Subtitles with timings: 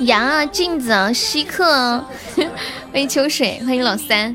[0.00, 2.06] 杨镜子啊稀客啊，
[2.92, 4.34] 欢迎秋水，欢迎老三，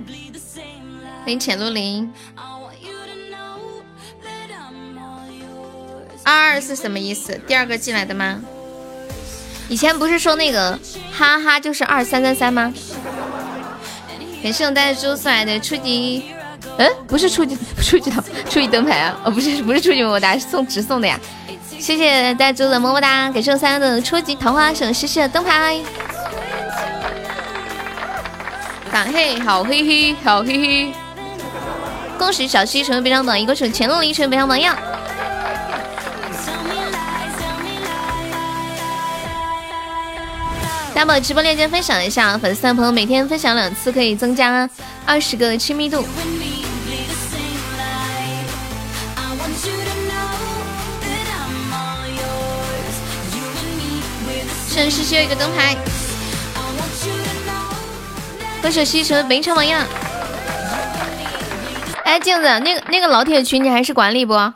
[1.23, 2.12] 欢迎浅露林。
[6.23, 7.39] 二二是什么意思？
[7.48, 8.41] 第二个进来的吗？
[9.70, 10.77] 以前不是说那个
[11.11, 12.73] 哈哈就是二三三三吗？
[14.41, 16.25] 感谢我带猪送来的初级，
[16.77, 21.20] 嗯，不是初级初级的初级灯牌啊，哦不是不是初级么么哒，是送直送的呀。
[21.80, 25.80] 谢谢带猪的么么哒，感谢我三的初级桃花省西西的灯牌。
[28.91, 30.94] 感谢好嘿嘿好嘿嘿，
[32.17, 34.78] 恭喜小西成为边上榜一，恭喜乾隆林成为边上榜样。
[40.94, 44.70] 大家把直播链接分享一下，粉丝朋友每天分享两次，可以增加
[45.05, 46.05] 二十个亲密度。
[54.73, 55.77] 谢谢西西一个灯牌，
[58.59, 59.85] 恭喜西城本场榜样。
[62.03, 64.33] 哎，镜子，那个那个老铁群你还是管理不？
[64.33, 64.51] 哦，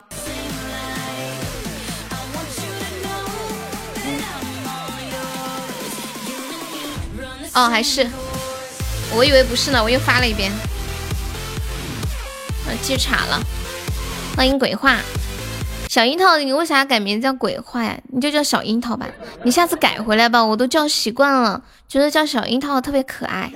[7.70, 8.10] 还是，
[9.14, 10.50] 我以为不是呢，我又发了一遍，
[12.66, 13.40] 啊，记岔了。
[14.36, 14.96] 欢迎鬼话，
[15.88, 17.98] 小樱桃，你为啥改名叫鬼话呀？
[18.12, 19.06] 你就叫小樱桃吧，
[19.42, 23.50] 你下次改回来吧，我都叫习惯了，觉得叫小樱桃特别可爱。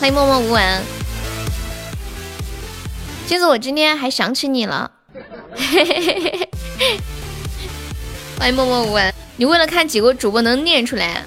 [0.00, 0.82] 欢迎默默无闻，
[3.28, 4.90] 金子，我今天还想起你了。
[8.36, 11.22] 欢迎默默无闻，你为了看几个主播能念出来。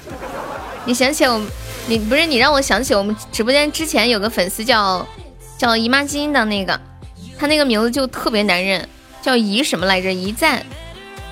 [0.83, 1.41] 你想起我，
[1.87, 5.07] 你不是你让我想起我们直播间之前有个粉丝叫
[5.57, 6.77] 叫姨妈巾的那个，
[7.39, 8.85] 他那个名字就特别难认，
[9.21, 10.11] 叫姨什么来着？
[10.11, 10.65] 姨赞，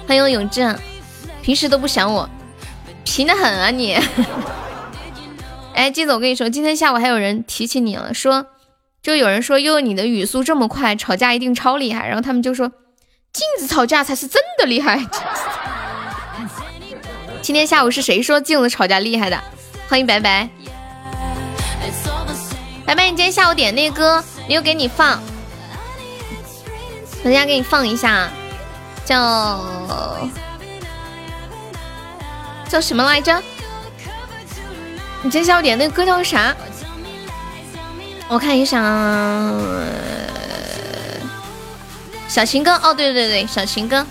[0.07, 0.77] 欢迎永正，
[1.41, 2.29] 平时都不想我，
[3.03, 3.97] 贫的很啊你。
[5.73, 8.47] 哎，金子，我跟你说，今天下午还有人提起你了，说
[9.01, 12.69] 就有人说悠悠你的语速这么快，吵架一定超厉害，然后他们就说
[13.31, 15.05] 镜子吵架才是真的厉害。
[17.41, 19.41] 今天下午是谁说镜子吵架厉害的？
[19.87, 20.49] 欢迎白白，
[22.85, 25.21] 白白，你今天下午点那歌，没有给你放，
[27.23, 28.29] 等下给你放一下，
[29.05, 29.59] 叫
[32.69, 33.41] 叫什么来着？
[35.21, 36.55] 你今天下午点那个歌叫啥？
[38.29, 39.59] 我看一下啊，
[42.27, 42.79] 小情歌。
[42.83, 44.05] 哦，对对对，小情歌。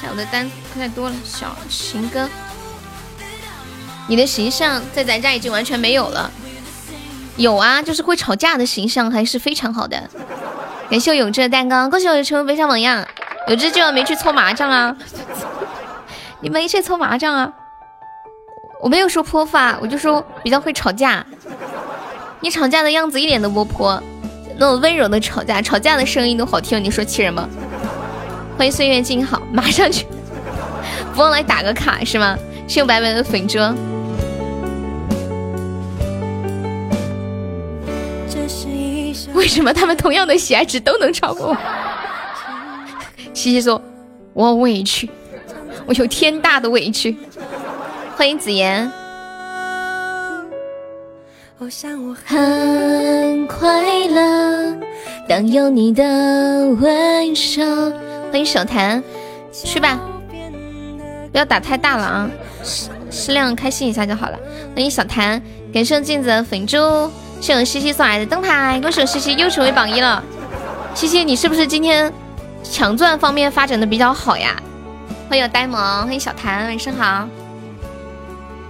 [0.00, 2.28] 小的单太多了，小情歌，
[4.06, 6.30] 你的形象在咱家已经完全没有了。
[7.36, 10.08] 有啊，就是会吵架的形象还是非常好的。
[10.88, 13.04] 感谢我永志的蛋糕，恭喜我成为悲伤榜样。
[13.48, 14.96] 永志今晚没去搓麻将啊？
[16.40, 17.52] 你没去搓麻将啊？
[18.80, 21.24] 我没有说泼妇啊，我就说比较会吵架。
[22.40, 24.00] 你吵架的样子一点都不泼，
[24.58, 27.48] 那种温柔的吵架，吵架的声音都好听，你说气人吗？
[28.56, 30.06] 欢迎岁月静好，马上去，
[31.14, 32.38] 不忘来打个卡是吗？
[32.68, 33.74] 谢我白白的粉遮。
[39.36, 41.56] 为什么他们同样的喜爱值都能超过我？
[43.34, 43.80] 西西说
[44.32, 45.08] ：“我委屈，
[45.86, 47.16] 我有天大的委屈。”
[48.16, 48.90] 欢迎紫妍。
[52.24, 54.76] 很快乐，
[55.28, 56.02] 当有你的
[56.80, 57.92] 温柔。
[58.30, 59.02] 欢迎小谭，
[59.52, 59.98] 去吧，
[61.30, 62.30] 不要打太大了啊，
[62.62, 64.38] 适适量开心一下就好了。
[64.74, 65.42] 欢迎小谭，
[65.72, 66.78] 感谢镜子粉猪，
[67.40, 70.22] 谢我西西送来的灯牌，恭喜我西西又成为榜一了。
[70.94, 72.12] 西西，你是不是今天
[72.62, 74.56] 抢钻方面发展的比较好呀？
[75.28, 77.28] 欢迎呆萌，欢迎小谭，晚上好。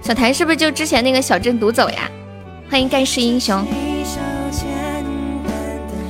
[0.01, 2.09] 小谭是不是就之前那个小镇独走呀？
[2.69, 3.65] 欢迎盖世英雄。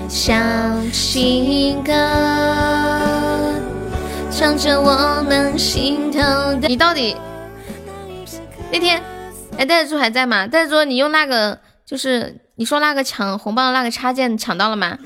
[0.09, 0.33] 小
[0.91, 1.93] 情歌，
[4.31, 6.67] 唱着我们心头的。
[6.67, 7.15] 你到底
[8.71, 9.01] 那天，
[9.57, 10.47] 哎，袋子猪还在吗？
[10.47, 14.97] 袋子猪，你用那个，就是你说那个抢红包的那个插件抢到了吗？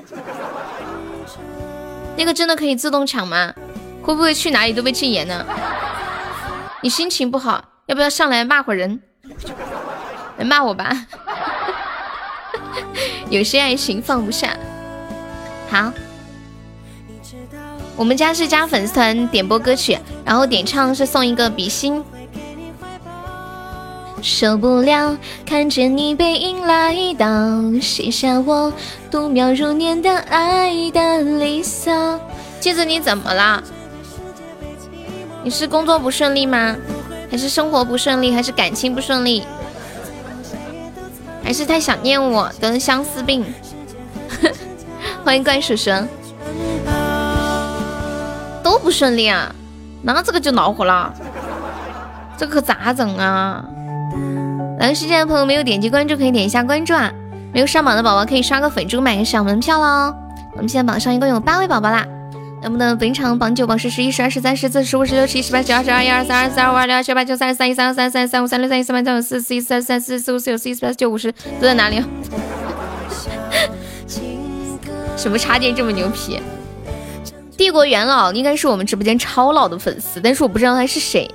[2.18, 3.54] 那个真的可以自动抢吗？
[4.02, 5.46] 会不会去哪里都被禁言呢？
[6.82, 9.02] 你心情不好，要不要上来骂会人？
[10.38, 11.06] 来骂我吧，
[13.30, 14.56] 有些爱情放不下。
[15.70, 15.92] 好，
[17.98, 22.02] 我们家是加粉丝团点播歌曲，然后点唱是送一个比心。
[24.22, 27.28] 受不了看见你背影来到，
[27.82, 28.72] 写下我
[29.10, 32.20] 度秒如年的爱的离骚。
[32.60, 33.64] 镜子你怎么了？
[35.44, 36.76] 你是工作不顺利吗？
[37.32, 39.44] 还是生活不顺利，还是感情不顺利，
[41.44, 43.44] 还是太想念我得了相思病？
[45.26, 45.90] 欢迎怪叔叔，
[48.62, 49.56] 都不顺利啊，
[50.04, 51.12] 那这个就恼火了，
[52.38, 53.66] 这可咋整啊？
[54.82, 57.14] 来世界的朋友没有点击关注可以点一下关注啊，
[57.54, 60.12] 没有上榜的宝宝可以刷个粉猪买个小门票喽。
[60.54, 62.04] 我们现在榜上一共有八位宝宝啦，
[62.64, 72.04] 能不能本场榜九、榜十、十一、十二、十三、十四、十五、十六、十七、十八、十九二、十二、一二、三二、四二、五二、六二、七二八、九三十、三一、三二、三三、三五、三六、三七、三八、三九、四四一、三三、四四五、四六、四七、四八四、九五十都在哪里？
[75.16, 76.40] 什么插件这么牛皮？
[77.56, 81.30] 帝国元老应该是我们直播间超老的粉丝，但是我不知道他是谁，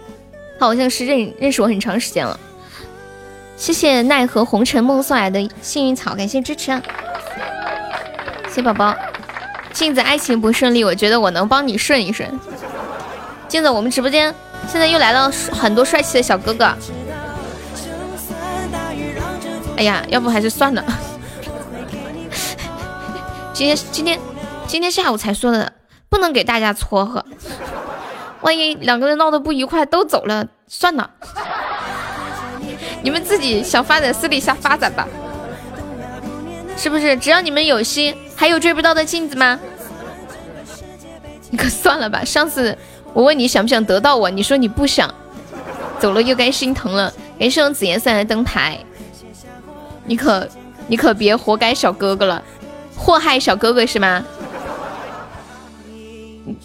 [0.58, 2.40] 他好像是认认识我很长时间了。
[3.56, 6.80] 谢谢奈何红尘梦送来的幸运草，感谢支持，
[8.50, 8.94] 谢宝宝。
[9.72, 12.28] 镜子爱情不顺利，我觉得我能帮你顺一顺。
[13.48, 14.34] 镜子，我们直播间
[14.68, 16.72] 现在又来了很多帅气的小哥哥。
[19.76, 20.84] 哎呀，要不还是算了。
[23.52, 24.20] 今天今天
[24.66, 25.72] 今天下午才说的，
[26.08, 27.24] 不能给大家撮合，
[28.42, 31.10] 万一两个人闹得不愉快都走了，算了，
[33.06, 35.06] 你们自己想发展私底下发展吧，
[36.76, 37.16] 是不是？
[37.16, 39.60] 只要你们有心，还有追不到的镜子吗？
[41.50, 42.76] 你 可算了吧，上次
[43.12, 45.08] 我问你想不想得到我，你说你不想，
[46.00, 47.12] 走了又该心疼了。
[47.38, 48.76] 感谢我紫颜色的灯牌，
[50.04, 50.48] 你可
[50.88, 52.42] 你可别活该小哥哥了。
[52.96, 54.24] 祸害小哥哥是吗？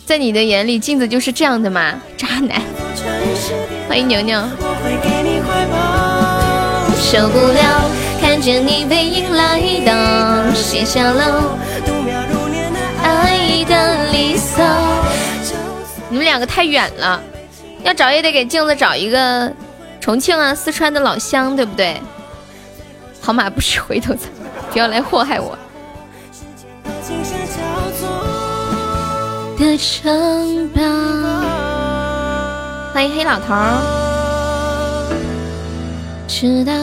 [0.07, 2.01] 在你的眼里，镜子就是这样的吗？
[2.17, 2.59] 渣男！
[3.87, 4.41] 欢迎牛牛。
[7.01, 7.89] 受不了
[8.21, 11.57] 看见你背影来到，写下了
[13.03, 14.63] 爱的离骚。
[16.09, 17.21] 你们两个太远了，
[17.83, 19.51] 要找也得给镜子找一个
[19.99, 21.99] 重庆啊、四川的老乡，对不对？
[23.19, 24.29] 好马不吃回头草，
[24.71, 25.57] 不要来祸害我。
[29.57, 30.81] 的城堡。
[32.93, 34.10] 欢迎黑老头。
[36.33, 36.73] 知道，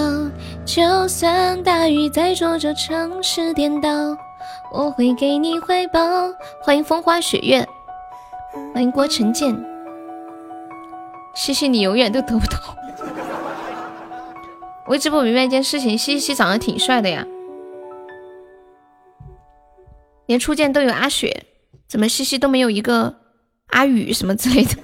[0.67, 3.89] 就算大雨在这座城市颠倒，
[4.71, 6.01] 我会给你怀抱。
[6.61, 7.67] 欢迎风花雪月，
[8.75, 9.59] 欢迎郭晨建。
[11.35, 12.59] 西西，你永远都得不到。
[14.87, 17.27] 我一直不明白一件事情，西西长得挺帅的呀，
[20.27, 21.47] 连初见都有阿雪。
[21.89, 23.17] 怎么西西都没有一个
[23.69, 24.75] 阿宇什么之类的？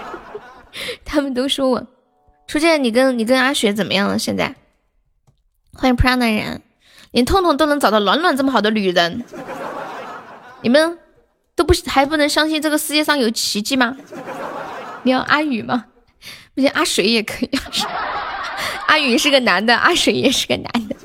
[1.06, 1.86] 他们都说我
[2.48, 4.18] 初见，你跟你跟阿雪怎么样了？
[4.18, 4.54] 现在
[5.74, 6.62] 欢迎 prana 人，
[7.10, 9.22] 连痛痛都能找到暖暖这么好的女人，
[10.62, 10.98] 你们
[11.54, 13.98] 都不还不能相信这个世界上有奇迹吗？
[15.02, 15.84] 你要阿宇吗？
[16.54, 17.50] 不行，阿水也可以。
[18.86, 20.96] 阿宇是个男的，阿水也是个男的。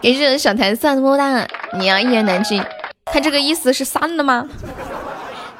[0.00, 1.46] 给这人小台算么么哒，
[1.78, 2.60] 你要一言难尽。
[3.04, 4.48] 他这个意思是删了吗？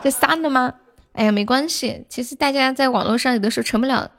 [0.02, 0.75] 这删了吗？
[1.12, 2.05] 哎呀，没关系。
[2.08, 4.11] 其实大家在网络上有的时候成不了，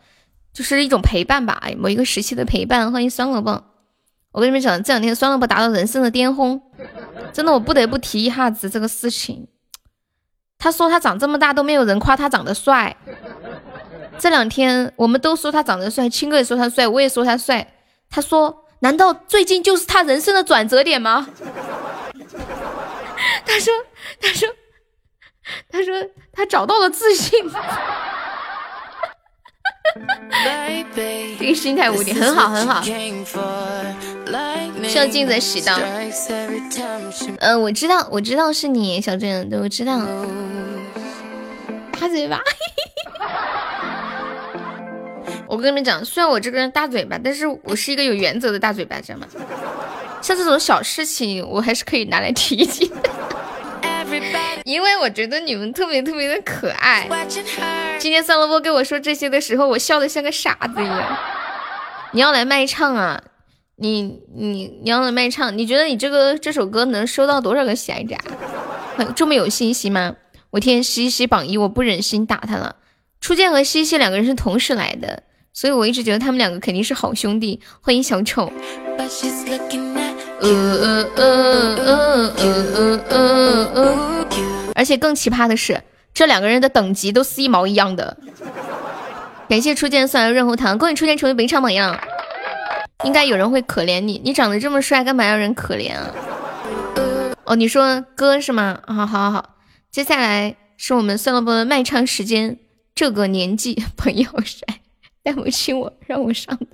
[0.54, 1.58] 就是一种陪伴吧。
[1.62, 2.92] 哎，某一个时期的陪伴。
[2.92, 3.64] 欢迎酸萝卜。
[4.32, 6.62] 我跟你们讲，这两天酸萝卜达到人生的巅峰，
[7.34, 9.48] 真的，我不得不提一下子这个事情。
[10.58, 12.96] 他说他长这么大都没有人夸他长得帅。
[14.18, 17.74] 这两天我们都说他长得帅，亲哥也说他帅，我也说他帅。
[18.10, 21.28] 他说，难道最近就是他人生的转折点吗？
[23.46, 23.74] 他说
[24.20, 24.50] ：“他说，
[25.70, 25.94] 他说
[26.32, 27.44] 他找到了自信，
[31.40, 32.82] 这个心态无敌，很好很好。
[32.82, 32.92] 需
[34.98, 35.80] 要镜子洗到。
[37.40, 40.00] 嗯，我知道，我知道是你，小郑，对，我知道。
[42.00, 42.42] 大嘴巴，
[45.48, 49.28] 我跟你们讲，虽然我这个人大嘴巴，但是我是一个有原则的大嘴巴，知道吗？
[50.22, 52.92] 像这种小事情，我还是可以拿来提起。”
[54.66, 57.08] 因为我觉得你们特别特别的可爱。
[58.00, 61.18] 今天三萝卜跟我说这些的时候，我笑的像个傻子一样。
[62.12, 63.22] 你要来卖唱啊？
[63.76, 65.58] 你你你要来卖唱？
[65.58, 68.16] 你觉得你这个这首歌能收到多少个喜爱值？
[69.16, 70.16] 这么有信心吗？
[70.52, 72.76] 我天，西西榜一，我不忍心打他了。
[73.20, 77.60] 初见和西西两个人是同时来的，所以我一直觉得他们两个肯定是好兄弟。
[77.82, 78.54] 欢迎小丑。
[78.98, 79.08] 呃
[80.44, 81.24] 呃呃
[81.76, 84.26] 呃呃呃呃
[84.76, 85.82] 而且更奇葩的是，
[86.14, 88.18] 这两个人的等级都是一毛一样的。
[89.48, 91.98] 感谢初见送来润喉糖，恭喜初见成为本场榜样。
[93.04, 96.10] 应该有人会可怜你，你长得这么帅，干嘛要人可怜啊？
[97.46, 98.80] 哦，你说哥是吗？
[98.88, 99.56] 好好好，好
[99.92, 102.58] 接下来是我们算了波的卖唱时间。
[102.96, 104.82] 这个年纪朋友帅，
[105.24, 106.68] 戴某亲我，让我上的。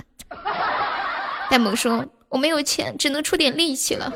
[1.49, 4.13] 戴某说我没有钱，只能出点力气了。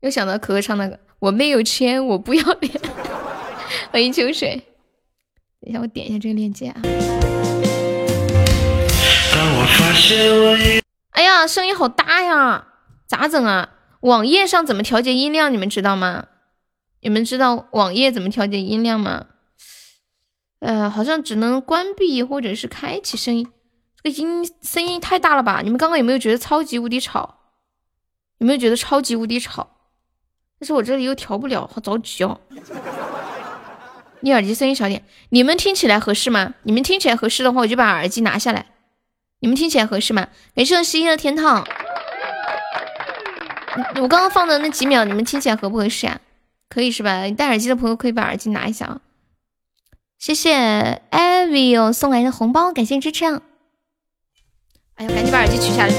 [0.00, 2.72] 又想到可可唱那个，我没有钱，我不要脸。
[3.92, 4.56] 欢迎秋水，
[5.60, 6.82] 等一下我点一下这个链接啊。
[11.10, 12.66] 哎呀，声音好大呀，
[13.06, 13.70] 咋整啊？
[14.00, 15.52] 网页上怎么调节音量？
[15.52, 16.26] 你们知道吗？
[17.00, 19.26] 你们知道网页怎么调节音量吗？
[20.58, 23.46] 呃，好像只能关闭或者是开启声音。
[24.04, 25.62] 这音声音太大了吧？
[25.64, 27.38] 你们刚刚有没有觉得超级无敌吵？
[28.36, 29.70] 有没有觉得超级无敌吵？
[30.60, 32.38] 但是我这里又调不了，好着急哦。
[34.20, 36.52] 你耳机声音小点，你们听起来合适吗？
[36.64, 38.66] 你们听起来合适的话，我就把耳机拿下来。
[39.40, 40.28] 你们听起来合适吗？
[40.52, 41.66] 没事，十一的天堂。
[43.96, 46.20] 我刚刚放的那几秒，你们听起来合不合适呀？
[46.68, 47.26] 可以是吧？
[47.30, 49.00] 戴耳机的朋友可以把耳机拿一下啊。
[50.18, 53.40] 谢谢 Avio 送来的红包，感谢支持。
[54.96, 55.92] 哎呀，赶紧把耳机取下来。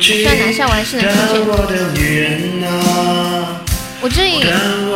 [0.00, 1.14] 需要拿下，我还是能听
[1.94, 2.68] 见。
[4.00, 4.44] 我这里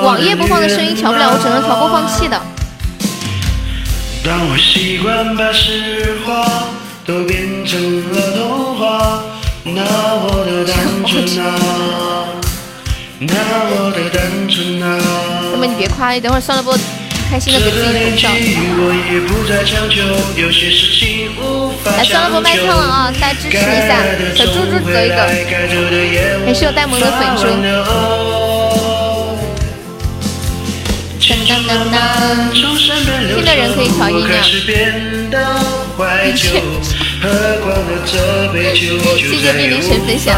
[0.02, 2.42] 网页播放的声音调不了，我只能调播放器的。
[4.24, 6.66] 当我习惯把实话
[7.06, 9.22] 都变成了童话，
[9.62, 9.82] 那
[10.16, 10.74] 我的单
[11.06, 11.54] 纯啊，
[13.22, 13.34] 那
[13.70, 14.98] 我的单纯啊。
[15.52, 16.76] 哥们，你别夸了，等会儿算了不？
[17.34, 18.30] 开心的给自己拍照。
[21.96, 23.12] 来，算了不卖唱了啊！
[23.20, 23.98] 大家支持一下，
[24.36, 25.16] 小猪猪得一个，
[26.46, 27.42] 还是有呆萌的粉猪。
[31.18, 31.44] 听
[33.44, 34.32] 的人可以调音量。
[39.18, 40.30] 谢谢命令神分享。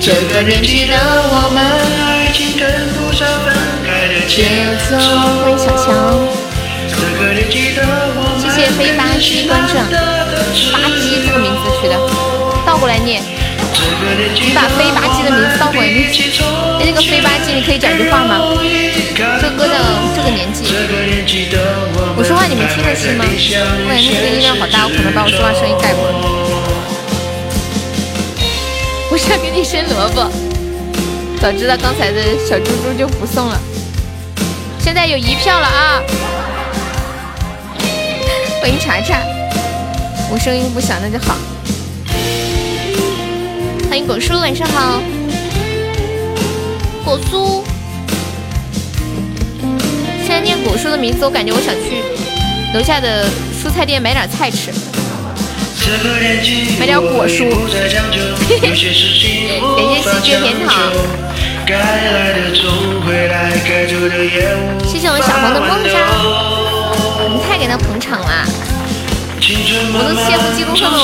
[0.00, 0.94] 这个年纪的
[1.28, 1.60] 我们，
[2.06, 2.56] 爱情。
[3.18, 3.26] 欢
[5.50, 5.84] 迎小强。
[8.38, 9.74] 谢谢飞吧唧关注。
[10.70, 11.98] 吧唧这个名字取的，
[12.64, 13.20] 倒过来念。
[13.20, 16.08] 你把飞吧唧的名字倒过来念。
[16.78, 18.38] 哎，那个飞吧唧，你可以讲句话吗？
[19.40, 19.74] 这哥的
[20.14, 20.62] 这个年纪，
[22.16, 23.24] 我说话你们听得清吗？
[23.26, 26.14] 我感觉这个音量好大，我可能把我说话声音盖过了。
[29.10, 30.30] 我想给你生萝卜，
[31.40, 33.60] 早知道刚才的小猪猪就不送了。
[34.80, 36.02] 现在有一票了啊！
[38.60, 39.22] 欢迎查查，
[40.30, 41.36] 我声音不响那就好。
[43.88, 45.00] 欢迎果叔，晚上好。
[47.04, 47.62] 果酥，
[50.26, 52.02] 现在念果叔的名字，我感觉我想去
[52.76, 53.26] 楼下的
[53.62, 54.72] 蔬菜店买点菜吃。
[56.78, 57.48] 买点果蔬，
[58.60, 60.92] 感谢喜鹊甜糖，
[64.84, 65.96] 谢谢我们小红的么么哒，
[67.30, 68.46] 你太给他捧场了，
[69.94, 70.96] 我都羡慕嫉妒恨了。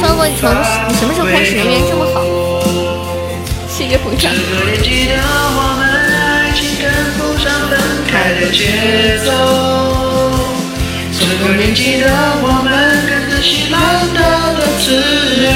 [0.00, 2.16] 双哥，你从你什么时候开始人缘这么好？
[3.68, 4.32] 谢谢捧场。
[8.06, 9.30] 开的节奏，
[11.12, 12.06] 这个年纪的
[12.42, 12.68] 我们
[13.06, 13.74] 跟着喜欢
[14.14, 14.18] 的
[14.58, 14.86] 的自
[15.42, 15.46] 由。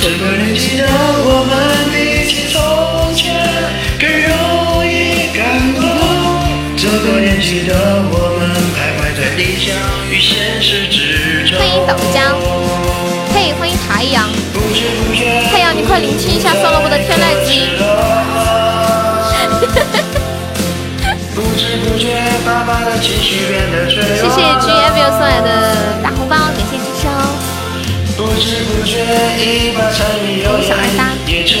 [0.00, 1.52] 这个年纪的我们
[1.92, 1.96] 比
[2.28, 2.56] 起从
[3.14, 3.24] 前
[3.98, 4.30] 更容
[4.86, 4.88] 易
[5.36, 5.38] 感
[5.74, 5.82] 动。
[6.76, 7.72] 这个年纪的
[8.10, 9.74] 我们徘徊在理想
[10.10, 10.96] 与现实之
[11.50, 11.58] 中。
[11.58, 12.16] 欢迎岛江，
[13.34, 14.30] 嘿，欢迎太阳，
[15.50, 17.24] 太阳你快聆听一下算了我的天籁
[24.18, 25.48] 谢谢 G M U 送来的
[26.02, 27.10] 大红包，感谢支持哦。
[28.16, 28.90] 不知不觉
[29.38, 29.42] 已
[29.76, 29.96] 把柴
[30.26, 30.66] 米油盐
[31.26, 31.54] 也成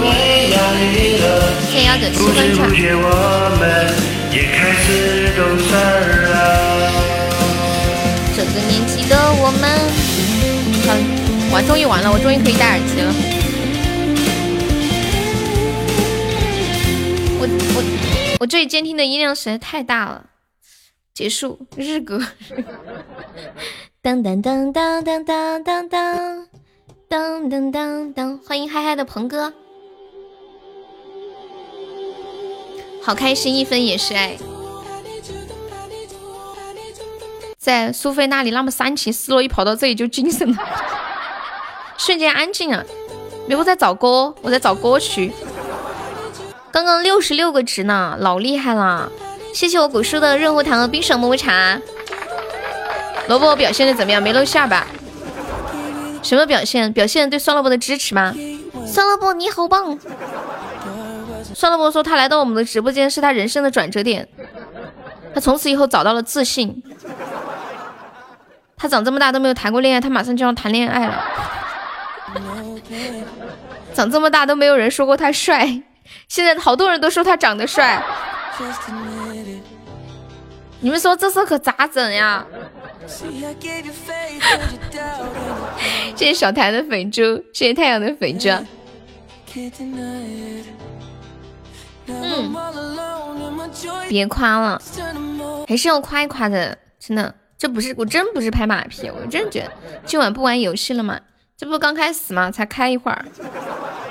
[0.00, 0.04] 为
[0.50, 1.24] 压力了。
[1.70, 2.58] 谢谢幺九七分叉。
[2.62, 3.02] 不知不觉我
[3.58, 3.62] 们
[4.30, 4.86] 也开始
[5.36, 5.68] 懂事
[6.30, 6.32] 了。
[8.36, 9.62] 这个年纪的我们，
[10.86, 10.88] 好，
[11.50, 13.12] 我终于完了，我终于可以戴耳机了。
[18.44, 20.26] 我我这里监听的音量实在太大了。
[21.14, 22.20] 结束日歌，
[24.02, 26.46] 当当当当当当当当
[27.08, 29.50] 当当当当，欢迎嗨嗨的鹏哥，
[33.02, 34.36] 好开心，一分也是爱，
[37.56, 40.58] 在苏菲那里那么煽情失落，一跑到这里就精神了，
[41.96, 42.84] 瞬间安静了。
[43.48, 45.32] 没，我在找歌，我在找歌曲，
[46.74, 49.08] 刚刚六十六个值呢，老厉害了。
[49.54, 51.80] 谢谢我古叔的润喉糖和冰爽么么茶，
[53.28, 54.20] 萝卜表现的怎么样？
[54.20, 54.84] 没露馅吧？
[56.20, 56.92] 什么表现？
[56.92, 58.34] 表现对酸萝卜的支持吗？
[58.84, 59.96] 酸萝卜你好棒！
[61.54, 64.26] 酸萝卜说他来到我们的直播间是他人生的转折点，
[65.32, 66.82] 他从此以后找到了自信。
[68.76, 71.24] 他长这么大都没有谈过恋爱，他马上就要谈恋爱了。
[73.94, 75.80] 长这么大都没有人说过他帅，
[76.28, 78.02] 现在好多人都说他长得帅。
[80.80, 82.44] 你们说这事可咋整呀？
[86.16, 88.48] 谢谢小谭的粉猪，谢谢太阳的粉猪。
[92.06, 92.54] 嗯，
[94.08, 94.80] 别夸了，
[95.66, 99.72] 还是要夸一夸的，真的，这不是我真不是拍马屁，我真觉得
[100.04, 101.18] 今晚不玩游戏了吗？
[101.64, 102.50] 这不刚开始吗？
[102.50, 103.24] 才开一会儿。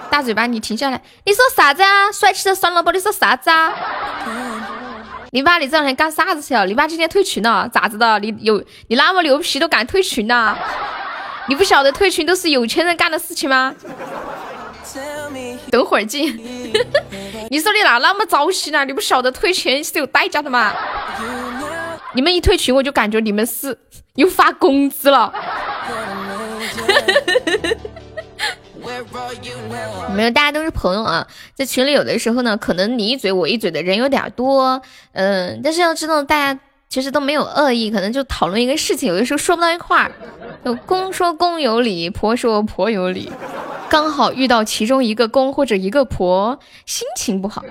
[0.09, 0.99] 大嘴巴，你停下来！
[1.23, 2.11] 你说啥子啊？
[2.11, 3.71] 帅气的酸萝卜，你说啥子啊？
[5.29, 6.65] 你爸，你这两天干啥子去了？
[6.65, 8.17] 你爸今天退群了，咋子的？
[8.17, 8.57] 你有
[8.87, 10.57] 你那么牛皮都敢退群呐？
[11.47, 13.75] 你不晓得退群都是有钱人干的事情吗？
[15.69, 16.35] 等会儿进。
[17.51, 18.83] 你说你那那么早起呢？
[18.83, 20.73] 你不晓得退群是有代价的吗？
[22.15, 23.77] 你们一退群，我就感觉你们是
[24.15, 25.31] 又发工资了。
[30.13, 31.25] 没有，大家都是朋友啊。
[31.55, 34.81] 在群里有的时候呢，可能你一嘴我一嘴的人有点多，
[35.13, 40.11] 嗯，但是要知道大家其实都没有恶意，可能就讨论一个事情，有的时候说不到一块儿。
[40.63, 43.31] 有公说公有理，婆说婆有理，
[43.89, 47.63] 刚好遇到其中一个公或者一个婆，心情不好。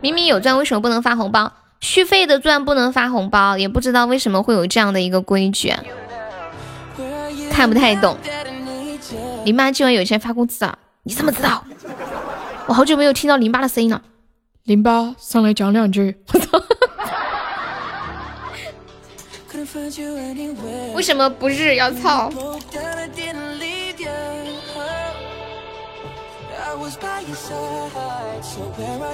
[0.00, 1.52] 明明有钻，为什么不能发红包？
[1.80, 5.72] 续费的钻不能发红包，也不知道为什么会有这样的一个规矩，
[7.54, 8.18] 看不太懂。
[9.44, 10.76] 林妈今晚有钱发工资啊？
[11.04, 11.64] 你怎么知道？
[12.66, 14.02] 我好久没有听到林爸的声音了。
[14.64, 16.16] 林爸上来讲两句。
[16.32, 16.60] 我操！
[20.94, 22.28] 为什么不是要操？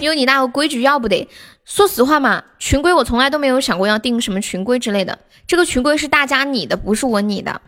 [0.01, 1.29] 有你那个规矩要不得。
[1.65, 5.19] 说实话嘛，群规我从来都没有想过要定什么群规之类的。
[5.47, 7.61] 这个群规是大家拟的，不是我拟的。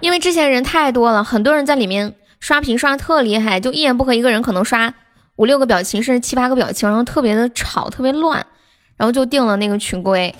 [0.00, 4.92] 因为之前人太多了，很多人在里面刷屏刷的特厉害，就一言不合一个人可能刷
[5.36, 8.44] 五六个表情，甚至七八个表情，然后特别的吵，特别乱，
[8.96, 10.34] 然后就定了那个群规，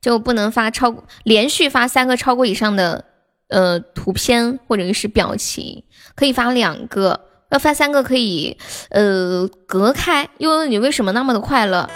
[0.00, 3.04] 就不能发超连续发三个超过以上的
[3.48, 7.20] 呃图片或者是表情，可以发两个，
[7.52, 8.56] 要发三个可以
[8.90, 10.28] 呃隔开。
[10.38, 11.88] 因为你为什么那么的快乐？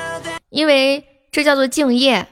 [0.50, 2.24] 因为这叫做敬业。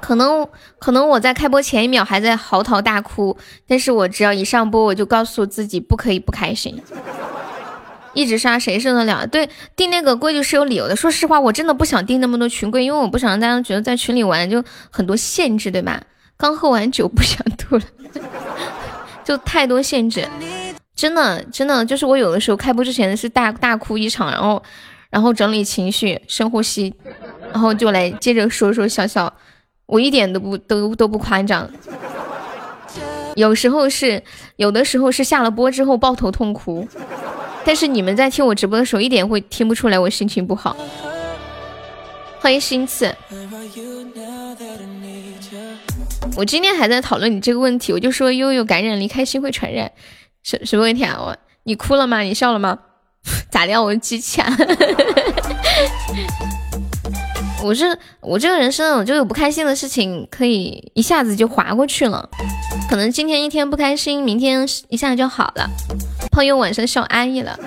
[0.00, 0.46] 可能
[0.78, 3.34] 可能我在开播前一秒还在嚎啕大哭，
[3.66, 6.78] 但是我只要一上播，我就告诉自己不可以不开心。
[8.12, 9.26] 一直刷谁受得了？
[9.26, 10.94] 对，定那个规矩是有理由的。
[10.94, 15.98] 说实话，我真的不想定那么多群规，因为我不想让大家觉得在群里玩就很多限制，对吧？
[16.36, 17.82] 刚喝完酒不想吐了，
[19.24, 20.28] 就太多限制。
[20.96, 24.62] 真的真的，就是我有的时候开播之前是大大哭一场，然后
[25.10, 26.94] 然后整理情绪，深呼吸，
[27.52, 29.32] 然后就来接着说说笑笑。
[29.86, 31.68] 我一点都不都都不夸张，
[33.34, 34.22] 有时候是
[34.56, 36.88] 有的时候是下了播之后抱头痛哭，
[37.64, 40.74] 但是你们在听我直播的时候一点会听不出来我心情不好。
[42.40, 43.14] 欢迎心次，
[46.36, 49.92] 我今天还在讨论你这个问题，我就说悠悠感染离开心会传染，
[50.44, 51.16] 什什么问题啊？
[51.18, 52.20] 我你哭了吗？
[52.20, 52.78] 你笑了吗？
[53.50, 53.82] 咋的？
[53.82, 54.56] 我机器啊？
[57.64, 62.28] 我是我这个人生就有不开心的事情可以一下子就划过去了，
[62.90, 65.66] 可能今天一天不开心，明天一下就好了。
[66.30, 67.58] 朋友晚上笑安逸了，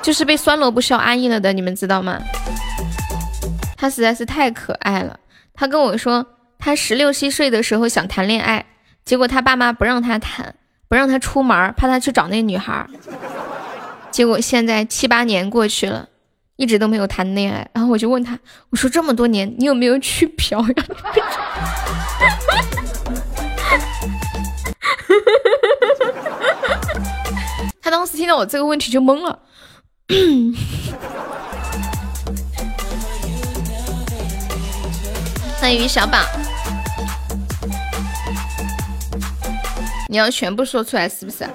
[0.00, 2.22] 就是被酸萝卜笑安逸了的，你们知道吗？
[3.76, 5.18] 他实在是太可爱了。
[5.54, 6.24] 他跟我说，
[6.60, 8.64] 他十六七岁的时候想谈恋爱，
[9.04, 10.54] 结果他爸妈不让他谈，
[10.88, 12.86] 不让他出门，怕他去找那女孩。
[14.10, 16.08] 结果现在七八年过去了。
[16.58, 18.38] 一直都没有谈恋爱，然后我就问他，
[18.70, 20.68] 我说这么多年你有没有去嫖呀？
[27.82, 29.38] 他当时听到我这个问题就懵了。
[35.60, 36.20] 欢迎于小宝，
[40.08, 41.46] 你要全部说出来是不是？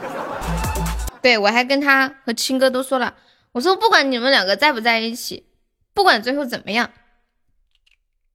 [1.22, 3.14] 对我还跟他和青哥都说了。
[3.52, 5.46] 我说不管你们两个在不在一起，
[5.94, 6.90] 不管最后怎么样，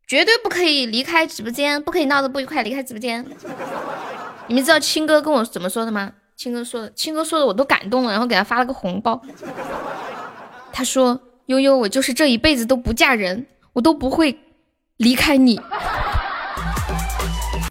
[0.06, 3.26] 绝对不可以离开直播间，不可以闹得不愉快离开直播间。
[4.46, 6.12] 你们知道青哥跟我怎么说的吗？
[6.36, 9.20] 青哥说的，青哥说的我都感动了，然后给他发了个红包。
[10.72, 14.38] 他说：“悠悠，我就是这一辈子都不嫁人，我都不会
[14.98, 15.58] 离开你。”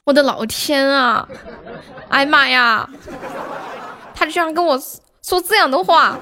[0.06, 1.28] 我的老天啊！
[2.10, 2.88] 哎妈呀！
[4.13, 4.80] 他居然跟我
[5.24, 6.15] 说这样的话，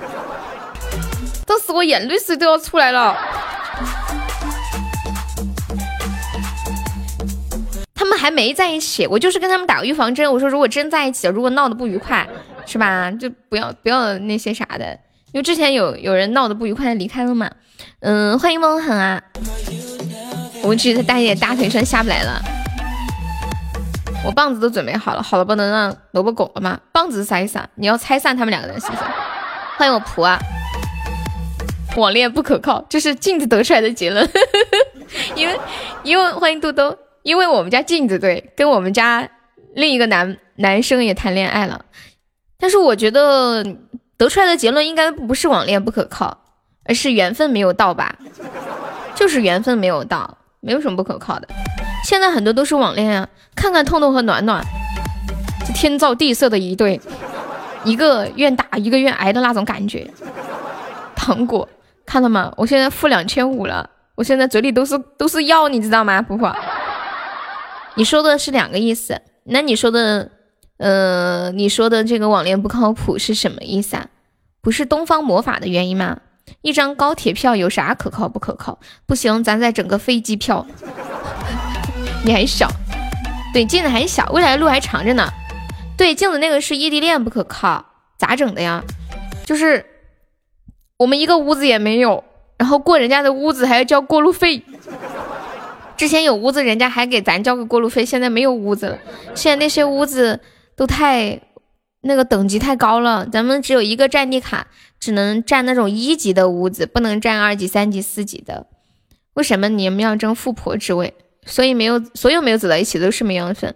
[1.45, 3.13] 当时我眼泪水都要出来了。
[7.93, 10.31] 他们还没在一起，我就是跟他们打个预防针。
[10.31, 12.25] 我说如果真在一起了，如果闹得不愉快，
[12.65, 13.11] 是吧？
[13.11, 14.97] 就不要不要那些啥的。
[15.33, 17.51] 因为之前有有人闹得不愉快离开了嘛。
[17.99, 19.21] 嗯，欢迎梦恒啊！
[20.63, 22.41] 我只是大爷大腿上下不来了。
[24.25, 26.79] 我棒子都准备好了，好了不能让萝卜拱了吗？
[26.93, 27.59] 棒子是啥意思？
[27.75, 29.03] 你要拆散他们两个人是不是？
[29.77, 30.39] 欢迎我仆啊！
[31.97, 34.27] 网恋不可靠，这是镜子得出来的结论。
[35.35, 35.59] 因为
[36.03, 39.27] 因为欢迎豆豆，因为我们家镜子对跟我们家
[39.75, 41.83] 另一个男男生也谈恋爱了，
[42.57, 43.63] 但是我觉得
[44.17, 46.37] 得出来的结论应该不是网恋不可靠，
[46.85, 48.15] 而是缘分没有到吧？
[49.13, 51.47] 就是缘分没有到，没有什么不可靠的。
[52.03, 54.63] 现在很多都是网恋啊，看看痛痛和暖暖，
[55.65, 56.99] 这天造地设的一对，
[57.83, 60.07] 一个愿打一个愿挨的那种感觉。
[61.15, 61.67] 糖果
[62.05, 62.53] 看到吗？
[62.57, 66.21] 我现在付两千五了，我现在嘴里都是都是药，你知道吗？
[66.21, 66.53] 婆婆，
[67.95, 69.21] 你说的是两个意思。
[69.45, 70.29] 那你说的，
[70.77, 74.07] 呃，你说的这个网恋不靠谱是什么意思啊？
[74.61, 76.17] 不是东方魔法的原因吗？
[76.61, 78.77] 一张高铁票有啥可靠不可靠？
[79.05, 80.67] 不行，咱再整个飞机票。
[82.25, 82.69] 你还小，
[83.53, 85.29] 对镜子还小，未来的路还长着呢。
[85.97, 87.85] 对镜子那个是异地恋不可靠，
[88.17, 88.83] 咋整的呀？
[89.45, 89.85] 就是
[90.97, 92.23] 我们一个屋子也没有，
[92.57, 94.63] 然后过人家的屋子还要交过路费。
[95.97, 98.97] 之前有屋子，人家还给咱交个过路费，现在没有屋子了。
[99.35, 100.39] 现在那些屋子
[100.75, 101.39] 都太
[102.01, 104.67] 那个等级太高了，咱们只有一个占地卡，
[104.99, 108.67] 只能占那种一级的屋子，不能占二级、三级、四级的。
[109.33, 111.13] 为什么你们要争富婆之位？
[111.45, 113.73] 所以没有，所有没有走到一起都是没缘分。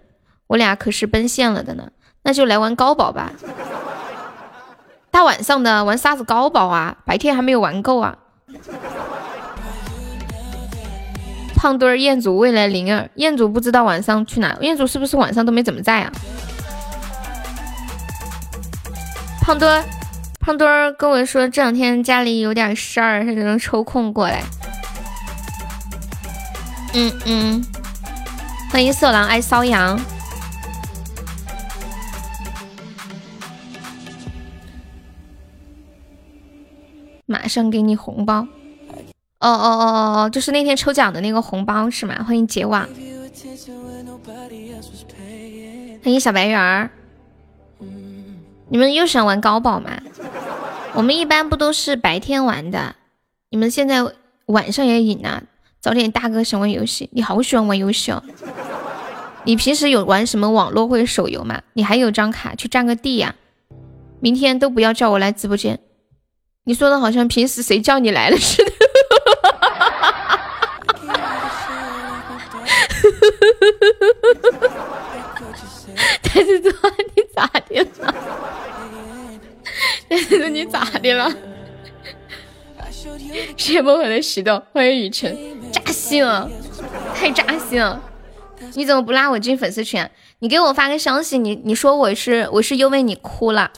[0.48, 1.90] 我俩可是奔现了的呢，
[2.24, 3.32] 那就来玩高保吧。
[5.12, 6.98] 大晚上的玩啥子高保啊？
[7.06, 8.18] 白天还没有玩够啊。
[11.56, 14.56] 胖墩儿、彦祖、未来灵儿，彦祖不知道晚上去哪？
[14.62, 16.12] 彦祖是不是晚上都没怎么在啊？
[19.42, 19.84] 胖墩儿，
[20.40, 24.44] 胖墩儿跟我说这两天家里有点事儿，他就能抽空过来。
[26.94, 27.66] 嗯嗯，
[28.72, 30.00] 欢迎色狼爱搔痒，
[37.26, 38.48] 马上给你红包。
[39.40, 42.24] 哦哦哦哦哦，就是那天抽奖的那个红包是吗？
[42.24, 42.88] 欢迎结网，
[46.04, 46.90] 欢迎小白圆儿。
[48.70, 49.92] 你们又想玩高保吗？
[50.94, 52.96] 我们一般不都是白天玩的？
[53.50, 54.04] 你们现在
[54.48, 55.44] 晚上也瘾啊？
[55.88, 58.22] 早点大哥想玩游戏，你好喜欢玩游戏哦。
[59.46, 61.62] 你平时有玩什么网络或者手游吗？
[61.72, 63.34] 你还有张卡去占个地呀？
[64.20, 65.80] 明天都不要叫我来直播间。
[66.66, 68.72] 你说的好像平时谁叫你来了似的。
[76.22, 76.72] 但是说
[77.16, 77.88] 你咋的了？
[80.10, 81.34] 但是你咋的了？
[83.56, 85.38] 谢梦恒的石头，欢迎雨辰，
[85.72, 86.50] 扎心了，
[87.14, 88.02] 太扎心了！
[88.76, 90.08] 你怎么不拉我进粉丝群？
[90.40, 93.72] 你给我发个消息，你你说我是我是又为你哭了。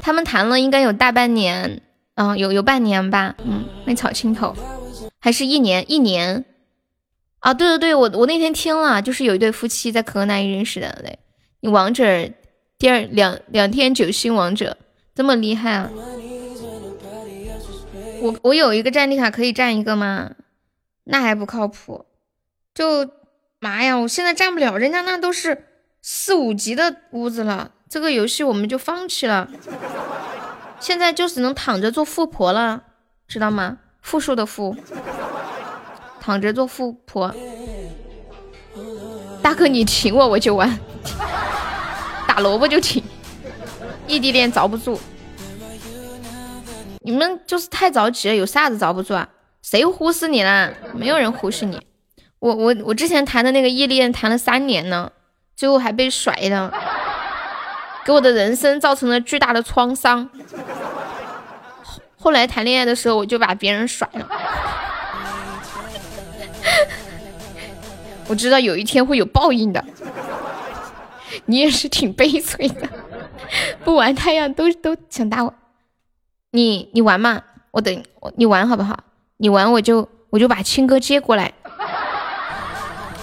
[0.00, 1.80] 他们谈了应该有大半年，
[2.14, 4.54] 嗯，有有半年吧，嗯，没草青头，
[5.20, 6.44] 还是一年一年？
[7.40, 11.18] 啊，对对对，我我那天听了，就是有一对夫妻在可可那里认识的，嘞，
[11.60, 12.04] 你王者
[12.78, 14.76] 第二两两天九星王者
[15.14, 15.90] 这么厉害啊！
[18.20, 20.32] 我我有一个战地卡可以占一个吗？
[21.04, 22.06] 那还不靠谱。
[22.74, 23.08] 就
[23.60, 25.64] 妈呀，我现在占不了，人家那都是
[26.02, 27.72] 四五级的屋子了。
[27.88, 29.48] 这个游戏我们就放弃了。
[30.78, 32.84] 现在就只能躺着做富婆了，
[33.26, 33.78] 知道吗？
[34.02, 34.76] 富庶的富，
[36.20, 37.34] 躺着做富婆。
[39.42, 40.78] 大哥，你请我我就玩，
[42.28, 43.02] 打萝卜就请。
[44.06, 45.00] 异地恋遭不住。
[47.02, 49.28] 你们就是太着急了，有啥子遭不住啊？
[49.62, 50.72] 谁忽视你了？
[50.94, 51.80] 没有人忽视你。
[52.38, 55.10] 我我我之前谈的那个异地恋谈了三年呢，
[55.56, 56.72] 最后还被甩了，
[58.04, 60.28] 给我的人生造成了巨大的创伤。
[62.16, 64.28] 后来谈恋爱的时候，我就把别人甩了。
[68.28, 69.82] 我知道有一天会有报应的。
[71.46, 72.88] 你也是挺悲催的，
[73.84, 75.52] 不玩太阳都都想打我。
[76.50, 78.02] 你你玩嘛，我等
[78.36, 78.98] 你玩好不好？
[79.36, 81.52] 你玩我就我就把青哥接过来，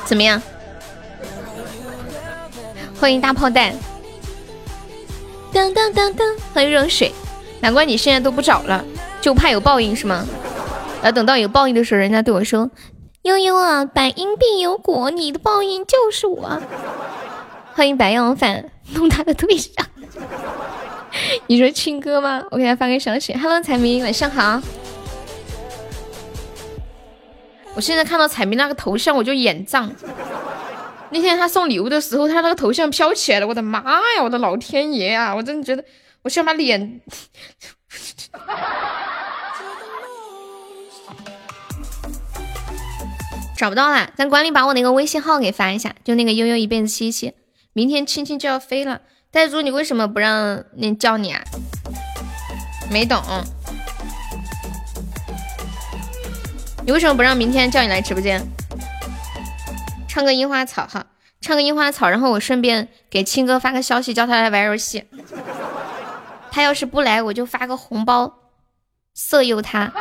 [0.05, 0.41] 怎么样？
[2.99, 3.73] 欢迎大炮弹。
[5.51, 7.11] 当当当当，欢迎热水。
[7.61, 8.85] 难怪你现在都不找了，
[9.21, 10.23] 就怕有报应是吗？
[11.01, 12.69] 要等到有报应的时候，人家对我说
[13.23, 16.61] ：“悠悠啊，百因必有果，你的报应就是我。”
[17.73, 19.85] 欢迎白羊饭弄他的对象。
[21.47, 22.43] 你说亲哥吗？
[22.51, 23.33] 我给他发个消息。
[23.33, 24.61] Hello，彩明，晚上好。
[27.73, 29.93] 我现在看到彩明那个头像，我就眼胀。
[31.11, 33.79] 那天他送礼物的时候，他那个头像飘起来了，我的妈
[34.15, 35.33] 呀，我的老天爷啊！
[35.35, 35.85] 我真的觉得，
[36.23, 37.01] 我想把脸
[43.57, 44.09] 找不到了。
[44.17, 47.33] 咱管理把我那个微信号给发一下，就那个悠悠一辈子七七，
[47.73, 49.01] 明天青青就要飞了。
[49.35, 51.43] 呆猪，你为什么不让那叫你啊？
[52.89, 53.21] 没懂，
[56.85, 58.41] 你为什么不让明天叫你来直播间
[60.07, 60.87] 唱个樱花草？
[60.87, 61.07] 哈，
[61.41, 65.03] 唱个樱花草，然后我顺便给青哥发个消息，叫他来玩游戏。
[66.49, 68.35] 他要是不来，我就发个红包
[69.13, 69.91] 色诱他。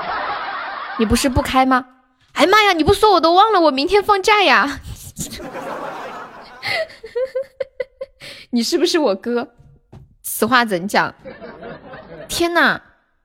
[1.01, 1.87] 你不是不开吗？
[2.35, 4.79] 哎妈呀，你不说我都忘了，我明天放假呀。
[8.55, 9.49] 你是不是我哥？
[10.23, 11.13] 此话怎讲？
[12.29, 12.81] 天哪，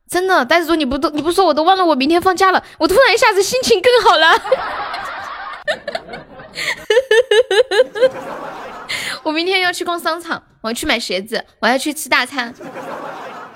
[0.10, 4.42] 真的，袋子猪，你不都你不说我都忘了，我明天放假了，我突然一下子心情更好了。
[9.22, 12.52] 我明天要去逛商场，我要去买鞋子，我要去吃大餐，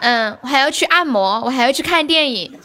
[0.01, 2.55] 嗯，我还要去按摩，我还要去看电影。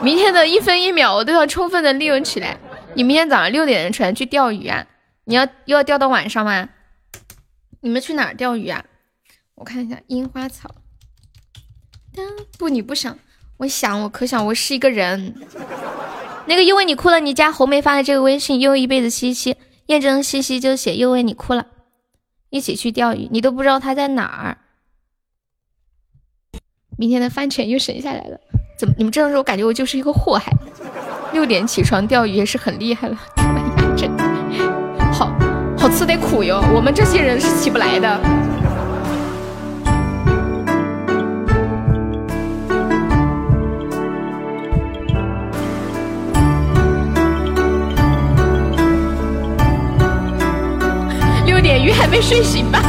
[0.00, 2.56] 明天的一分一秒我都要充分的利用起来。
[2.94, 4.86] 你明天早上六点出来去钓鱼啊？
[5.26, 6.70] 你要又要钓到晚上吗？
[7.84, 8.82] 你们去哪儿钓鱼啊？
[9.56, 10.74] 我看一下樱花草。
[12.58, 13.18] 不，你不想，
[13.58, 15.34] 我想，我可想，我是一个人。
[16.46, 21.66] 那个，因为你哭了，你加红梅发的这个微信，又一辈子嘻嘻验证西西就写，因为你哭了，
[22.48, 24.56] 一起去钓鱼，你都不知道他在哪儿。
[26.96, 28.40] 明天的饭钱又省下来了。
[28.78, 28.94] 怎么？
[28.96, 30.50] 你们这样说，我感觉我就是一个祸害。
[31.34, 33.16] 六点起床钓鱼也是很厉害了。
[35.12, 35.53] 好。
[35.84, 38.08] 好吃得苦哟，我们这些人是起不来的。
[51.44, 52.80] 六点鱼还没睡醒吧？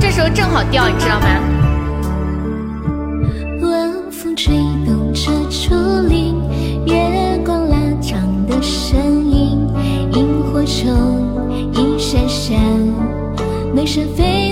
[0.00, 1.26] 这时候正好钓，你知道吗？
[4.10, 5.76] 风吹动着竹
[6.08, 6.34] 林，
[6.86, 9.17] 月光拉长的身。
[10.68, 12.60] 中一闪闪，
[13.74, 14.47] 满山飞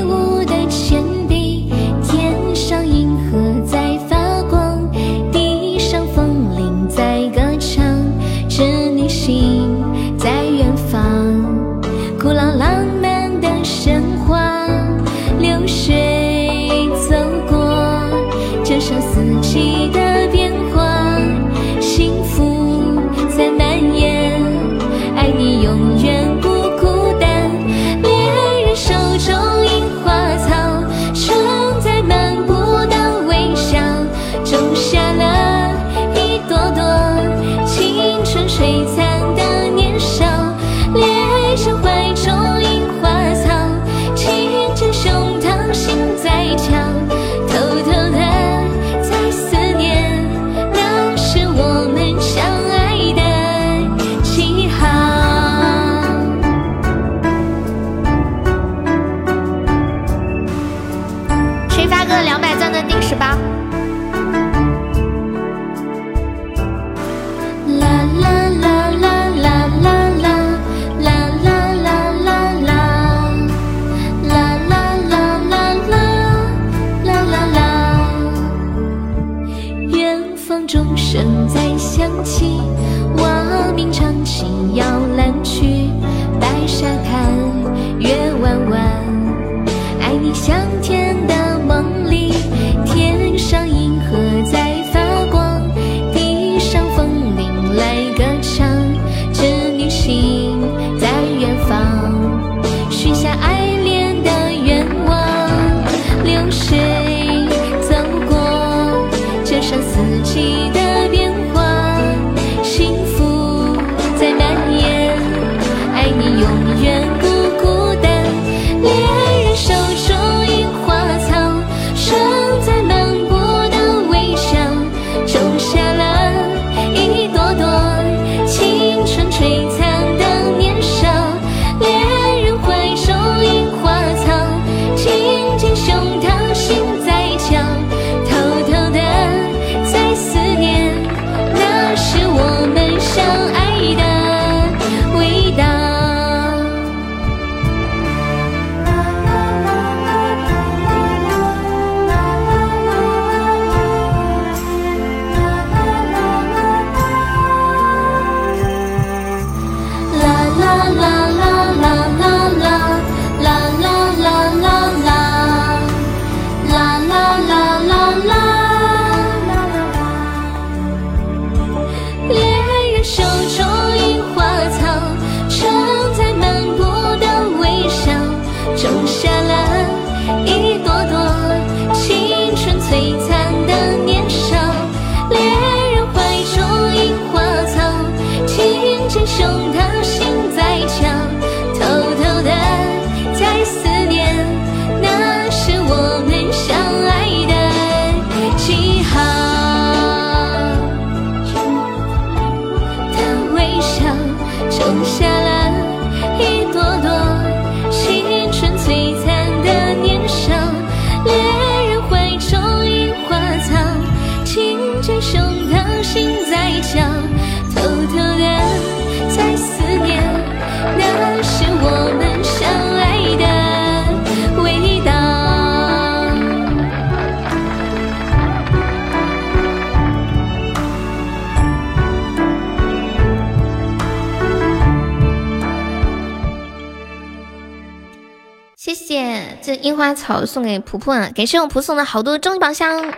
[240.80, 241.30] 婆婆啊！
[241.34, 243.12] 感谢我婆送的好多终极宝箱。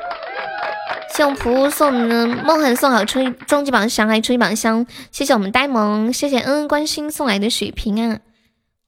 [1.15, 4.87] 谢我仆送的梦痕送好终极宝箱，还有终极宝箱。
[5.11, 8.21] 谢谢我们呆萌，谢谢恩恩关心送来的水瓶啊。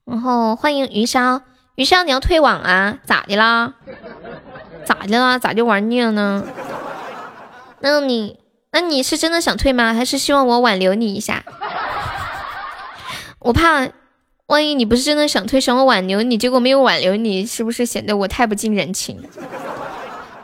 [0.04, 1.40] 然后欢迎余潇，
[1.74, 2.98] 余潇你要退网啊？
[3.04, 3.74] 咋的啦？
[4.84, 5.38] 咋的啦？
[5.38, 6.44] 咋就玩腻了呢？
[7.80, 8.38] 那你
[8.70, 9.92] 那你是真的想退吗？
[9.94, 11.42] 还是希望我挽留你一下？
[13.40, 13.88] 我怕
[14.50, 19.22] 万一你不是真的想退，想我挽留你，结果没有挽留你，是不是显得我太不近人情？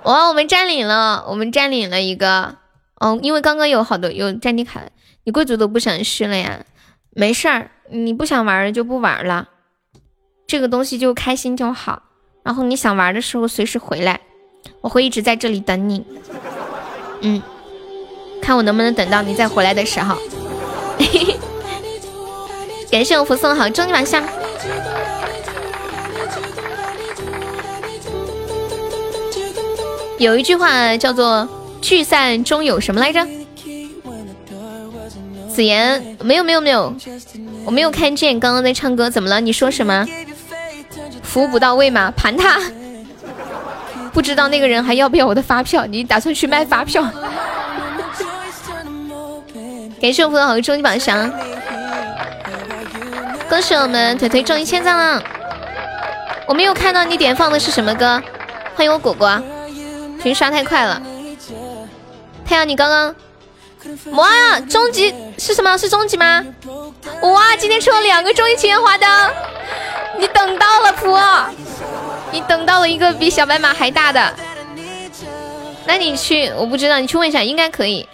[0.04, 2.58] 哇，我们占领了，我们占领了一个，
[3.00, 4.80] 哦，因为刚刚有好多有占领卡，
[5.24, 6.64] 你贵族都不想续了呀？
[7.10, 9.48] 没事儿，你不想玩就不玩了，
[10.46, 12.04] 这个东西就开心就好。
[12.44, 14.20] 然后你想玩的时候随时回来，
[14.82, 16.06] 我会一直在这里等你。
[17.22, 17.42] 嗯，
[18.40, 20.16] 看我能不能等到你再回来的时候。
[22.90, 24.22] 感谢我福送好终极晚上。
[30.18, 31.46] 有一句话叫做
[31.82, 33.26] “聚散终有什么来着”？
[35.52, 36.94] 子言没有没有没有，
[37.64, 39.40] 我没有看见刚刚在唱歌，怎么了？
[39.40, 40.06] 你说什么？
[41.22, 42.12] 服务不到位吗？
[42.16, 42.60] 盘他！
[44.12, 45.84] 不知道那个人还要不要我的发票？
[45.86, 47.02] 你打算去卖发票？
[50.00, 51.30] 感谢我福的好终极宝箱，
[53.56, 55.22] 恭喜我们腿腿中一千赞了！
[56.46, 58.22] 我没有看到你点放的是什么歌？
[58.74, 59.42] 欢迎我果果。
[60.22, 61.00] 群刷太快了，
[62.44, 63.14] 太阳，你刚刚
[64.12, 65.74] 哇，终极是什么？
[65.78, 66.44] 是终极吗？
[67.22, 69.08] 哇，今天出了两个终极情缘花灯，
[70.18, 71.18] 你等到了普，
[72.32, 74.34] 你等到了一个比小白马还大的，
[75.86, 78.06] 那你去，我不知道，你去问一下，应该可以。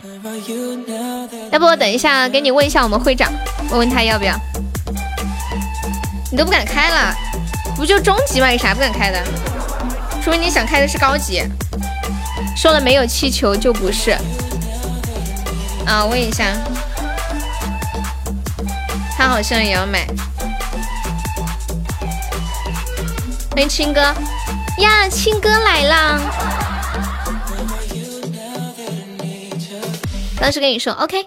[1.51, 3.29] 要不我等一下给你问一下我们会长，
[3.71, 4.37] 问问他要不要。
[6.33, 7.15] 你都不敢开了，
[7.77, 8.51] 不就中级吗？
[8.51, 9.23] 有啥不敢开的？
[10.25, 11.45] 除非你想开的是高级。
[12.57, 14.17] 说了没有气球就不是
[15.85, 16.07] 啊！
[16.07, 16.57] 问一下，
[19.15, 20.07] 他好像也要买。
[23.51, 24.01] 欢迎青哥
[24.79, 26.19] 呀，青哥来啦！
[30.41, 31.27] 当时跟你说 OK。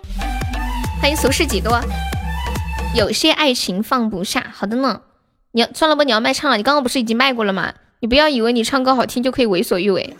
[1.00, 1.80] 欢迎俗世几多？
[2.96, 4.54] 有些爱情放不下。
[4.56, 5.02] 好的呢，
[5.52, 6.56] 你要算了吧，你要卖唱了。
[6.56, 7.74] 你刚刚不是已经卖过了吗？
[8.00, 10.16] 你不要以为你唱歌好听就可以为所欲为。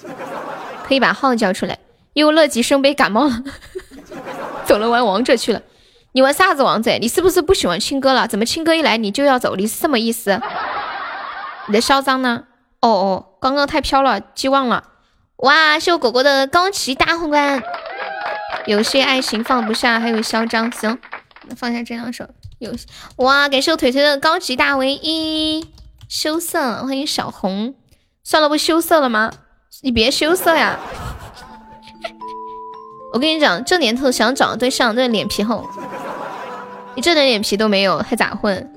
[0.84, 1.80] 可以把号叫出来。
[2.12, 3.44] 因为乐极生悲，感冒了，
[4.66, 5.62] 走了玩王者去了。
[6.12, 6.98] 你玩啥子王者？
[7.00, 8.28] 你是不是不喜欢青哥了？
[8.28, 9.56] 怎么青哥一来你就要走？
[9.56, 10.42] 你是什么意思？
[11.68, 12.44] 你的嚣张呢？
[12.82, 14.84] 哦哦，刚刚太飘了，记忘了。
[15.38, 17.64] 哇，是我果果的高级大皇冠。
[18.66, 20.70] 有些爱情放不下，还有嚣张。
[20.72, 20.98] 行，
[21.56, 22.26] 放下这两首。
[22.60, 22.72] 有
[23.18, 25.66] 哇，感谢我腿腿的高级大唯一。
[26.08, 27.74] 羞涩，欢迎小红。
[28.24, 29.32] 算了，不羞涩了吗？
[29.82, 30.80] 你别羞涩呀！
[33.14, 35.68] 我跟你讲，这年头想找对象，这脸皮厚。
[36.96, 38.72] 你这点脸皮都没有，还咋混？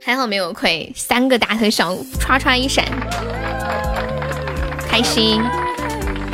[0.00, 2.84] 还好没有亏，三个大特效，唰唰一闪，
[4.88, 5.42] 开心。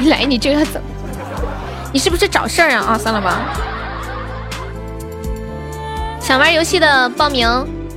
[0.00, 0.80] 一来你就要走，
[1.92, 2.84] 你是不是找事儿啊？
[2.88, 3.67] 啊，算了吧。
[6.28, 7.48] 想玩游戏的报名，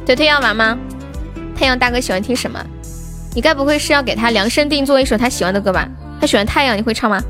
[0.05, 0.77] 腿腿要玩吗？
[1.53, 2.65] 太阳大哥喜欢听什么？
[3.35, 5.85] 你该不会是要给他量身定做一首他喜欢的歌吧？
[6.17, 7.21] 他喜欢太阳，你会唱吗？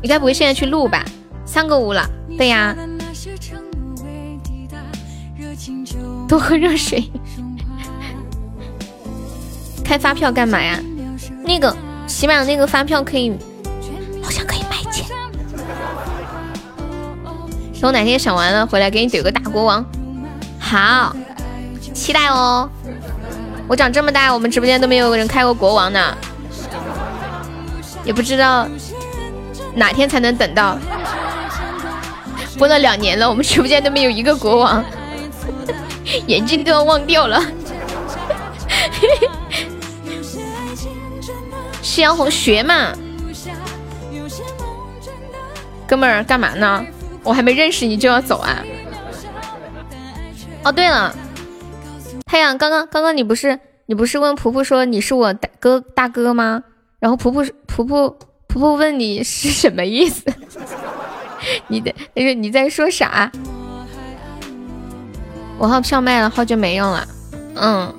[0.00, 1.04] 你该不会现在去录吧？
[1.44, 2.08] 三个五了，
[2.38, 2.74] 对呀。
[6.26, 7.04] 多喝热水。
[9.84, 10.80] 开发票干嘛呀？
[11.44, 11.76] 那个
[12.06, 13.36] 起码那个发票可以，
[14.22, 14.57] 好像可以
[17.80, 19.84] 等我哪天想完了回来给你怼个大国王。
[20.58, 21.14] 好，
[21.94, 22.68] 期待哦。
[23.68, 26.16] 我长这么大，我们直播间都没有人开过国王呢，
[28.04, 28.66] 也不知道
[29.74, 30.76] 哪天才能等到。
[32.58, 34.84] 播了两年了，我们直播间都没有一个国王，
[36.26, 37.40] 眼睛都要忘掉了。
[41.80, 42.92] 夕阳红学嘛，
[45.86, 46.84] 哥们儿干嘛呢？
[47.28, 48.64] 我还没认识你就要走啊？
[50.64, 51.14] 哦，对了。
[52.24, 56.62] 太阳，刚刚刚刚你不是你不是问婆婆说你是我大哥大哥吗？
[56.98, 58.08] 然后婆婆婆婆
[58.48, 60.24] 婆婆问你是什么意思？
[61.68, 63.30] 你的那个你在说啥？
[65.58, 67.06] 我号票卖了，号就没用了。
[67.56, 67.94] 嗯，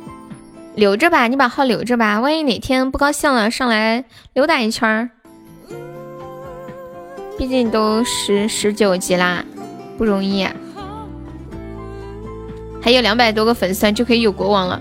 [0.74, 5.12] 留着吧，你把号留着吧，万一哪天不高兴了，上来溜达一圈儿。
[7.40, 9.42] 毕竟都十十九级啦，
[9.98, 10.46] 不容易。
[12.82, 14.80] 还有两百多个粉丝就可以有国王了。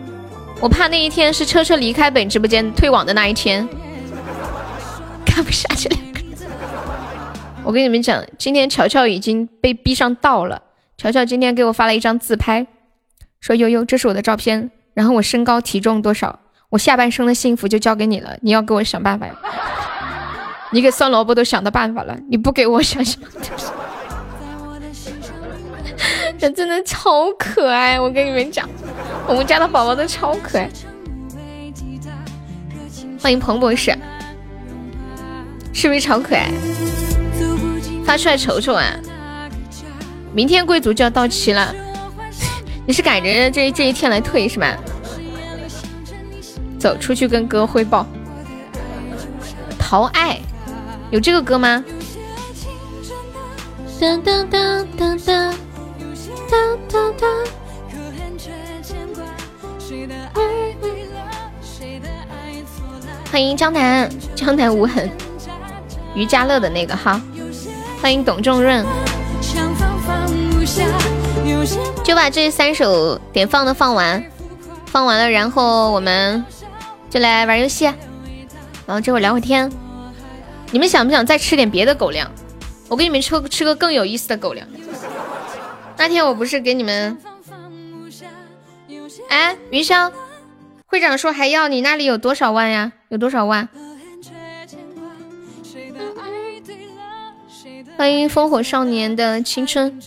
[0.61, 3.67] 我怕那一天是车车离开本直播间退网的那一天，
[5.25, 5.97] 看不下去了。
[7.63, 10.61] 我跟你们讲，今天乔乔已经被逼上道了。
[10.97, 12.67] 乔乔今天给我发了一张自拍，
[13.41, 16.41] 说悠悠，这是我的照片，然后我身高体重多少，
[16.71, 19.35] 我下半生的幸福就交给你了，你要给我想办法呀。
[20.71, 23.21] 你给酸萝卜都想到办法了，你不给我想想。
[26.39, 28.69] 这真的超可爱，我跟你们讲，
[29.27, 30.71] 我们家的宝宝都超可爱。
[33.21, 33.97] 欢迎彭博士，
[35.73, 36.49] 是不是超可爱？
[38.05, 38.95] 发出来瞅瞅啊！
[40.33, 41.75] 明天贵族就要到期了，
[42.87, 44.77] 你是赶着这这一天来退是吧？
[46.79, 48.07] 走出去跟哥汇报。
[49.79, 50.39] 陶爱，
[51.11, 51.83] 有这个歌吗？
[53.99, 55.55] 当当当当当。
[63.31, 65.11] 欢迎江南，江南无痕，
[66.15, 67.21] 于家乐的那个哈。
[68.03, 68.85] 欢迎董仲润，
[72.05, 74.23] 就把这三首点放的放完，
[74.87, 76.45] 放完了，然后我们
[77.09, 77.87] 就来玩游戏，
[78.87, 79.71] 然后这会聊会天。
[80.71, 82.31] 你们想不想再吃点别的狗粮？
[82.89, 84.67] 我给你们吃吃个更有意思的狗粮。
[85.97, 87.19] 那天我不是给你们，
[89.29, 90.11] 哎，云霄，
[90.87, 92.93] 会长说还要你那里有多少万呀？
[93.09, 93.69] 有多少万？
[97.97, 100.01] 欢迎烽火少年的青春，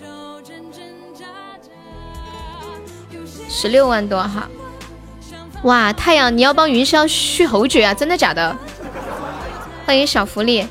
[3.49, 4.47] 十六万多哈！
[5.64, 7.93] 哇，太阳，你要帮云霄续侯爵啊？
[7.93, 8.57] 真的假的？
[9.91, 10.65] 欢迎小福利。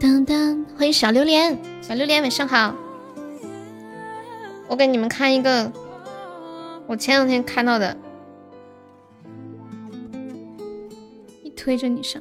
[0.00, 2.74] 当当，欢迎小榴莲，小榴莲晚上好。
[4.66, 5.70] 我给你们看一个，
[6.88, 7.96] 我前两天看到的。
[11.44, 12.20] 一推着你上，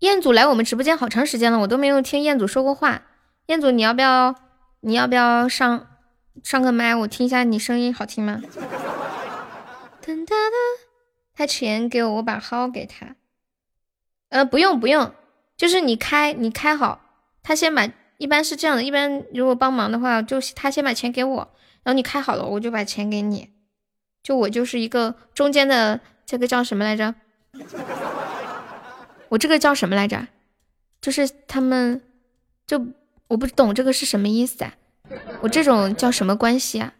[0.00, 3.02] 彦祖来我们直播间好长时间了，我都没有听彦祖说过话。
[3.46, 4.34] 彦祖，你要不要？
[4.80, 5.86] 你要不要上
[6.44, 6.94] 上个麦？
[6.94, 8.42] 我听一下你声音好听吗？
[11.34, 13.16] 他钱给我，我把号给他。
[14.28, 15.12] 呃，不用不用。
[15.56, 17.00] 就是你开，你开好，
[17.42, 17.88] 他先把，
[18.18, 21.36] 一般是这样的，一般如果帮忙的话，就他先把钱给我，
[21.82, 23.50] 然后你开好了，我就把钱给你，
[24.22, 27.14] 就我就是一个中间的，这个叫什么来着？
[29.28, 30.28] 我这个叫什么来着？
[31.00, 32.00] 就是他们，
[32.66, 32.84] 就
[33.28, 34.74] 我不懂这个是什么意思啊？
[35.40, 36.94] 我这种叫什么关系啊？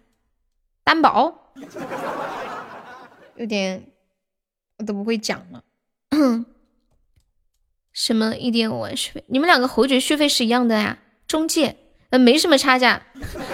[0.85, 1.53] 担保？
[3.37, 3.87] 有点，
[4.79, 5.64] 我都不会讲了。
[7.93, 9.24] 什么一点五万续费？
[9.29, 10.99] 你们两个侯爵续费是一样的呀？
[11.27, 11.77] 中介
[12.11, 13.03] 呃没什么差价，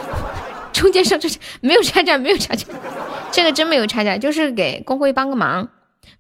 [0.72, 1.28] 中介上这
[1.60, 2.66] 没有差价，没有差价，
[3.30, 5.70] 这个真没有差价，就是给工会帮个忙，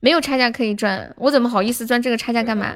[0.00, 1.14] 没有差价可以赚。
[1.16, 2.74] 我怎么好意思赚这个差价干嘛？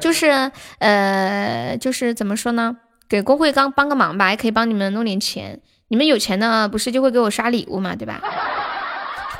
[0.00, 2.76] 就是呃就是怎么说呢？
[3.08, 5.60] 给工会刚帮个忙吧，也可以帮你们弄点钱。
[5.88, 8.20] 你们有钱的不是就会给我刷礼物嘛，对吧？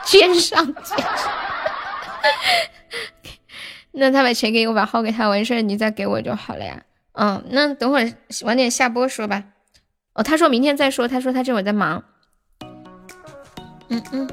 [0.04, 1.32] 奸商奸商。
[3.92, 6.82] 那他把钱给我，把号给他，完事你再给我就好了呀。
[7.12, 8.12] 嗯，那等会儿
[8.44, 9.44] 晚点下播说吧。
[10.14, 12.04] 哦，他说明天再说，他说他这会儿在忙。
[13.88, 14.30] 嗯嗯，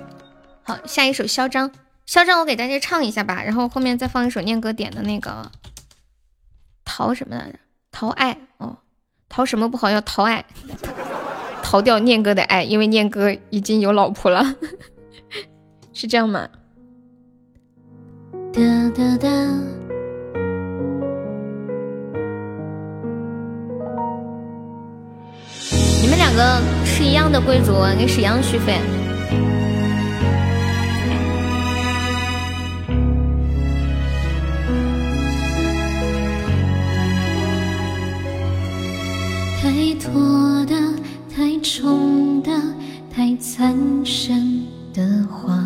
[0.64, 1.72] 好，下一首嚣张，
[2.06, 5.52] 嚣张我给大家唱一下吧，然后后面再放一首念哥点的那个
[6.86, 7.60] 逃什么来着？
[7.92, 8.78] 逃爱哦，
[9.28, 9.90] 逃什么不好？
[9.90, 10.46] 要逃爱，
[11.64, 14.56] 逃掉念哥的爱，因为念哥已经有老婆了，
[15.94, 16.48] 是这样吗？
[18.54, 18.62] 哒
[18.96, 19.28] 哒哒！
[26.02, 28.80] 你们两个是一样的贵族，应该是一样续费。
[40.16, 40.76] 错的
[41.30, 42.50] 太重的
[43.14, 44.64] 太残忍
[44.94, 45.62] 的话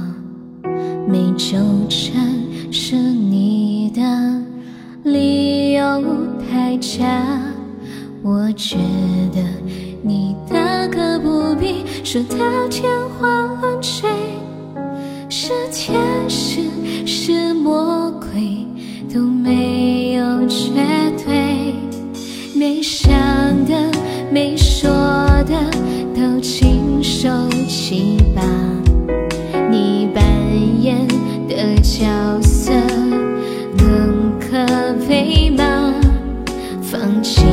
[1.07, 1.55] 没纠
[1.87, 2.27] 缠
[2.71, 4.01] 是你的
[5.03, 6.03] 理由
[6.49, 7.05] 太假
[8.23, 8.77] 我觉
[9.31, 9.39] 得
[10.01, 12.89] 你大可不必说的天
[13.19, 13.27] 花
[13.61, 14.09] 乱坠
[15.29, 16.63] 是天使
[17.05, 18.65] 是魔鬼
[19.13, 20.71] 都没有绝
[21.23, 21.58] 对
[22.59, 23.09] 没想
[23.63, 23.89] 的
[24.29, 24.89] 没说
[25.47, 25.55] 的
[26.13, 27.29] 都亲手
[27.69, 28.41] 去吧。
[29.71, 30.21] 你扮
[30.81, 31.07] 演
[31.47, 32.05] 的角
[32.41, 32.73] 色
[33.77, 34.57] 更可
[35.07, 35.93] 悲吗？
[36.81, 37.45] 放弃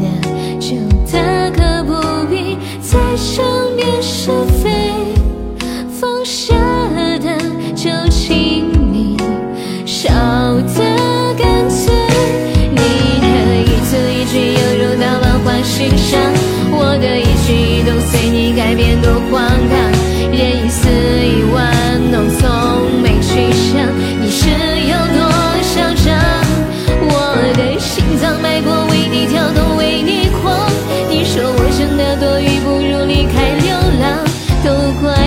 [0.00, 0.74] 的就
[1.12, 4.30] 大可不必再争辩是
[4.62, 4.85] 非，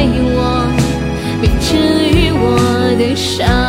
[0.08, 0.68] 我
[1.42, 2.58] 你治愈我
[2.98, 3.69] 的伤。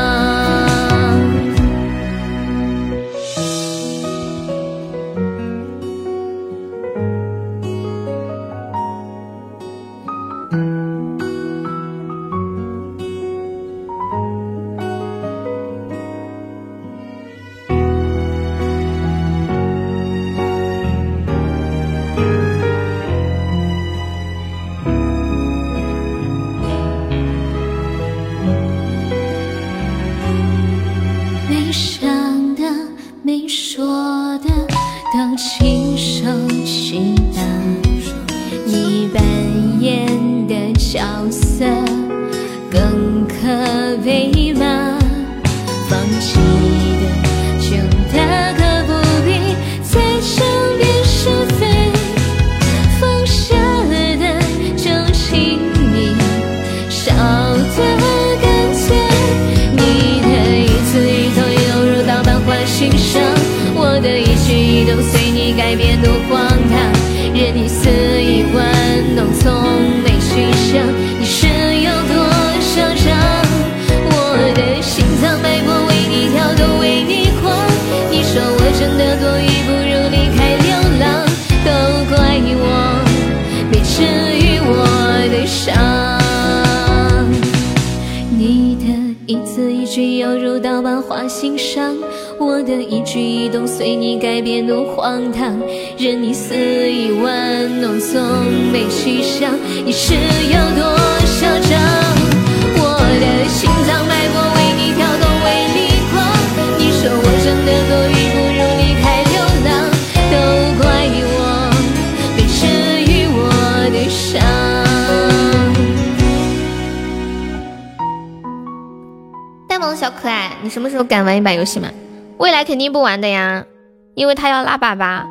[122.81, 123.67] 定不玩的呀，
[124.15, 125.27] 因为他要拉粑粑。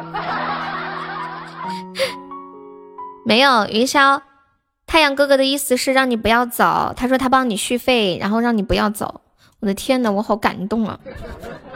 [3.26, 4.22] 没有云霄，
[4.88, 9.22] 太阳哥哥的意思是让你不要走，他说他帮你续费，然后让你不要走。
[9.60, 11.00] 我的天呐，我好感动啊！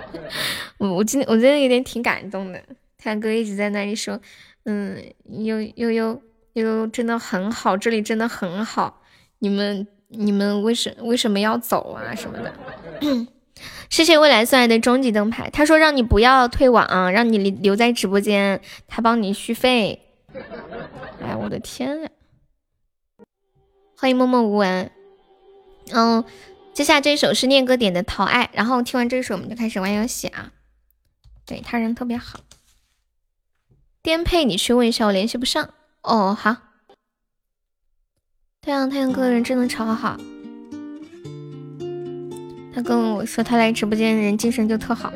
[0.79, 2.61] 我我今天我真的有点挺感动的。
[2.97, 4.19] 太阳哥一直在那里说，
[4.65, 6.21] 嗯，悠悠悠
[6.53, 9.01] 悠悠真的很好，这里真的很好，
[9.39, 12.53] 你们你们为什为什么要走啊什么的？
[13.93, 20.01] 谢谢未来送来的终极灯牌，他说让你不要退网，让你留留在直播间，他帮你续费。
[21.21, 22.09] 哎，我的天呀！
[23.95, 24.89] 欢迎默默无闻。
[25.91, 26.25] 嗯，
[26.73, 30.51] 接下来这首是念哥点的《淘爱》，然后听完这首我们就开始玩游戏啊。
[31.45, 32.39] 对他人特别好，
[34.01, 35.69] 颠沛你去问一下，我联系不上。
[36.01, 36.57] 哦，好。
[38.59, 40.17] 太阳，太阳哥人真的超好。
[42.75, 45.11] 他跟我说他来直播间人精神就特好。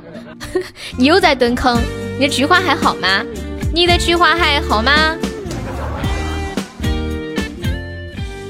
[0.96, 1.78] 你又在蹲坑，
[2.18, 3.24] 你的菊花还好吗？
[3.72, 5.16] 你的菊花还好吗？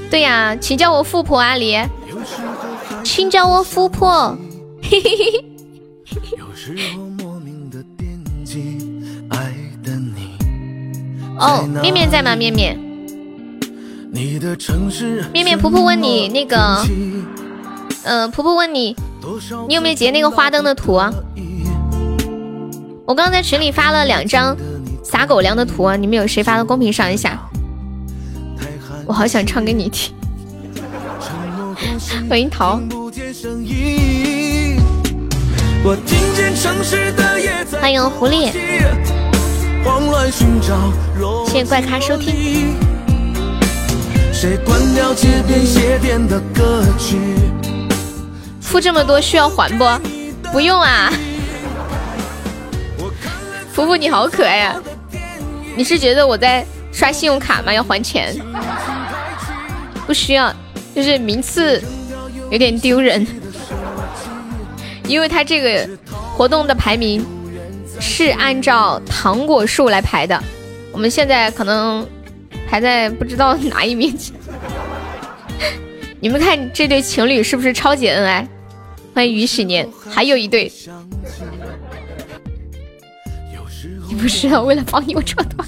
[0.09, 1.87] 对呀、请叫我富婆阿狸，
[3.03, 4.37] 请叫我富婆。
[4.81, 5.45] 嘿嘿嘿嘿。
[11.37, 12.35] 哦，面面在吗？
[12.35, 12.77] 面面，
[14.11, 16.85] 面面，婆婆问你那个，
[18.03, 18.95] 呃，婆婆问你，
[19.67, 21.13] 你有没有截那个花灯的图啊？
[23.05, 24.55] 我刚刚在群里发了两张
[25.03, 27.39] 撒狗粮的图啊，你们有谁发到公屏上一下？
[29.05, 30.13] 我好想唱给你听。
[32.29, 32.79] 欢迎桃，
[37.79, 38.51] 欢迎狐狸，
[41.45, 42.75] 谢谢怪咖收听。
[48.71, 49.85] 付这么多需要还不？
[50.49, 51.11] 不用啊。
[53.73, 54.81] 福福你好可爱呀！
[55.75, 57.73] 你是觉得我在刷信用卡吗？
[57.73, 58.33] 要还钱？
[60.07, 60.55] 不需要，
[60.95, 61.83] 就是名次
[62.49, 63.27] 有点丢人，
[65.05, 65.89] 因为他这个
[66.33, 67.25] 活动的排名
[67.99, 70.41] 是按照糖果数来排的，
[70.93, 72.07] 我们现在可能
[72.69, 74.17] 排在不知道哪一名。
[76.21, 78.47] 你们看这对情侣是不是超级恩爱？
[79.13, 80.71] 欢迎于喜年，还有一对。
[84.07, 85.67] 你不是为了帮你我穿短？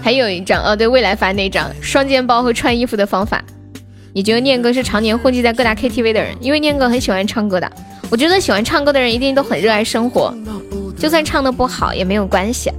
[0.00, 3.44] 还有一张哦，对，未来发那张双肩包和穿衣服的方法。
[4.12, 6.34] 你觉得念哥是常年混迹在各大 KTV 的人？
[6.40, 7.70] 因为念哥很喜欢唱歌的。
[8.10, 10.34] 我觉得喜欢唱歌的人一定都很热爱生活，
[10.98, 12.72] 就算唱的不好也没有关系。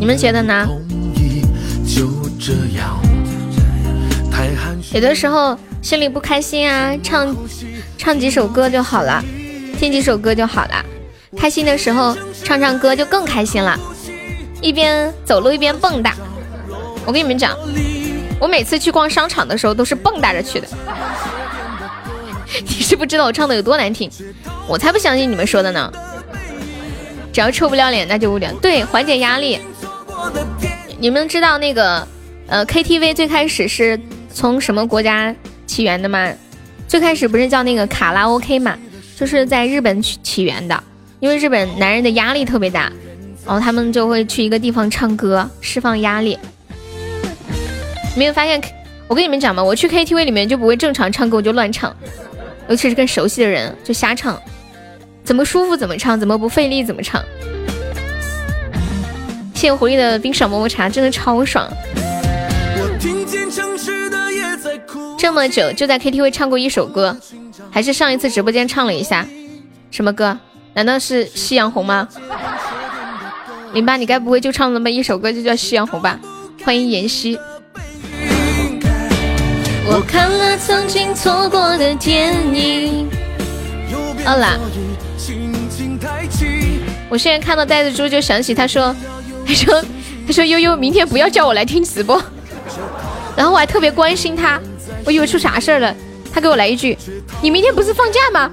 [0.00, 0.68] 你们觉得呢？
[4.92, 5.56] 有的时候
[5.86, 7.36] 心里不开心啊，唱
[7.96, 9.22] 唱几首歌就好了，
[9.78, 10.84] 听几首歌就好了。
[11.36, 12.12] 开心的时候
[12.42, 13.78] 唱唱歌就更开心了，
[14.60, 16.12] 一边走路一边蹦跶。
[17.04, 17.56] 我跟你们讲，
[18.40, 20.66] 我每次去逛商场的时候都是蹦跶着去的。
[22.66, 24.10] 你是不知道我唱的有多难听，
[24.66, 25.92] 我才不相信你们说的呢。
[27.32, 28.50] 只要臭不要脸那就无聊。
[28.54, 29.60] 对，缓解压力。
[30.98, 32.04] 你们知道那个
[32.48, 34.00] 呃 KTV 最开始是
[34.34, 35.32] 从什么国家
[35.66, 36.32] 起源的吗？
[36.88, 38.76] 最开始不是叫那个卡拉 OK 嘛，
[39.16, 40.82] 就是在日本起起源的。
[41.18, 42.92] 因为日本男人的压力特别大，
[43.44, 46.38] 然后他们就会去一个地方唱歌释放压力。
[48.14, 48.60] 没有发现？
[49.08, 51.94] 我跟你们讲嘛，我去 KTV 里面就不会正常唱歌，我就乱唱，
[52.68, 54.40] 尤其是跟熟悉的人就瞎唱，
[55.24, 57.22] 怎么舒服怎么唱，怎么不费力怎么唱。
[59.54, 61.66] 谢谢狐狸的冰爽么么茶，真的超爽。
[61.94, 63.95] 我听见城市
[65.18, 67.16] 这么久就在 KTV 唱过一首歌，
[67.70, 69.26] 还是上一次直播间唱了一下，
[69.90, 70.38] 什么歌？
[70.74, 72.06] 难道是夕阳红吗？
[73.72, 76.20] 零八，你该不会就唱那么一首歌就叫夕阳红吧？
[76.64, 77.38] 欢迎妍希。
[79.88, 83.08] 我看了曾经错过的电影。
[84.24, 84.58] 好啦，
[87.08, 88.94] 我现在看到袋子猪就想起他说，
[89.46, 89.84] 他说
[90.26, 92.20] 他说悠悠明天不要叫我来听直播，
[93.36, 94.60] 然后我还特别关心他，
[95.04, 95.94] 我以为出啥事儿了，
[96.32, 96.96] 他给我来一句，
[97.42, 98.50] 你明天不是放假吗？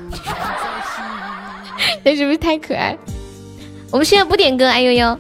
[2.04, 2.98] 那是不是太可爱？
[3.92, 5.18] 我们现在不点歌，哎呦呦！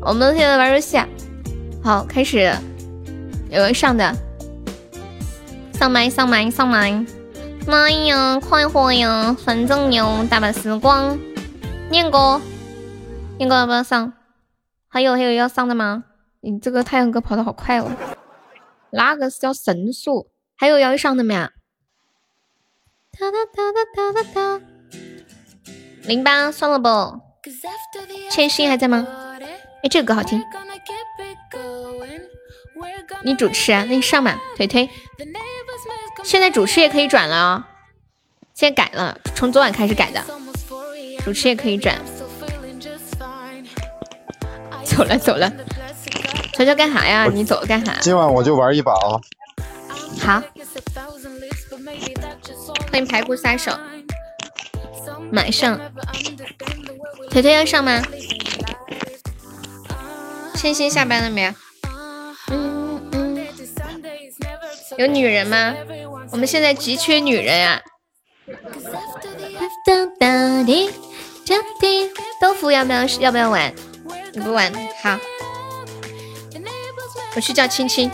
[0.00, 1.08] 我们现在玩游戏，啊
[1.82, 2.52] 好，开始。
[3.50, 4.14] 有人上的，
[5.74, 7.04] 上麦上麦上麦！
[7.66, 11.16] 妈呀，快活呀，反正有大把时光。
[11.90, 12.40] 念哥，
[13.38, 14.12] 念哥要不要上？
[14.88, 16.04] 还有还有要上的吗？
[16.40, 17.88] 你这个太阳哥跑的好快哦！
[18.90, 20.26] 那个是叫神速？
[20.62, 21.34] 还有要上的没？
[21.34, 21.50] 哒
[23.18, 24.60] 哒哒哒哒哒哒。
[26.04, 27.20] 零八算了不，
[28.30, 29.04] 千心还在吗？
[29.82, 30.40] 哎，这个歌好听。
[33.24, 33.84] 你主持啊？
[33.88, 34.88] 那你上吧，腿腿。
[36.22, 37.64] 现在主持也可以转了哦，
[38.54, 40.24] 现在改了，从昨晚开始改的，
[41.24, 41.98] 主持也可以转。
[44.84, 45.52] 走了走了，
[46.52, 47.26] 乔乔干啥呀？
[47.26, 47.94] 你走了干啥？
[48.00, 49.18] 今晚我就玩一把啊。
[50.22, 50.40] 好，
[52.90, 53.72] 欢迎排骨杀手。
[55.32, 55.80] 马上，
[57.30, 58.00] 腿腿要上吗？
[60.54, 61.52] 千心下班了没有？
[62.52, 63.46] 嗯嗯，
[64.96, 65.74] 有女人吗？
[66.30, 67.82] 我们现在急缺女人啊！
[72.40, 73.74] 豆腐要不要要不要玩？
[74.32, 75.18] 你不玩好，
[77.34, 78.08] 我去叫青青。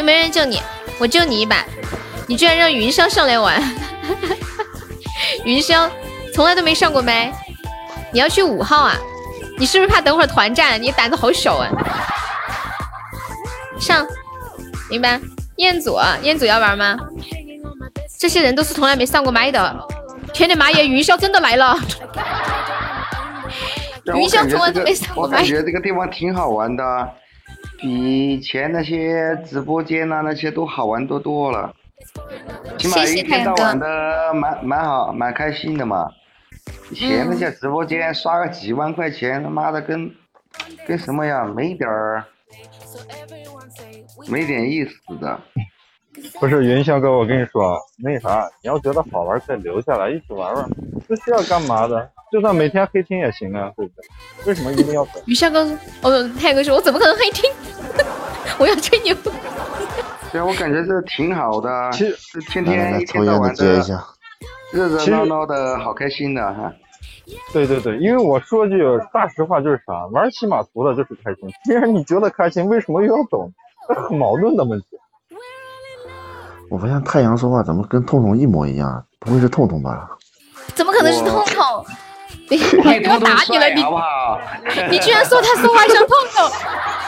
[0.00, 0.62] 有没人救你？
[0.98, 1.62] 我救你一把！
[2.26, 3.62] 你居然让云霄上来玩，
[5.44, 5.90] 云霄
[6.34, 7.30] 从来都没上过麦。
[8.10, 8.96] 你要去五号啊？
[9.58, 10.82] 你是不是怕等会儿团战？
[10.82, 11.68] 你胆子好小啊！
[13.78, 14.06] 上，
[14.88, 15.20] 明白？
[15.56, 16.96] 彦祖，彦祖要玩吗？
[18.18, 19.86] 这些人都是从来没上过麦的。
[20.32, 20.88] 天的妈耶！
[20.88, 21.78] 云霄真的来了！
[24.14, 25.36] 云霄从来都没上过麦。
[25.36, 26.84] 我感觉这个地方挺好玩的。
[27.80, 31.74] 比以前那些直播间呐，那些都好玩多多了。
[32.78, 36.08] 起码一天到晚的蛮蛮好，蛮开心的嘛。
[36.90, 40.10] 以前那些直播间刷个几万块钱，他妈的跟
[40.86, 42.24] 跟什么呀，没点儿，
[44.28, 45.40] 没点意思的。
[46.40, 50.68] 不是云霄哥，我跟你说，那啥，你要觉得好玩，再留下来一起玩玩，
[51.06, 52.10] 不需要干嘛的。
[52.32, 54.04] 就算每天黑听也行啊，对不对？
[54.46, 55.20] 为什么一定要走？
[55.26, 55.60] 云霄哥，
[56.02, 57.50] 哦，泰哥说，我怎么可能黑听？
[58.58, 59.14] 我要吹牛。
[60.32, 63.80] 对啊，我感觉这挺好的，其实天天一天到晚的
[64.72, 66.72] 热热闹闹的，好开心的哈。
[67.52, 68.80] 对对对，因为我说句
[69.12, 71.48] 大实话，就是啥，玩骑马图的就是开心。
[71.64, 73.48] 既然你觉得开心，为什么又要走？
[73.88, 74.86] 这很矛盾的问题。
[76.70, 79.04] 我发现太阳说话怎么跟痛痛一模一样？
[79.18, 80.08] 不会是痛痛吧？
[80.74, 81.84] 怎么可能是痛痛？
[82.48, 82.56] 你
[83.08, 83.84] 我打你了，你？
[84.92, 86.50] 你居然说他说话像痛痛？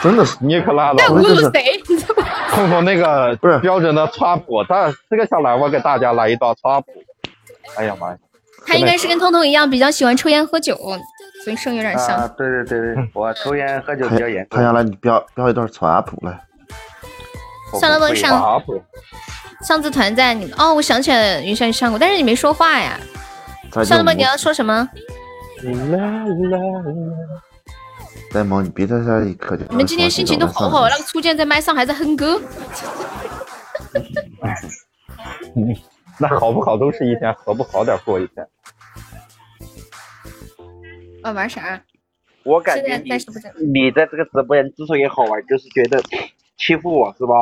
[0.01, 0.95] 真的是，你可拉倒！
[0.97, 1.81] 在侮辱谁？
[2.51, 6.87] 痛痛那个不是标准的川普，他这个下来我给大家来一道川普。
[7.77, 8.17] 哎呀妈呀！
[8.65, 10.75] 他应该是跟痛痛一样，比较喜欢抽烟喝酒，
[11.43, 12.17] 所以声有点像。
[12.17, 14.45] 啊，对对对对，我抽烟喝酒比较严。
[14.49, 16.39] 太阳来，你标标一段川普来。
[17.79, 18.61] 算了吧，上
[19.63, 22.99] 上次团战你哦，我想起来云山上过，但是你没说话呀。
[23.83, 24.87] 上了吧，你要说什么？
[28.31, 32.41] 呆萌，你别在这里可你们今天心情都好好，那个初见在麦上还在哼歌。
[36.19, 38.45] 那好不好都是一天，好不好点过一天。
[41.23, 41.81] 啊，玩啥？
[42.43, 43.11] 我感觉你
[43.71, 46.03] 你在这个直播间之所以好玩，就是觉得
[46.57, 47.33] 欺负我是吧？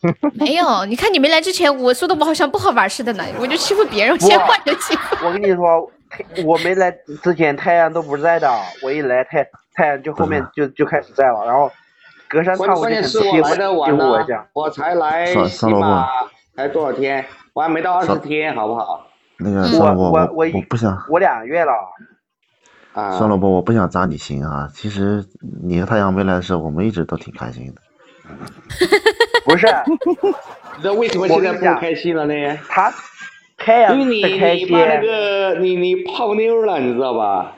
[0.34, 5.26] 没有，你看你没来之前，我说的我好像不好玩似的呢，我就欺负别人，先换着欺负。
[5.26, 5.90] 我跟你说，
[6.46, 6.90] 我没来
[7.22, 8.48] 之前太阳都不在的，
[8.82, 9.44] 我一来太
[9.74, 11.70] 太阳就后面就就开始在了，然后
[12.28, 13.26] 隔三差五就欺负
[13.76, 14.46] 我一下。
[14.52, 16.06] 我才来起码
[16.56, 19.04] 才多少天，我还没到二十天，好不好？
[19.38, 21.72] 那个我我我我不想，我两个月了。
[22.92, 24.68] 啊，算了吧，我不想扎你心啊。
[24.74, 25.24] 其实
[25.62, 27.80] 你和太阳没来的时候，我们一直都挺开心的。
[29.48, 29.66] 不是，
[30.84, 32.58] 那为什么现在不开心了呢？
[32.68, 32.92] 他
[33.56, 34.22] 太阳因为你
[34.64, 37.54] 你把那个你你泡妞了，你知道吧？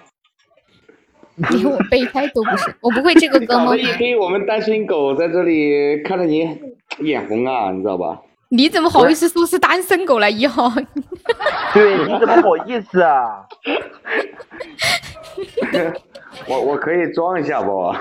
[1.50, 3.76] 连我备胎都不是，我不会这个歌吗？
[3.76, 6.58] 一堆我们单身狗在这里看着你
[7.00, 8.18] 眼红啊，你知道吧？
[8.50, 10.30] 你怎么好意思说是单身狗了？
[10.30, 10.70] 一号？
[11.74, 13.46] 对，你怎么好意思啊？
[16.46, 17.94] 我我可以装一下不？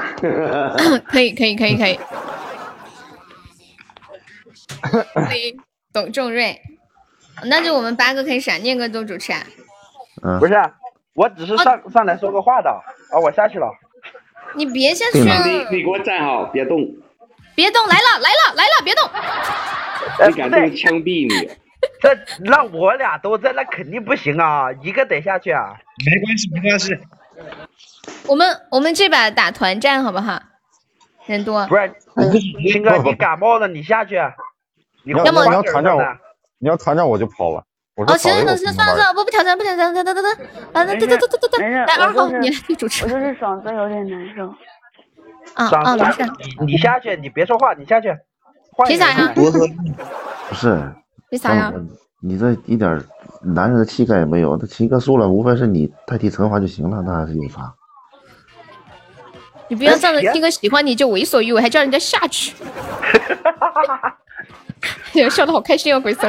[1.08, 1.98] 可以可以可以可以。
[5.14, 5.58] 可以，
[5.94, 6.62] 董仲瑞，
[7.46, 9.40] 那就我们八个可以闪，念哥做主持啊。
[10.24, 10.54] 嗯，不是，
[11.14, 13.68] 我只是上上来说个话的啊，我下去了。
[14.56, 15.20] 你别下去。
[15.20, 16.80] 你你给我站好，别动。
[17.56, 19.10] 别动，来了来了来了，别动。
[20.28, 21.50] 你敢动，枪毙你！
[22.02, 25.76] 这让我俩都在，那肯定不行啊，一个得下去啊。
[26.06, 26.98] 没关系，没关系。
[28.28, 30.42] 我们我们这把打团战好不好？
[31.26, 31.68] 人多。
[31.68, 31.94] 不是，
[32.72, 34.18] 青哥，你感冒了，你下去。
[35.04, 36.04] 你要你要团战我，
[36.60, 37.64] 你要团战我就跑了。
[37.96, 43.04] 哦，行行行，算了算了，不不挑战不挑战，等等等等，啊，等等等等等等，来二号你来主持。
[43.06, 44.48] 我就是嗓子有点难受。
[45.56, 46.24] 啊啊，没事。
[46.66, 48.16] 你下去，你别说话，你下去。
[48.88, 49.34] 凭啥呀？
[49.36, 49.52] 不
[50.56, 50.94] 是。
[51.30, 51.74] 凭啥呀？
[52.22, 53.04] 你这一点
[53.42, 57.74] 男人的气概也没有，那秦哥输了，无非是你代替惩罚就行了，那还是有啥？
[59.68, 62.56] 你不要仗着听哥喜欢你就为所欲为，还叫人家下去。
[65.30, 66.22] 笑的好开心哦，鬼子。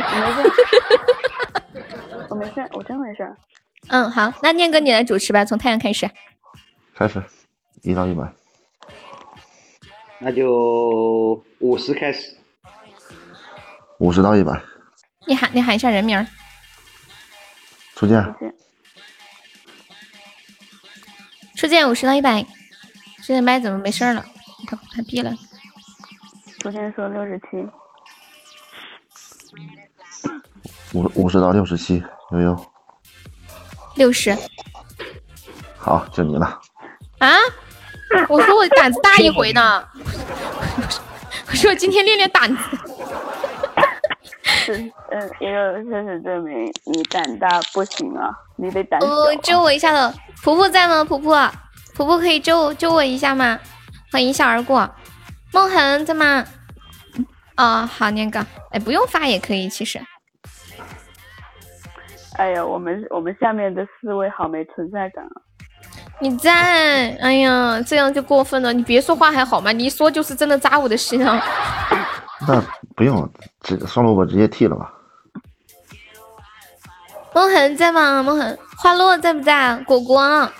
[2.28, 3.36] 我没事，我真没事。
[3.88, 6.08] 嗯，好，那念哥你来主持吧，从太阳开始。
[6.94, 7.22] 开始，
[7.82, 8.32] 一到一百。
[10.18, 12.36] 那就五十开始。
[13.98, 14.60] 五十到一百。
[15.26, 16.26] 你喊你喊一下人名。
[17.94, 18.22] 初见。
[21.56, 22.44] 初见五十到一百。
[23.22, 24.24] 现在麦怎么没声了？
[24.66, 25.32] 他他闭了。
[26.58, 27.66] 昨天说六十七。
[30.92, 32.66] 五五十到六十七，悠悠。
[33.96, 34.36] 六十。
[35.76, 36.60] 好，就你了。
[37.18, 37.28] 啊！
[38.28, 39.84] 我说我胆子大一回呢。
[41.48, 42.62] 我说我今天练练胆子。
[44.44, 44.74] 是，
[45.10, 49.06] 嗯，一个事实证明你胆大不行啊，你得胆小。
[49.06, 50.12] 哦，救我一下的，
[50.42, 51.04] 婆婆在吗？
[51.04, 51.50] 婆婆，
[51.94, 53.58] 婆婆可以救救我一下吗？
[54.12, 54.88] 好，一笑而过。
[55.52, 56.44] 梦恒在吗？
[57.56, 60.00] 哦，好，念哥，哎，不用发也可以，其实。
[62.40, 65.36] 哎呀，我们我们下面的四位好没存在感啊！
[66.20, 67.14] 你在？
[67.20, 68.72] 哎呀，这样就过分了。
[68.72, 69.70] 你别说话还好吗？
[69.72, 71.38] 你一说就是真的扎我的心啊！
[72.48, 72.58] 那
[72.96, 73.28] 不用，
[73.60, 74.90] 直双萝卜直接剃了吧。
[77.34, 78.22] 梦痕在吗？
[78.22, 79.76] 梦痕，花落在不在？
[79.86, 80.50] 果果，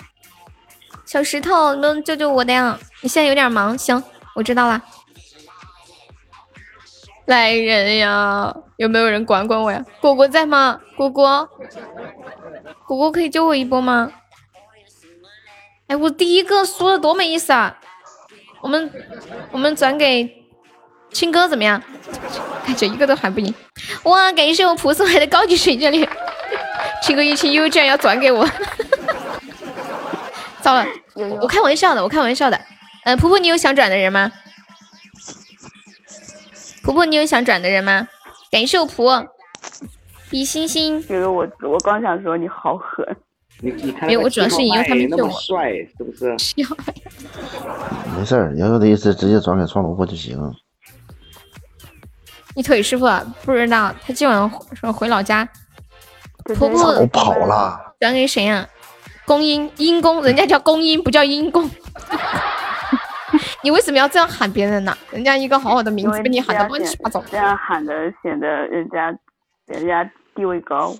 [1.06, 2.78] 小石头，能救救我的呀！
[3.00, 4.02] 你现在有点忙，行，
[4.36, 4.78] 我知道了。
[7.30, 8.52] 来人呀！
[8.76, 9.80] 有没有人管管我呀？
[10.00, 10.80] 果果在吗？
[10.96, 11.48] 果果，
[12.88, 14.10] 果果可以救我一波吗？
[15.86, 17.78] 哎，我第一个输的多没意思啊！
[18.60, 18.92] 我们
[19.52, 20.44] 我们转给
[21.12, 21.80] 青哥怎么样？
[22.66, 23.54] 感觉一个都还不赢。
[24.02, 26.08] 哇，感谢我蒲送来的高级水晶链，
[27.04, 28.44] 青哥一听又居然要转给我，
[30.60, 30.84] 糟了！
[31.40, 32.60] 我开玩笑的，我开玩笑的。
[33.04, 34.32] 嗯，婆婆，你有想转的人吗？
[36.90, 38.08] 婆婆，你有想转的人吗？
[38.50, 39.24] 感谢我婆，
[40.28, 41.00] 比心心。
[41.06, 43.06] 这个我我刚想说你好狠。
[43.60, 45.30] 你你看，没有，我主要是因为他们救我。
[45.30, 46.32] 帅是不是？
[48.18, 50.36] 没事儿，瑶瑶的意思直接转给双萝卜就行。
[52.56, 53.06] 你腿师傅
[53.44, 55.48] 不知道，他今晚说回老家。
[56.56, 57.94] 婆婆我跑了。
[58.00, 58.68] 转给谁呀？
[59.24, 61.70] 公阴阴公，人家叫公阴，不叫阴公。
[63.62, 64.96] 你为什么要这样喊别人呢？
[65.10, 67.22] 人家一个好好的名字被你喊的乱七八糟。
[67.30, 67.92] 这样喊的
[68.22, 69.14] 显得人家
[69.66, 70.96] 人家地位高。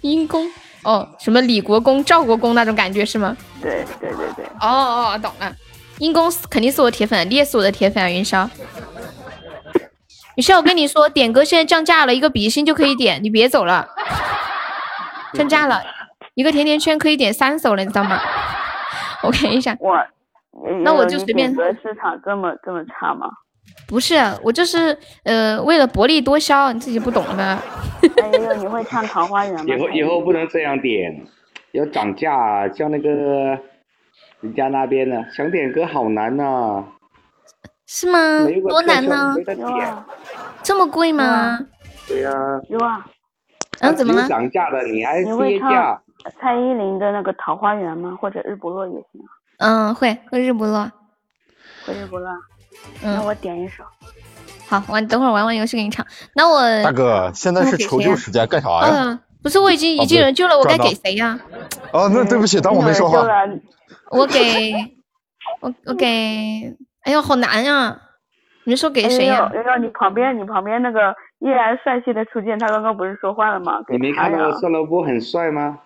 [0.00, 0.50] 阴公。
[0.82, 3.36] 哦，什么李国公、赵国公那种感觉是吗？
[3.60, 4.44] 对对对对。
[4.60, 4.68] 哦
[5.12, 5.52] 哦，懂了。
[5.98, 8.48] 阴公肯定是我铁粉，你也是我的铁粉啊，云霄。
[10.36, 13.88] 云霄，我跟你说，点歌现在降价了，一个比心就可以点，你别走了。
[15.32, 15.82] 降价了，
[16.34, 18.20] 一个甜甜圈可以点三首了，你知道吗？
[19.22, 19.76] 我看一下。
[19.80, 20.06] 哇，
[20.82, 21.54] 那我就随便。
[21.54, 23.28] 歌市场这么这么差吗？
[23.88, 27.58] 不是，我就是呃，为了薄利多销，你自己不懂的？
[28.22, 29.64] 哎 呦，你会唱《桃花源》吗？
[29.74, 31.24] 以后以后不能这样点，
[31.72, 33.08] 要涨价，像那个
[34.40, 36.84] 人家那边的想点歌好难呐。
[37.86, 38.18] 是吗？
[38.68, 39.34] 多难呢？
[40.62, 41.58] 这么贵吗？
[42.08, 42.32] 对呀。
[42.68, 43.04] 有啊。
[43.80, 44.26] 嗯，怎么了？
[44.28, 46.00] 涨价的你还跌价？
[46.40, 48.16] 蔡依林的那个《桃花源》吗？
[48.20, 49.20] 或者日不落也行。
[49.58, 50.90] 嗯，会会日不落。
[51.84, 52.28] 会日不落。
[53.02, 53.82] 嗯那我点一首，
[54.68, 56.06] 好，我等会儿玩完游戏给你唱。
[56.34, 58.88] 那我大哥，现在是求救时间，干啥呀？
[58.92, 61.38] 嗯，不是，我已经已经有人救了，我该给谁呀？
[61.92, 63.24] 哦，那对不起，当我没说话。
[64.10, 64.72] 我给，
[65.60, 66.06] 我我给，
[67.02, 67.98] 哎呦，好难呀！
[68.64, 69.50] 你说给谁呀？
[69.54, 73.80] 瑶瑶，你旁边，你旁边那个依然帅气的初见，他刚刚不是说话了吗？
[73.88, 75.78] 你没看到孙萝卜很帅吗？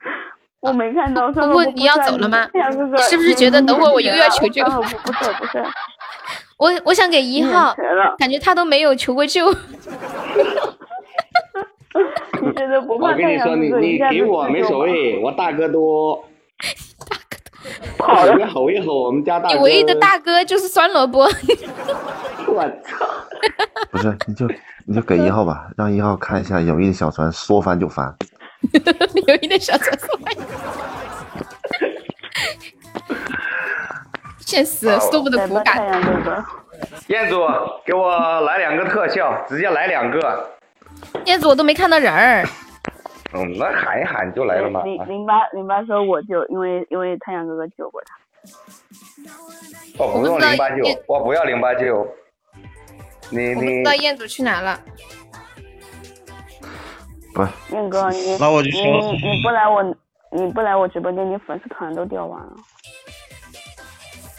[0.66, 1.30] 我没看到。
[1.30, 2.48] 不不，你要走了吗？
[2.52, 4.64] 你是不是觉得等会我又要求救？
[4.64, 5.64] 不是不是，
[6.58, 7.74] 我我想给一号，
[8.18, 9.50] 感觉他都没有求过救。
[12.42, 13.08] 你真的不怕？
[13.08, 16.22] 我跟你说，你你给我没所谓，我大哥多。
[17.98, 18.36] 大哥多。
[18.38, 19.54] 你吼一吼，我们家大哥。
[19.54, 21.24] 你唯一的大哥就是酸萝卜。
[22.48, 23.06] 我操！
[23.90, 24.46] 不是，你就
[24.86, 28.14] 你就给一号吧，让一号看一下友谊的小船说翻就翻。
[29.26, 30.18] 有一点小厕所，
[34.40, 36.02] 现实受不得骨感。
[37.08, 37.40] 彦祖，
[37.84, 40.50] 给我来两个特效，直接来两个。
[41.24, 42.44] 彦祖，我都没看到人儿。
[43.32, 44.82] 嗯，那喊一喊就来了嘛。
[44.84, 48.14] 零零八零八说我就，因为因为太阳哥哥救过他。
[49.98, 52.06] 我不用零八九，我不要零八九。
[53.30, 53.54] 你你。
[53.54, 54.78] 不知道彦祖去哪了。
[57.70, 59.82] 燕哥，你那我就你你不来我
[60.32, 62.52] 你不来我直播间，你粉丝团都掉完了。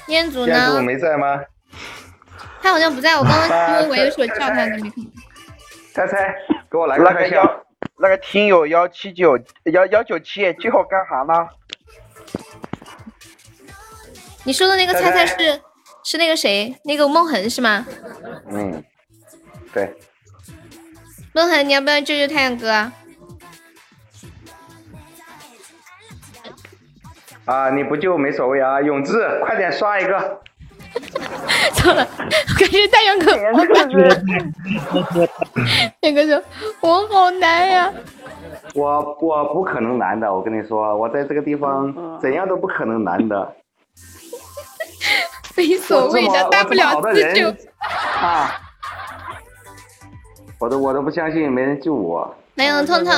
[0.08, 0.54] 彦祖呢？
[0.54, 1.42] 彦祖没在吗？
[2.62, 5.06] 他好像不在，我刚刚因为我有说叫他都没看。
[5.94, 6.36] 猜猜，
[6.70, 7.64] 给我来个特效。
[8.00, 11.48] 那个听友幺七九幺幺九七，最后干啥呢？
[14.44, 15.62] 你说的那个猜猜是
[16.04, 16.76] 是那个谁？
[16.84, 17.86] 那个梦恒是吗？
[18.50, 18.84] 嗯，
[19.74, 19.94] 对。
[21.38, 22.92] 梦恒，你要不要救救太阳哥？
[27.46, 30.42] 啊，你不救没所谓啊，永志，快点刷一个。
[31.78, 32.04] 错了，
[32.58, 33.36] 感觉太阳哥，
[36.02, 36.42] 太阳哥说，
[36.82, 37.94] 我好难呀。
[38.74, 43.56] 我我不可能难的，我跟你说，我在这个地方怎样都不可能难的。
[45.44, 47.54] 非所谓的，大不了自救。
[48.20, 48.64] 啊。
[50.60, 52.36] 我都我都不相信没人救我。
[52.56, 53.14] 没有痛痛，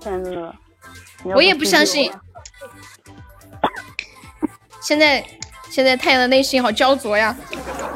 [0.00, 0.54] 真的，
[1.24, 2.12] 我也不相信。
[4.82, 5.24] 现在
[5.70, 7.34] 现在太阳的内心好焦灼呀！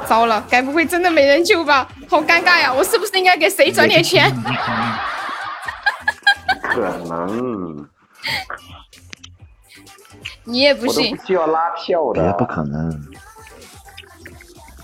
[0.07, 1.89] 糟了，该不会真的没人救吧？
[2.09, 2.73] 好尴尬呀！
[2.73, 4.33] 我是不是应该给谁转点钱？
[6.63, 7.87] 可能。
[10.45, 11.19] 你也不信？
[11.27, 12.23] 需要拉票的。
[12.23, 12.91] 别不可能。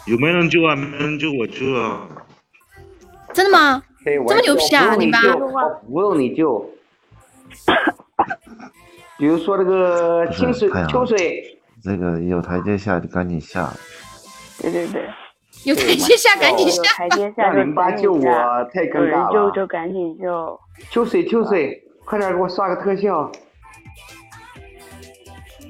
[0.06, 0.74] 有没人救啊？
[0.74, 2.00] 没人救我救啊！
[3.32, 3.82] 真的吗？
[4.04, 5.20] 这么牛皮啊，你爸！
[5.88, 6.68] 不用你救。
[9.18, 13.72] 比如说那个清水、秋水，这个有台阶下就赶紧下。
[14.60, 15.08] 对对对，
[15.64, 16.82] 有台阶下赶紧下。
[16.94, 18.20] 台阶下零八救我，
[18.74, 19.32] 太尴尬了。
[19.32, 20.60] 救就赶紧救。
[20.90, 23.30] 秋水秋水，快点给我刷个特效。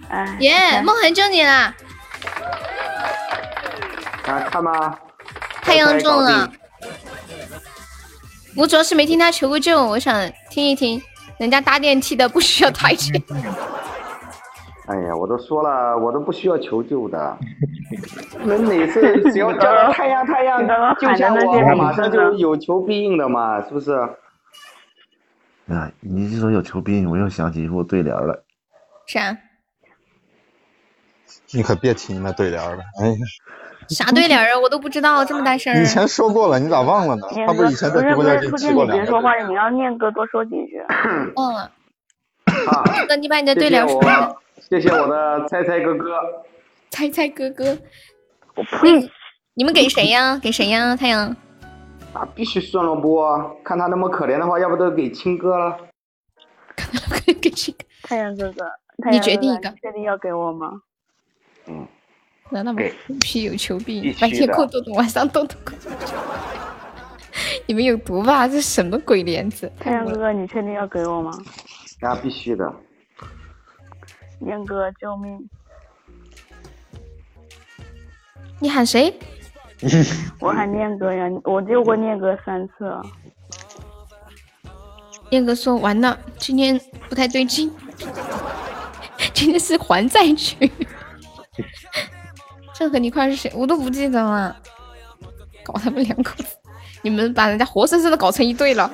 [0.08, 1.74] 哎，耶，梦痕救你啦！
[4.26, 4.98] 啊看吧？
[5.60, 6.50] 太阳中了。
[8.56, 11.00] 我主要是没听他求过救，我想听一听，
[11.38, 13.10] 人家搭电梯的不需要台阶。
[14.88, 17.38] 哎呀，我都说了，我都不需要求救的。
[18.44, 19.00] 那每次
[19.30, 20.60] 只要叫到太阳太阳
[21.00, 23.92] 救下我，我马上就有求必应的嘛，是不是？
[25.68, 28.44] 啊，你一说有求必应，我又想起一副对联了。
[29.06, 29.38] 啥？
[31.52, 33.16] 你可别提那对联了，哎呀。
[33.90, 34.58] 啥对联啊？
[34.58, 35.74] 我都不知道，这么大声。
[35.82, 37.26] 以前说过了，你咋忘了呢？
[37.46, 40.82] 他不是以前在直播间里提过两你别说话，你要念哥多说几句。
[41.36, 41.70] 忘了。
[43.08, 44.00] 那你把你的对联说。
[44.68, 46.10] 谢谢我的猜猜哥哥。
[46.90, 47.76] 猜猜哥哥。
[48.54, 49.10] 我呸！
[49.54, 50.38] 你们给谁呀？
[50.42, 50.96] 给谁呀？
[50.96, 51.34] 太阳。
[52.12, 55.76] 啊必须算萝卜，看他那么可怜的话，要不都给亲哥了。
[57.40, 57.84] 给亲哥。
[58.08, 58.66] 太阳哥哥，
[59.10, 59.70] 你决定一个。
[59.80, 60.82] 确定要给我吗？
[61.66, 61.86] 嗯。
[62.50, 65.74] 那他们虎皮有求必应，白天扣洞洞，晚上洞洞扣。
[67.66, 68.46] 你们有毒吧？
[68.46, 69.70] 这什么鬼帘子？
[69.80, 71.32] 太阳哥哥，你确定要给我吗？
[72.00, 72.70] 那必须的。
[74.38, 75.48] 念哥，救命！
[78.58, 79.18] 你喊谁？
[80.38, 83.02] 我喊念哥呀，我救过念哥三次了。
[85.30, 86.78] 念哥说完了，今天
[87.08, 87.72] 不太对劲，
[89.32, 90.70] 今天是还债区。
[92.82, 93.52] 这和你一块是谁？
[93.54, 94.56] 我都不记得了。
[95.64, 96.56] 搞他们两口子，
[97.02, 98.90] 你们把人家活生生的搞成一对了。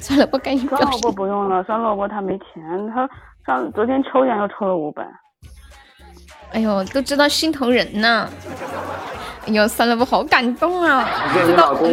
[0.00, 3.08] 算了，不干酸萝卜不用了，酸萝卜他没钱，他
[3.46, 5.06] 上昨天抽奖又抽了五百。
[6.50, 8.28] 哎呦，都知道心疼人呐！
[9.46, 11.08] 哎呦，酸萝卜好感动啊！
[11.36, 11.88] 你你老公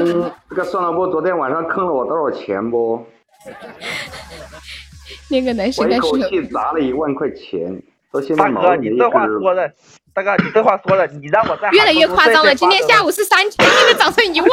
[0.49, 3.05] 这个酸萝卜昨天晚上坑了我多少钱不？
[5.29, 7.79] 那个男生我一口气砸了一万块钱。
[8.38, 9.72] 大哥，你这话说的，
[10.14, 12.53] 大哥，你这话说的，你让我在越来越夸张了。
[12.53, 14.49] 今天下午是三千，现在涨成一万。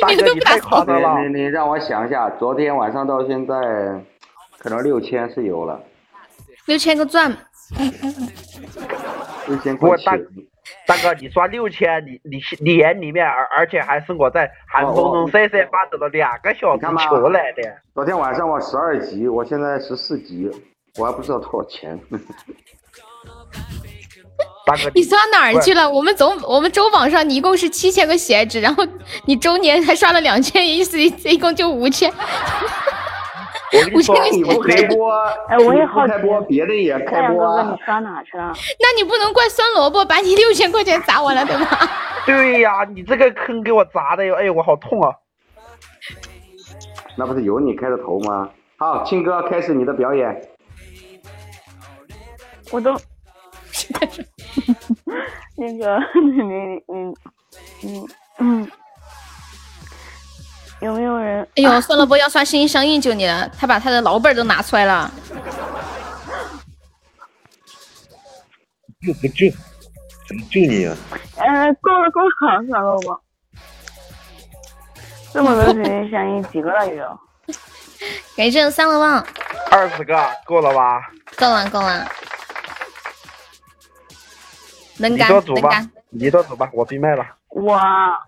[0.00, 1.20] 大哥， 你太夸张了。
[1.20, 3.54] 你你让我想一下，昨天晚上到现在，
[4.58, 5.80] 可能六千是有了。
[6.66, 7.36] 六千个钻。
[9.46, 10.26] 六千块钱。
[10.86, 12.20] 大哥，你刷六千，你
[12.60, 17.62] 你连里面，而而且还是我在寒风中瑟瑟发抖了两个小时求来的。
[17.92, 20.48] 昨天晚上我十二级，我现在十四级，
[20.96, 21.98] 我还不知道多少钱。
[24.64, 25.90] 大哥，你刷哪儿去了？
[25.90, 28.86] 我们总我们周榜上你一共是七千个血值，然后
[29.24, 32.12] 你周年还刷了两千，意思一共就五千。
[33.72, 35.10] 我跟你说，你不开播，
[35.48, 37.38] 哎，我也好开播，别的也开播。
[37.38, 38.52] 哥哥，你刷哪去了？
[38.80, 41.90] 那你不能怪酸萝卜把你六千块钱砸完了，对吧？
[42.26, 45.10] 对呀，你这个坑给我砸的哟，哎呦，我好痛啊！
[47.16, 48.48] 那不是有你开的头吗？
[48.76, 50.40] 好，庆哥，开始你的表演。
[52.70, 52.92] 我都，
[55.56, 57.14] 那个，你你
[57.82, 58.06] 你
[58.38, 58.70] 嗯。
[60.80, 61.42] 有没有人？
[61.56, 65.10] 哎呦，算了，不要刷心相印救你了，他把他的老本都拿出来了。
[69.06, 69.48] 救不救？
[70.28, 70.96] 怎么救你啊？
[71.36, 73.20] 呃，够了够了，算了吧。
[75.32, 77.20] 这么多心相印，几个了有？
[78.36, 79.26] 感谢三个棒。
[79.70, 81.10] 二十个，够了吧？
[81.36, 82.06] 够了够了。
[84.98, 85.90] 能干能干。
[86.10, 87.24] 你做主吧，我闭麦了。
[87.50, 88.18] 哇。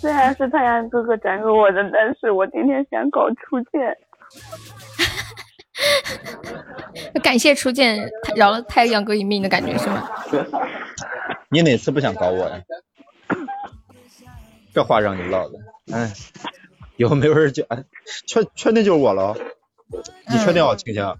[0.00, 3.96] 虽然是太阳哥哥转给我的，但是我今天想搞初见。
[7.22, 10.08] 感谢初见饶了太阳哥一命的感觉是吗？
[11.50, 12.60] 你哪次不想搞我呀？
[14.74, 15.58] 这话让你唠的，
[15.92, 16.12] 哎，
[16.96, 17.84] 以后没人就哎，
[18.26, 19.34] 确确定就是我了？
[20.30, 21.14] 你确定啊，青青？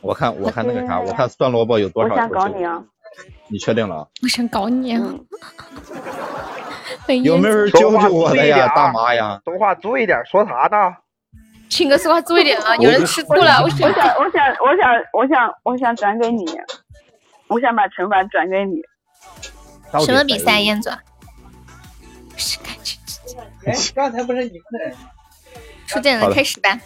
[0.00, 2.14] 我看我看那个啥，我看酸萝卜有多少？
[2.14, 2.84] 我想搞你啊！
[3.48, 4.08] 你确定了？
[4.22, 5.02] 我想搞你啊！
[7.22, 9.40] 有没有人救救我的呀，大妈呀？
[9.44, 10.96] 说话注意点，说啥呢？
[11.68, 12.76] 请哥说话注意点啊！
[12.76, 16.44] 有人吃醋了，我想，我想，我想，我想，我想，我想转给你，
[17.48, 18.76] 我想把惩罚转给你。
[20.04, 20.96] 什么比赛，燕子？
[22.36, 22.98] 是感情。
[23.66, 24.96] 哎，刚才不是你们？
[25.86, 26.78] 初见了，开始吧。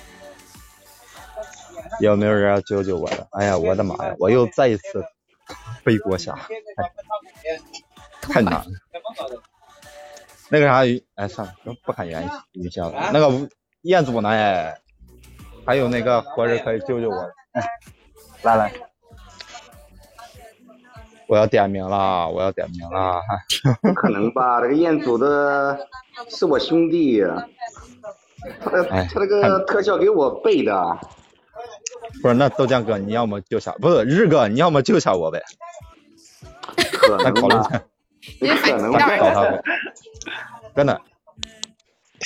[2.01, 3.27] 有没有人要救救我的？
[3.33, 4.15] 哎呀，我的妈呀！
[4.19, 5.05] 我又再一次
[5.89, 6.39] 背锅侠，
[8.21, 8.65] 太难了。
[10.51, 10.83] 那个啥，
[11.15, 13.11] 哎，算了，不喊言语笑了。
[13.11, 13.49] 那个
[13.81, 14.29] 彦祖呢？
[14.29, 14.79] 哎，
[15.65, 17.17] 还有那个活人可以救救我？
[17.53, 17.63] 哎，
[18.43, 18.71] 来来，
[21.27, 23.23] 我要点名了，我要点名了。
[23.81, 24.61] 不可能吧？
[24.61, 25.89] 这个彦祖的
[26.29, 27.25] 是我兄弟，
[28.61, 30.99] 他的他那个特效给我背的。
[32.23, 35.43] 不是，那豆浆哥，你要么救下，不是日哥，你要么救下我呗。
[36.93, 37.83] 可能吧？
[38.63, 39.17] 可能吧？
[39.17, 39.63] 找他，
[40.75, 41.01] 真的。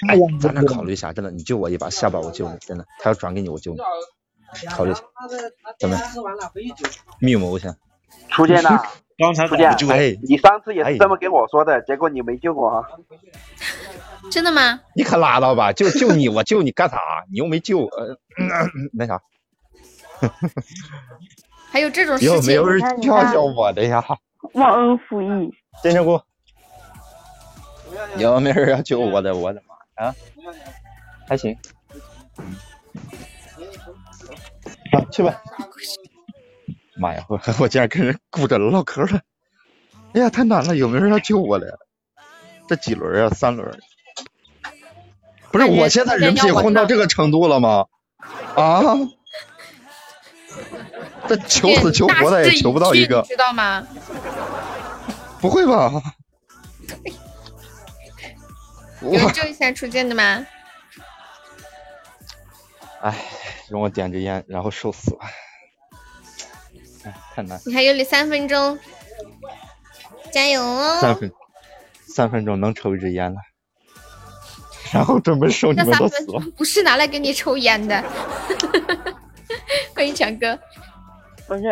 [0.09, 2.85] 哎，咱俩考虑一下，真的，你救我一把，下把我救你，真的。
[2.99, 3.81] 他要转给你，我救你。
[4.71, 5.03] 考虑一下，
[5.79, 6.05] 怎么样？
[7.21, 7.75] 密谋一下。
[8.29, 8.83] 初见呐，
[9.47, 12.89] 初见，哎，你上次也是这么跟我说的，结果你没救我哈。
[14.31, 14.81] 真的吗？
[14.97, 16.97] 你可拉倒吧，就救你，我救你干啥？
[17.31, 18.17] 你又没救，呃，
[18.93, 19.21] 那啥。
[21.73, 22.35] 还有这种事情？
[22.35, 24.05] 有没有人教教我的呀？
[24.55, 25.27] 忘恩负义。
[25.83, 26.21] 金针菇，
[28.19, 29.35] 有没有人要救我的？
[29.35, 30.15] 我的妈啊！
[31.29, 31.57] 还行。
[34.93, 35.41] 啊，去吧。
[36.97, 39.21] 妈呀，我我竟然跟人顾着唠嗑了。
[40.13, 41.79] 哎呀，太难了，有没有人要救我的？
[42.69, 43.31] 这几轮啊？
[43.31, 43.81] 三轮。
[45.51, 47.87] 不是，我现在人品混到这个程度了吗？
[48.57, 48.83] 啊？
[51.29, 53.87] 这求死求活的也求不到一个，知道吗？
[55.41, 55.91] 不会吧？
[59.03, 60.47] 有救一下初见的吗？
[63.01, 63.17] 哎，
[63.69, 65.27] 容我点支烟，然后受死吧。
[67.05, 67.61] 哎，太难。
[67.67, 68.79] 你还有三分钟，
[70.33, 71.01] 加油哦！
[71.01, 71.33] 三分，
[72.07, 73.41] 三分钟能抽一支烟了，
[74.93, 76.25] 然后准备受你们的死。
[76.57, 78.05] 不是拿来给你抽烟的。
[80.03, 80.59] 欢迎强哥。
[81.47, 81.63] 不是，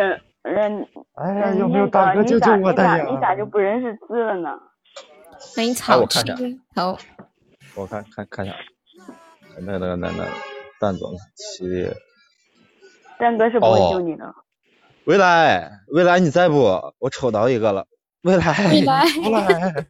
[0.43, 3.03] 人，哎呀，有没有大哥救救我的呀？
[3.03, 4.49] 你咋就不认识字了呢？
[5.53, 6.97] 欢迎草青，好。
[7.75, 8.55] 我看看看一下，
[9.59, 10.23] 那那个那那
[10.79, 11.91] 蛋总七。
[13.19, 14.23] 蛋哥是不会救你的。
[15.03, 16.79] 未来，未来你在不？
[16.99, 17.85] 我抽到一个了。
[18.21, 19.85] 未来，未来，未来。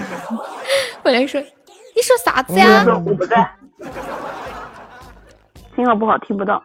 [1.04, 2.82] 未来说，你说啥子呀？
[3.04, 3.46] 我不在。
[5.76, 6.64] 信号不好，听不到。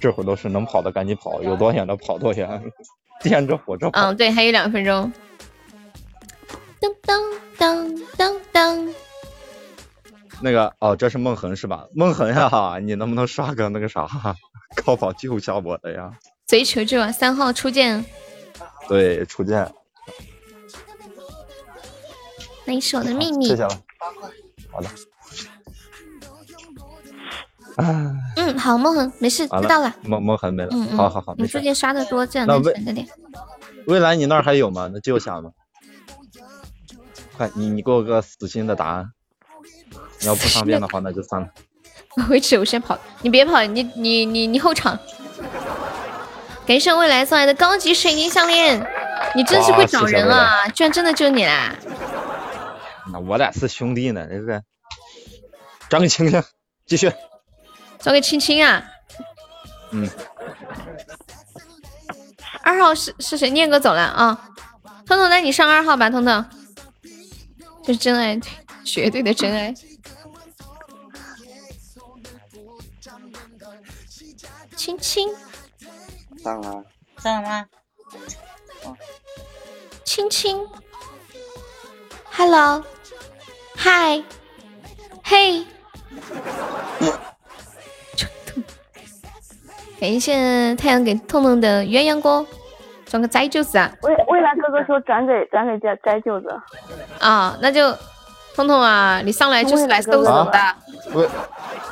[0.00, 2.62] 这会都是能跑的赶紧跑，有多远的跑多远，
[3.22, 4.00] 电着火车跑。
[4.00, 5.10] 嗯，对，还有两分钟。
[6.80, 7.22] 噔噔
[7.56, 8.94] 噔噔噔。
[10.40, 11.86] 那个哦，这是梦恒是吧？
[11.94, 14.06] 梦恒呀，你能不能刷个那个啥，
[14.84, 16.12] 高跑救一下我的呀？
[16.44, 17.10] 贼求救啊！
[17.10, 18.04] 三号初见。
[18.86, 19.72] 对，初见。
[22.66, 23.46] 那是我的秘密。
[23.46, 23.70] 谢谢了。
[24.70, 24.88] 好的。
[27.76, 29.92] 嗯，好，梦恒，没事，知道了。
[30.02, 30.68] 梦梦恒没了。
[30.72, 30.96] 嗯嗯。
[30.96, 33.06] 好好好，你最近刷的多，这样能省着点。
[33.86, 34.88] 未来你那儿还有吗？
[34.92, 35.50] 那救下吗？
[37.36, 39.10] 快，你你给我个死心的答案。
[40.20, 41.48] 你要不方便的话，那就算了。
[42.16, 42.98] 我回去，我先跑。
[43.22, 44.98] 你别跑，你你你你后场。
[46.66, 48.86] 感谢未来送来的高级水晶项链，
[49.34, 50.66] 你真是会找人啊！
[50.68, 51.74] 居然真的救你啦！
[53.12, 54.62] 那我俩是兄弟呢，这是。
[55.90, 56.42] 转给青青，
[56.86, 57.12] 继续。
[58.04, 58.84] 交给青青啊，
[59.92, 60.06] 嗯，
[62.62, 63.48] 二号是是谁？
[63.48, 64.50] 念哥走了啊，
[65.06, 66.44] 彤彤，那你上二号吧，彤彤，
[67.82, 68.38] 这是真爱，
[68.84, 69.74] 绝对的真爱。
[74.76, 75.30] 青青。
[76.42, 76.84] 上了，
[77.22, 77.48] 上了。
[77.48, 77.66] 吗？
[80.04, 80.68] 青青
[82.30, 82.84] ，Hello，
[83.74, 84.22] 嗨，
[85.22, 85.66] 嘿。
[90.04, 92.46] 感谢太阳给痛痛的鸳鸯锅，
[93.06, 93.90] 装个摘舅子啊！
[94.02, 96.48] 未未来哥哥说转给转给摘摘舅子
[97.20, 97.90] 啊，那就
[98.54, 100.58] 痛痛啊，你上来就是来搜索的。
[101.14, 101.26] 未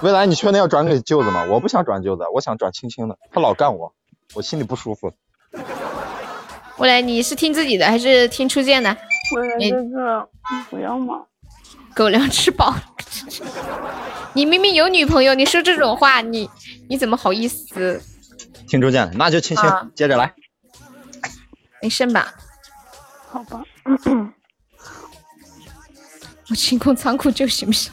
[0.02, 1.46] 未来，你确定要转给舅子吗？
[1.48, 3.94] 我不想转舅子，我想转青青的，他老干我，
[4.34, 5.10] 我心里不舒服。
[6.76, 8.94] 未来，你是听自己的还是听初见的？
[9.34, 10.28] 未来哥哥，
[10.68, 11.22] 不要嘛！
[11.94, 12.74] 狗粮吃饱，
[14.34, 16.48] 你明明有女朋友，你说这种话，你
[16.88, 18.02] 你怎么好意思？
[18.68, 20.32] 听初见，那就青青接着来，
[21.82, 22.32] 没事吧？
[23.30, 23.62] 好吧，
[26.48, 27.92] 我清空仓库就行不行？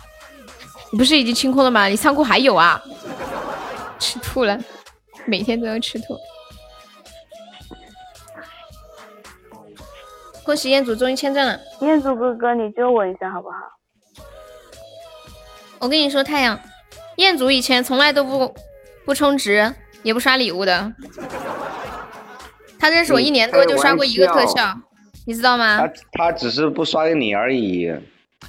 [0.92, 1.86] 你不是已经清空了吗？
[1.88, 2.82] 你仓库还有啊？
[4.00, 4.58] 吃吐了，
[5.26, 6.18] 每天都要吃吐。
[10.46, 13.58] 恭喜彦祖终于签证了，彦祖哥哥，你救我一下好不好？
[15.80, 16.60] 我跟你说，太阳，
[17.16, 18.54] 彦祖以前从来都不
[19.06, 19.74] 不充值，
[20.04, 20.94] 也不刷礼物的。
[22.78, 24.78] 他认识我一年多，就刷过一个特效，
[25.26, 25.80] 你知道吗？
[25.80, 27.92] 他他只是不刷给你而已。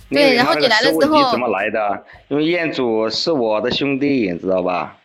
[0.09, 2.05] 对，然后你来了之后怎么来的？
[2.29, 4.97] 因为彦祖是我的兄弟，你知道吧？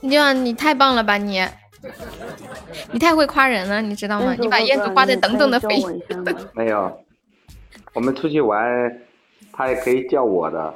[0.00, 1.46] 你这样你太棒了吧你！
[2.92, 4.34] 你太会夸人了，你知道吗？
[4.38, 5.82] 你把燕子挂在等等的飞。
[6.52, 7.04] 没有，
[7.92, 8.66] 我们出去玩，
[9.52, 10.74] 他也可以叫我的。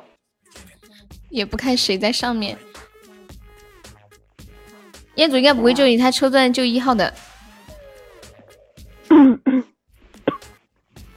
[1.30, 2.56] 也不看谁在上面。
[5.16, 7.14] 业主应该不会救你，他抽钻救一号的。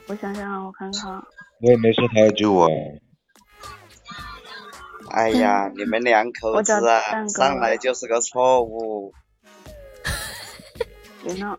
[0.07, 1.11] 我想想，我看看。
[1.61, 2.69] 我也没说他要救我。
[5.11, 9.13] 哎呀，你们两口子啊，上来就是个错误。
[11.23, 11.57] 别闹。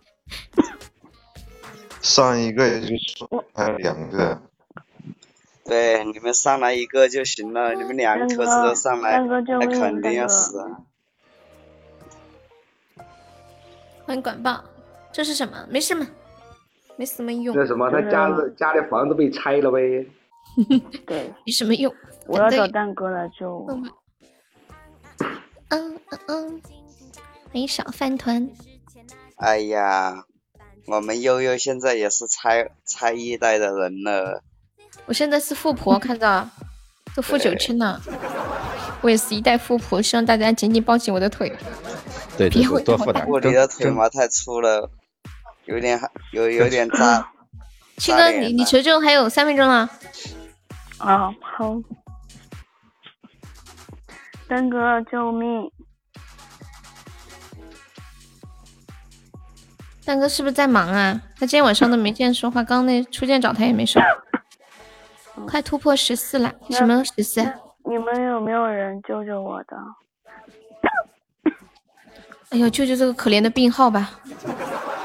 [2.01, 4.41] 上一个也就说还有两个。
[5.69, 10.59] 对，你们上来一个就行了，你们两个车子都上来，那肯定要死。
[14.07, 14.65] 欢迎管爆，
[15.13, 15.67] 这是什么？
[15.69, 16.07] 没事嘛，
[16.97, 17.55] 没什么用。
[17.55, 20.07] 那什么，他家的家里房子被拆了呗？
[21.07, 21.95] 对，没什么用。
[22.27, 23.71] 我要找蛋哥来救我。
[23.71, 23.93] 嗯
[25.69, 26.63] 嗯嗯，
[27.53, 28.49] 欢迎小饭团。
[29.37, 30.25] 哎呀，
[30.87, 34.43] 我们悠悠现在也是拆拆一代的人了。
[35.09, 36.49] 我现在是富婆， 看着
[37.15, 38.01] 都富九千了。
[39.01, 41.49] 我也是一代富婆，希望大家紧紧抱紧我的腿。
[42.37, 43.27] 对对对，多富点。
[43.27, 44.91] 你的腿毛太粗了，
[45.65, 45.99] 有点
[46.33, 47.27] 有有点扎。
[47.97, 49.89] 七哥，你你求救还有三分钟了。
[50.99, 51.81] 啊，好。
[54.49, 55.71] 三哥，救命！
[60.05, 61.21] 蛋哥是不是在忙啊？
[61.39, 64.03] 他今天晚上都没见说话，刚刚那初见找他也没说。
[65.47, 67.41] 快突破十四了，什么十四？
[67.85, 69.77] 你们有没有人救救我的？
[72.51, 74.11] 哎呦，救救这个可怜的病号吧！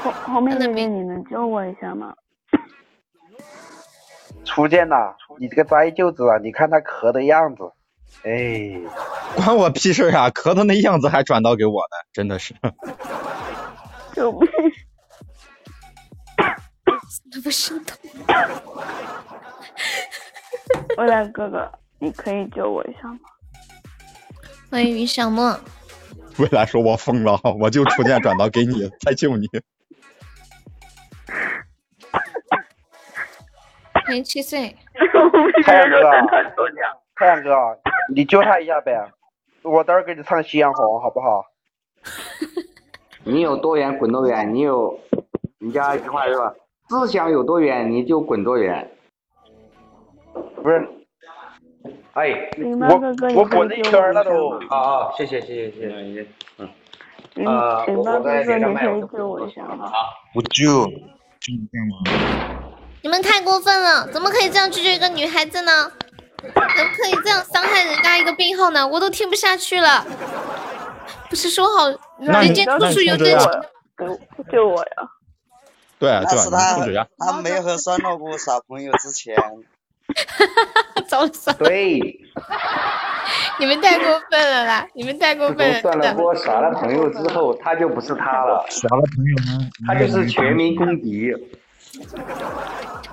[0.02, 2.14] 后后面那边你能救我一下吗？
[4.44, 6.36] 初见呐，你这个灾舅子啊！
[6.42, 7.62] 你看他咳的样子，
[8.24, 8.80] 哎，
[9.36, 10.28] 关我屁事啊！
[10.30, 12.54] 咳的那样子还转到给我呢，真的是。
[14.12, 14.48] 救命！
[17.32, 17.96] 那不心疼。
[20.98, 23.18] 未来哥哥，你可以救我一下吗？
[24.70, 25.58] 欢迎于小莫。
[26.38, 29.46] 未来说：“我疯了，我就出剑转到给你，再救你。
[34.04, 34.76] ”欢迎七岁。
[35.64, 36.02] 太阳哥，
[37.14, 37.50] 太阳哥，
[38.12, 38.92] 你救他一下呗，
[39.62, 41.44] 我待会儿给你唱《夕阳红》，好不好？
[43.22, 44.98] 你有多远滚多远，你有，
[45.58, 46.52] 你家一句话是吧？
[46.88, 48.90] 思想有多远，你就滚多远。
[50.62, 50.88] 不是。
[52.14, 52.94] 哎，我
[53.34, 54.50] 我滚了一圈了都。
[54.68, 56.26] 啊啊，谢谢谢谢谢谢，
[56.58, 57.46] 嗯。
[57.46, 58.86] 啊，我我在给他卖。
[58.86, 59.00] 我
[60.50, 60.86] 救，
[61.40, 61.92] 救干嘛？
[63.02, 65.90] 你们太过分了，怎么可以这样拒绝一个女孩子呢？
[66.38, 68.86] 怎么可以这样伤害人家一个病号呢？
[68.86, 70.06] 我都听不下去了。
[71.28, 71.88] 不是说好
[72.20, 73.48] 人间处处有真情？
[74.52, 75.10] 救我呀！
[75.98, 76.76] 对啊，是他，
[77.18, 79.34] 他没和酸萝卜耍朋友之前。
[80.14, 80.64] 哈哈
[80.94, 81.02] 哈！
[81.08, 81.98] 早上对，
[83.58, 84.86] 你们太过分了啦！
[84.94, 85.80] 你们太过分了。
[85.80, 88.64] 算了，我耍了朋友之后，他就不是他了。
[88.70, 89.68] 耍了朋友吗？
[89.86, 91.32] 他就是全民公敌。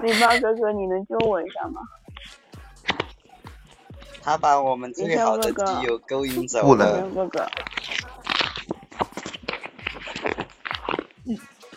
[0.02, 1.82] 礼包哥哥，你能救我一下吗？
[4.24, 7.02] 他把我们最好的基友勾引走了。
[7.14, 7.48] 哥哥。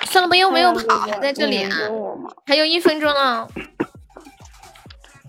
[0.07, 1.71] 算了，不用，没有跑，还在这里啊！
[2.47, 3.49] 还有一分钟了。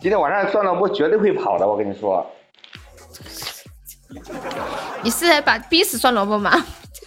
[0.05, 2.23] 今天晚上算了，我绝对会跑的，我跟你说。
[5.01, 6.51] 你是把逼死酸萝卜吗？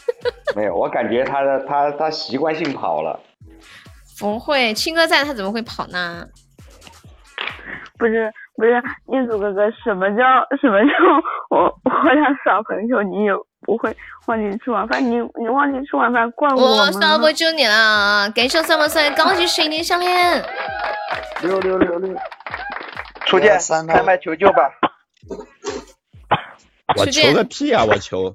[0.57, 3.21] 没有，我感觉他的他他习惯性跑了。
[4.19, 6.27] 不会，青哥在，他怎么会跑呢？
[7.97, 10.25] 不是不是，彦祖哥哥，什么叫
[10.61, 10.91] 什么叫
[11.51, 13.31] 我我俩耍朋友，你也
[13.61, 13.97] 不会
[14.27, 16.87] 忘记吃晚饭，你你忘记吃晚饭怪我吗？
[16.87, 20.45] 我酸萝卜救你了，感谢三毛三高级水晶项链。
[21.43, 22.19] 六六六六。
[23.29, 24.73] 初见，开麦求救吧！
[26.97, 27.85] 我求个屁啊！
[27.85, 28.35] 我求，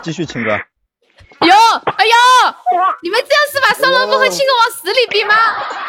[0.00, 0.50] 继续青哥。
[0.50, 1.54] 哟，
[1.96, 2.12] 哎呦，
[3.02, 5.34] 你们这样是把酸萝卜和青哥往死里逼吗？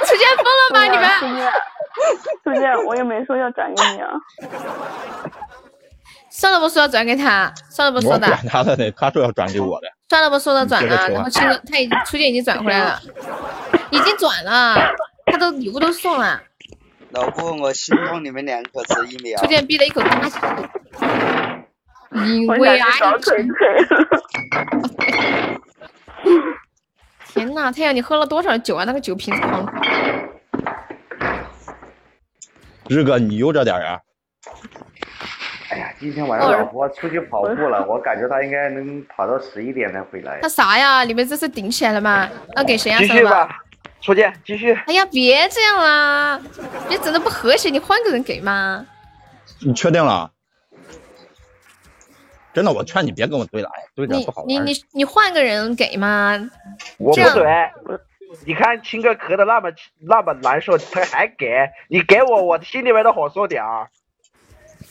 [0.03, 0.83] 初见疯了吗？
[0.83, 1.53] 你们？
[2.43, 4.09] 初见，我也没说要转给你啊。
[6.31, 8.27] 酸萝卜说要转给他，酸萝卜说的。
[8.27, 9.87] 管他的呢，他说要转给我的。
[10.09, 12.99] 酸萝卜说的转了，然后青哥他已经初见已经转回来了，
[13.91, 14.75] 已经转了，
[15.27, 16.41] 他都礼物都送了。
[17.15, 19.39] 老布，我心痛你们两口子一秒。
[19.39, 20.37] 初见逼了一口大血，
[22.25, 22.81] 因为爱
[23.21, 23.47] 情。
[27.25, 28.83] 天呐，太阳，你喝了多少酒啊？
[28.83, 29.65] 那个酒瓶子狂。
[32.89, 33.97] 日哥，你悠着点啊！
[35.69, 40.39] 哎呀，今天晚上老婆出去跑步了，我感觉她应该能跑到十一点才回来。
[40.41, 41.05] 她啥呀？
[41.05, 42.29] 你们这是顶起来了吗？
[42.55, 42.97] 那给谁呀？
[42.99, 43.63] 继续吧，
[44.05, 44.71] 初见，继续。
[44.85, 46.39] 哎呀，别这样啦，
[46.87, 48.85] 别整的不和谐，你换个人给嘛。
[49.61, 50.29] 你确定了？
[52.53, 54.47] 真的，我劝你别跟我对了，哎，对着不好玩。
[54.47, 56.37] 你你你你换个人给吗。
[56.99, 57.71] 我不怼，
[58.45, 61.47] 你看青哥咳的那么那么难受，他还给
[61.89, 63.89] 你给我，我心里面都好受点儿。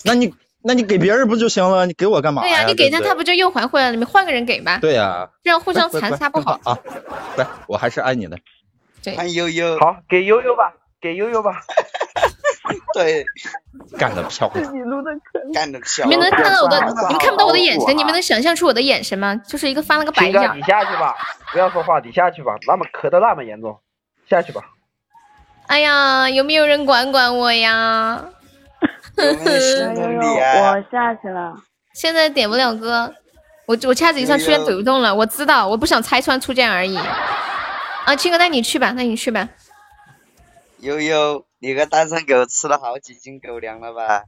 [0.03, 1.87] 那你那你给别人不就行了？
[1.87, 2.65] 你给我干嘛对呀？
[2.65, 3.93] 你给他，他不就又还回来了？
[3.93, 4.79] 你们换个人给吧。
[4.79, 5.31] 对呀。
[5.45, 6.77] 这样互相残杀不好啊！
[7.37, 8.37] 来，我还是爱你的。
[9.05, 9.79] 对，欢悠悠。
[9.79, 11.61] 好，给悠悠吧，给悠悠吧。
[12.95, 13.25] 对，
[13.99, 14.73] 干得漂亮！
[15.53, 16.11] 干得漂亮！
[16.11, 16.79] 你们能看到我的？
[16.81, 17.97] 你们看不到我的眼神？
[17.97, 19.37] 你们能想象出我的眼神吗？
[19.37, 20.57] 就是一个翻了个白眼。
[20.57, 21.15] 你下去吧，
[21.53, 22.55] 不要说话，你下去吧。
[22.67, 23.79] 那么咳的那么严重，
[24.31, 24.63] 下去吧。
[25.67, 28.25] 哎呀，有没有人管管我呀？
[29.17, 29.23] 我
[30.91, 31.55] 下去了。
[31.95, 33.13] 现在点不了歌，
[33.67, 35.15] 我我掐指一算，出现怼不动了。
[35.15, 36.99] 我知道，我不想拆穿初见而已。
[38.05, 39.49] 啊，青哥，那你去吧，那你去吧。
[40.79, 44.25] 悠悠，你个单身狗吃了好几斤狗粮了吧？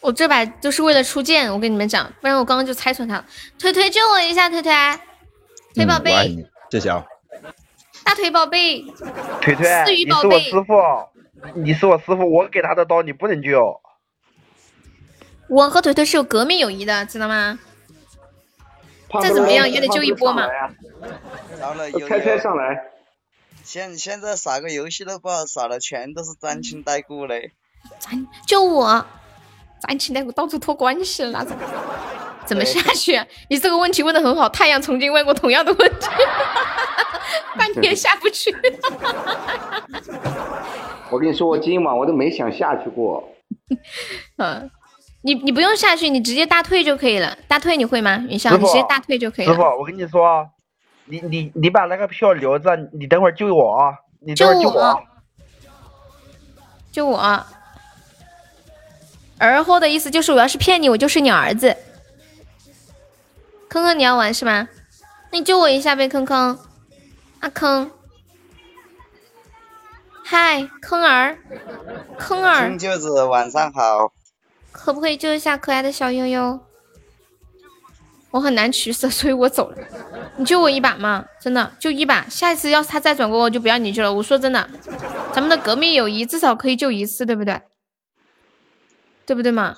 [0.00, 3.24] 我这把就是为了出剑，我跟你们讲，不然我刚刚就拆穿他了。
[3.58, 4.72] 腿腿救我一下，腿腿，
[5.74, 7.04] 腿宝贝，谢谢啊。
[8.04, 8.82] 大腿宝贝，
[9.40, 10.74] 腿腿，你是我师傅，
[11.54, 13.80] 你是我师傅，我给他的刀你不能救。
[15.48, 17.58] 我和腿腿是有革命友谊的，知道吗？
[19.20, 20.46] 再怎么样也得救一波嘛。
[21.58, 22.84] 糟了，开车上来。
[23.64, 27.52] 现现在耍个游戏都不好耍了，全都是沾亲带故嘞。
[27.98, 29.04] 沾救我，
[29.86, 31.54] 沾亲带故到处托关系了那种。
[32.44, 33.20] 怎么下去？
[33.48, 34.48] 你这个问题问的很好。
[34.48, 36.08] 太阳曾经问过同样的问题，
[37.56, 38.52] 半天下不去。
[41.08, 43.28] 我跟你说，我今晚我都没想下去过。
[44.38, 44.68] 嗯，
[45.24, 47.36] 你你不用下去，你直接大退就可以了。
[47.48, 48.16] 大退你会吗？
[48.28, 49.52] 云霄，你直接大退就可以了。
[49.52, 50.48] 师傅，我跟你说，
[51.06, 53.94] 你你你把那个票留着，你等会儿救我啊！
[54.20, 55.02] 你等会儿救我。
[56.90, 57.46] 救我。
[59.38, 61.76] 儿豁的意思就是我要是骗你，我就是你儿子。
[63.68, 64.68] 坑坑，你要玩是吗？
[65.30, 66.58] 那你救我一下呗，坑坑。
[67.40, 67.90] 阿坑。
[70.24, 71.38] 嗨，坑儿，
[72.18, 72.68] 坑儿。
[72.68, 74.12] 坑舅子晚上好。
[74.72, 76.60] 可不可以救一下可爱的小悠悠？
[78.30, 79.78] 我很难取舍，所以我走了。
[80.36, 82.26] 你救我一把嘛，真的就一把。
[82.28, 84.12] 下一次要是他再转过，我就不要你救了。
[84.12, 84.68] 我说真的，
[85.32, 87.60] 咱们的革命友谊至少可以救一次，对不对？
[89.26, 89.76] 对不对嘛？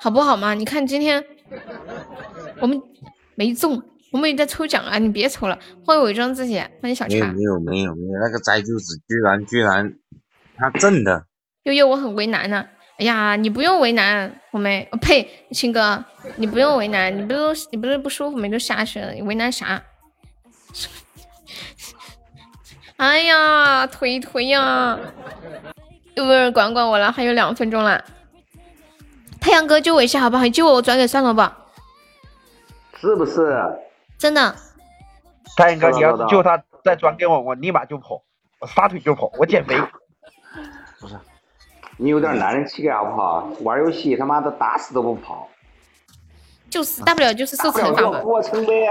[0.00, 0.54] 好不好嘛？
[0.54, 1.24] 你看今天。
[2.60, 2.80] 我们
[3.34, 4.98] 没中，我们也在抽奖啊！
[4.98, 7.14] 你别抽了，欢迎伪装自己，欢迎小叉。
[7.32, 9.94] 没有没有没有，那个摘九子居然居然
[10.56, 11.26] 他挣的。
[11.64, 12.66] 悠悠，我很为难呢。
[12.98, 16.04] 哎呀，你不用为难，我们呸，青哥，
[16.36, 19.82] 你不用为难，你不是你不是不舒服没就下去了，你为难啥？
[22.96, 24.96] 哎呀，腿腿呀！
[26.14, 27.10] 有没有人管管我了？
[27.10, 28.04] 还有两分钟了。
[29.40, 30.44] 太阳哥救我一下好不好？
[30.44, 31.52] 你救我，我转给酸萝卜。
[33.00, 33.60] 是不是？
[34.16, 34.54] 真的。
[35.56, 38.22] 太阳哥，你要是救他，再转给我，我立马就跑，
[38.60, 39.76] 我撒腿就跑，我减肥。
[41.00, 41.18] 不是，
[41.96, 43.48] 你有点男人气概好不好？
[43.62, 45.48] 玩游戏他妈的打死都不跑。
[46.70, 48.20] 就是大不了就是受惩罚嘛。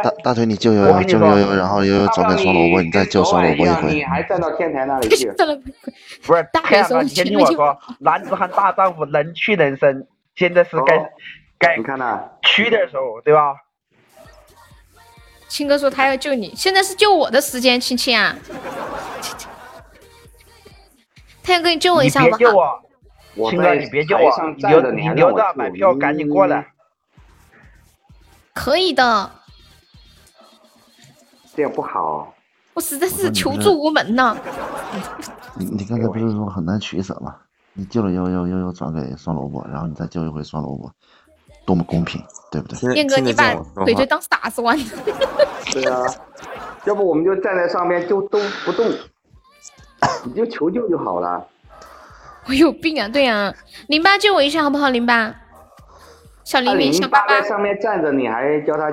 [0.01, 3.93] 大大腿，你救悠悠，救悠悠，然后悠悠转给双萝卜，你再救双萝卜一回。
[3.93, 5.27] 你还站到天台那里去？
[6.25, 10.07] 不是，太阳哥，你先听我说，男子汉大丈夫，能屈能伸。
[10.35, 11.11] 现在是该
[11.59, 13.53] 该你看呐，屈的时候，对吧？
[15.49, 18.33] 青哥说他要救你，现在是救我的时间，青青啊！
[21.43, 22.37] 太阳哥，你救我一下好不好？
[22.37, 22.81] 别救我，
[23.35, 26.67] 青哥，你别叫我，你留你留着买票，赶紧过来。
[28.53, 29.31] 可以的。
[31.55, 32.33] 这样不好。
[32.73, 34.35] 我实在是求助无门呐。
[35.57, 37.35] 你你刚才不是说很难取舍吗？
[37.73, 40.91] 你救了悠悠悠悠转给双萝卜，然后你再救一回双萝卜，
[41.65, 42.93] 多么公平，对不对？
[42.95, 43.53] 燕哥，你把
[43.83, 44.77] 腿腿当傻子玩。
[45.71, 45.99] 对啊，
[46.85, 48.91] 要不我们就站在上面就都不动，
[50.25, 51.47] 你就求救就好了。
[52.47, 53.07] 我有病啊！
[53.07, 53.53] 对呀，
[53.87, 54.89] 零八救我一下好不好？
[54.89, 55.33] 零八，
[56.43, 58.91] 小零零小八八在上面站着，你还教他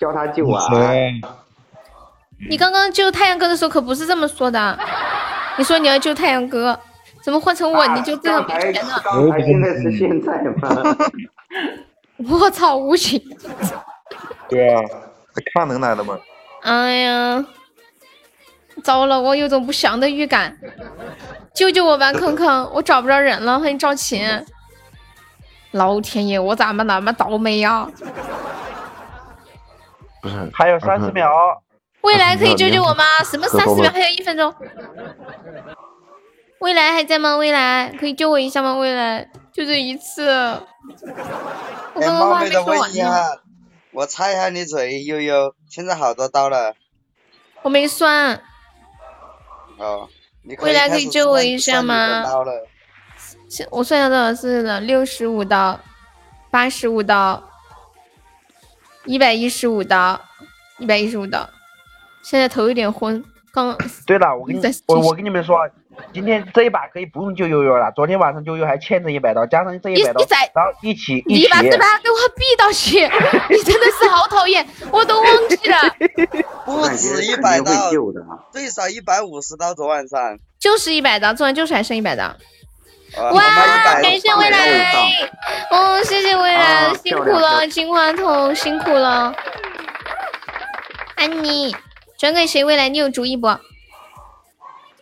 [0.00, 0.66] 教他救啊？
[2.50, 4.78] 你刚刚救太阳哥的时候可不是这么说的，
[5.58, 6.78] 你说你要救太阳哥，
[7.22, 9.00] 怎么换成我你就这样没钱了？
[9.04, 10.96] 刚才现在是现在吗？
[12.28, 13.20] 我操，无情！
[14.48, 14.82] 对啊，
[15.54, 16.18] 看能来的吗？
[16.62, 17.44] 哎呀，
[18.82, 20.56] 糟了，我有种不祥的预感。
[21.56, 23.58] 救救我吧，坑坑， 我找不着人了。
[23.58, 24.44] 欢迎赵琴。
[25.70, 27.88] 老天爷，我咋么那么倒霉呀？
[30.20, 31.30] 不是，还有三十秒。
[32.02, 33.04] 未来可以救救我吗？
[33.24, 33.90] 什么三十秒？
[33.90, 34.54] 还有一分钟。
[36.60, 37.36] 未来还在吗？
[37.38, 38.74] 未来可以救我一下吗？
[38.74, 40.28] 未来就这一次。
[41.94, 43.40] 我刚刚话没说完呢。
[43.92, 46.74] 我擦一下你嘴，悠悠，现在好多刀了。
[47.62, 48.42] 我没算。
[49.78, 50.10] 哦。
[50.60, 52.24] 未来可以救我一下吗？
[53.70, 54.80] 我算下多少次了？
[54.80, 55.78] 六十五刀，
[56.50, 57.42] 八十五刀，
[59.04, 60.20] 一百一十五刀，
[60.78, 61.48] 一百一十五刀。
[62.22, 63.24] 现在头有点昏。
[63.52, 63.76] 刚。
[64.06, 65.58] 对了，我跟你我我跟你们说。
[66.12, 70.20] 今天这一把可以不用救悠悠了，昨天晚上悠悠还欠着一百刀，加上这一百刀，
[70.54, 71.42] 然后一起一起。
[71.42, 73.00] 你把这把给我闭到去！
[73.50, 75.78] 你真的是好讨厌，我都忘记了。
[76.64, 77.90] 不止一百刀，
[78.50, 79.74] 最少一百五十刀。
[79.74, 82.34] 昨晚上就是一百刀，昨晚就是还剩一百刀。
[83.32, 83.40] 哇！
[84.02, 84.94] 感谢未来，
[85.70, 89.34] 哦，谢谢未来，辛苦了，金话筒辛苦了。
[91.14, 91.74] 安妮，
[92.18, 92.64] 转给谁？
[92.64, 93.48] 未来，你有主意不？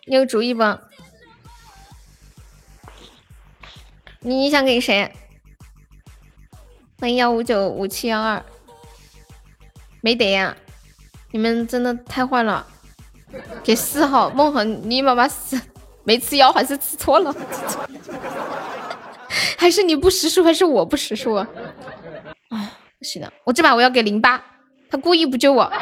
[0.06, 0.62] 你有主意不？
[4.20, 5.10] 你想给谁？
[7.00, 8.44] 欢迎幺五九五七幺二，
[10.02, 10.54] 没得呀！
[11.32, 12.66] 你们真的太坏了，
[13.62, 15.58] 给四号梦恒，你妈妈死
[16.04, 17.34] 没吃药还是吃错了？
[19.56, 21.32] 还是你不识数，还是我不识数？
[21.36, 21.48] 啊，
[22.98, 24.42] 不行了，我这把我要给零八，
[24.90, 25.72] 他故意不救我。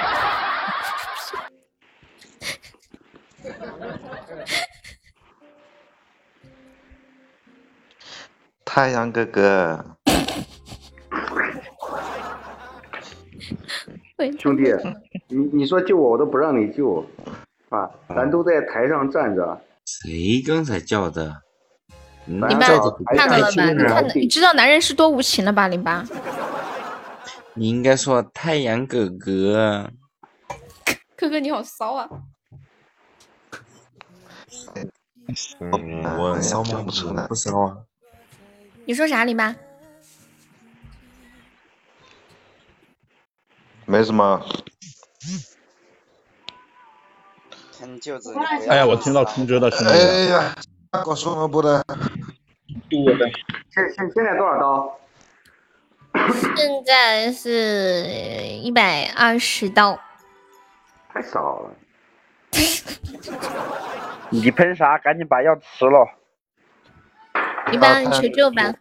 [8.75, 9.85] 太阳哥哥，
[14.39, 14.63] 兄弟，
[15.29, 17.07] 你你说救我，我都不让你救，
[17.69, 19.61] 啊，咱都在台上站着。
[19.85, 21.43] 谁刚才叫的？
[22.25, 22.59] 你们看
[23.29, 24.01] 到了吧？
[24.15, 25.69] 你你知道男人是多无情了吧？
[25.69, 26.03] 零八，
[27.53, 29.91] 你应该说太阳哥哥。
[31.15, 32.09] 哥哥你好骚啊！
[36.19, 36.83] 我骚吗？
[37.29, 37.77] 不骚啊。
[38.85, 39.55] 你说啥，零八？
[43.87, 44.45] 没什么。
[48.69, 49.93] 哎呀，我听到空哥的声音了。
[49.93, 50.55] 哎呀，
[51.05, 51.85] 搞双了不的。
[52.89, 53.31] 对的。
[53.71, 54.99] 现现现在多少刀？
[56.57, 58.05] 现在是
[58.63, 59.99] 一百二十刀。
[61.13, 61.71] 太少了。
[64.31, 64.99] 你喷啥？
[64.99, 66.22] 赶紧把药吃了。
[67.73, 68.75] 一般求救吧。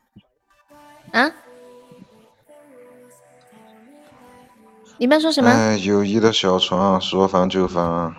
[1.12, 1.32] 啊？
[4.98, 5.50] 你们说什么？
[5.50, 8.14] 哎，友谊的小船说翻就翻。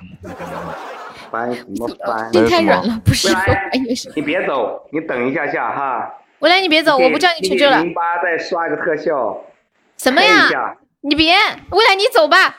[1.31, 2.31] 翻什么翻？
[2.35, 3.29] 心太软了，不是。
[4.17, 6.13] 你别走，你等一下下哈。
[6.41, 7.81] 未来你别走，我不叫你求救了。
[7.83, 9.41] 零八再刷个特效。
[9.97, 10.77] 什么呀？
[11.03, 11.37] 你别，
[11.71, 12.57] 未来你走吧，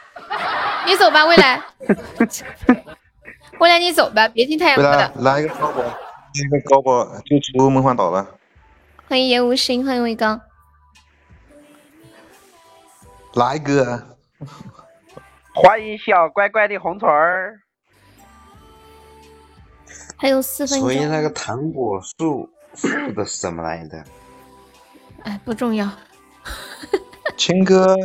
[0.87, 1.61] 你走吧，未来。
[3.59, 5.11] 未来你走吧，别听太阳哥的。
[5.19, 5.83] 来一个高保，
[6.33, 8.27] 一个高保就出梦幻岛了。
[9.07, 10.41] 欢迎言无心，欢迎魏刚。
[13.35, 14.17] 来一个。
[15.53, 17.59] 欢迎小乖乖的红腿儿。
[20.17, 20.89] 还有四分钟。
[20.89, 24.03] 所以那个糖果树树的是什么来的？
[25.25, 25.87] 哎，不重要。
[27.37, 27.95] 青哥。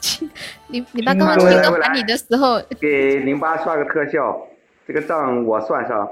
[0.00, 0.30] 亲，
[0.68, 4.46] 你你把刚刚青哥喊你的时候，给零八刷个特效，
[4.86, 6.08] 这个账我算上。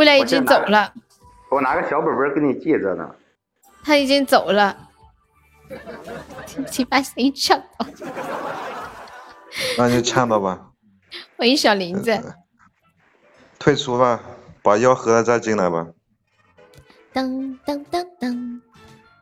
[0.00, 0.94] 未来已经走了。
[1.50, 3.14] 我拿个小本本给你记着呢。
[3.84, 4.88] 他已经走了。
[6.68, 7.86] 请把声音抢到。
[9.76, 10.70] 那就唱到吧。
[11.36, 12.18] 欢迎小林子。
[13.58, 14.18] 退出吧，
[14.62, 15.86] 把药喝了再进来吧。
[17.12, 18.62] 当当当当，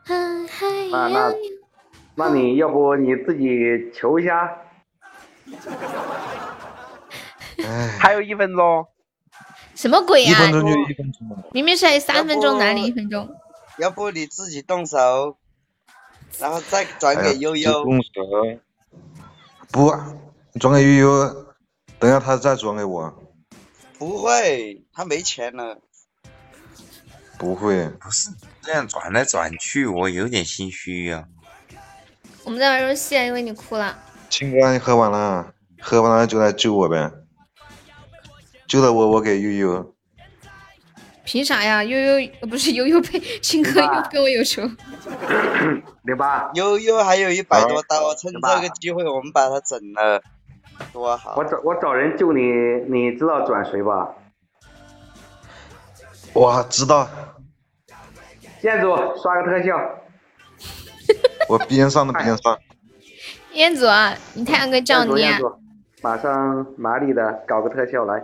[0.04, 0.14] 嗨
[0.46, 1.34] 嗨那那，
[2.14, 4.48] 那你要不你自己求一下？
[7.98, 8.86] 还有一分钟。
[9.78, 10.32] 什么鬼呀？
[10.32, 11.44] 一分钟就一分钟。
[11.52, 13.30] 明明是还有三分钟，哪里一分钟？
[13.78, 15.36] 要不你自己动手，
[16.40, 17.84] 然后再转给悠悠。
[17.84, 18.10] 动手。
[19.70, 19.94] 不，
[20.58, 21.46] 转给悠悠，
[22.00, 23.22] 等下他再转给我。
[23.96, 25.78] 不会，他没钱了。
[27.38, 28.30] 不会，不是
[28.60, 31.28] 这样转来转去，我有点心虚呀。
[32.42, 33.96] 我们在玩游戏，因为你哭了。
[34.28, 37.12] 青哥，你喝完了，喝完了就来救我呗。
[38.68, 39.94] 救了我，我给悠悠。
[41.24, 41.82] 凭啥呀？
[41.82, 44.62] 悠悠不是悠悠呸 青哥又跟我有仇。
[46.04, 50.22] 零八，悠悠还有一百多刀，趁这个机会我们把他整了，
[50.92, 51.34] 多好。
[51.36, 52.42] 我找我找人救你，
[52.88, 54.14] 你知道转谁吧？
[56.34, 57.08] 我知道。
[58.62, 59.78] 彦祖刷个特效。
[61.48, 62.58] 我边上的边上。
[63.52, 63.86] 彦祖，
[64.34, 65.24] 你太阳哥叫你。
[66.02, 68.22] 马上麻利的搞个特效来。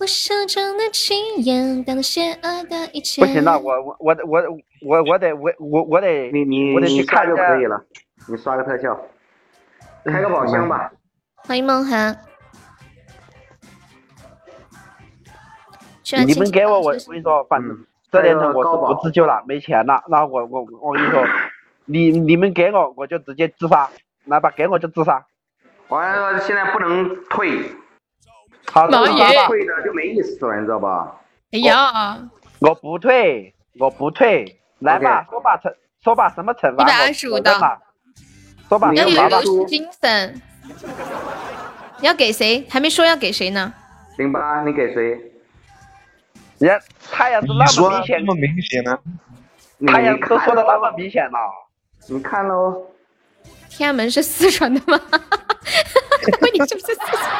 [0.00, 3.20] 我手中的情眼，当邪恶的一切。
[3.20, 4.42] 不行了，我我我我
[4.86, 7.84] 我我得我我我得你你我得去看就可以了。
[8.28, 8.96] 你刷个特效，
[10.04, 10.92] 开个宝箱吧。
[11.34, 12.16] 欢迎梦涵。
[16.24, 20.04] 你们给我，我我跟你说，反正这点我是不自救了，没钱了。
[20.08, 21.26] 然后我我我跟你说，
[21.86, 23.90] 你你们给我，我就直接自杀，
[24.26, 25.26] 来吧，给我就自杀。
[25.88, 27.50] 我说现在不能退，
[28.74, 31.16] 老爷退的就没意思了，你知道吧？
[31.52, 32.18] 哎呀，
[32.60, 35.72] 我不退，我不退，来吧，说吧惩，
[36.02, 36.82] 说吧什么惩罚？
[36.82, 37.52] 一百二十五刀。
[38.68, 40.42] 说吧，要有游戏精神。
[42.00, 42.66] 要给谁？
[42.68, 43.72] 还没说要给谁呢。
[44.18, 45.18] 零八，你给谁？
[46.58, 46.80] 人家
[47.10, 48.98] 太阳都那么明显，那么明显呢？
[49.86, 51.38] 太阳都说的那么明显了，
[52.08, 52.86] 你看喽。
[53.70, 55.00] 天安门是四川的吗？
[55.10, 57.32] 问你是不是四川？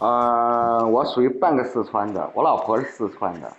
[0.00, 3.52] 呃，我属于半个四川的，我老婆是四川的。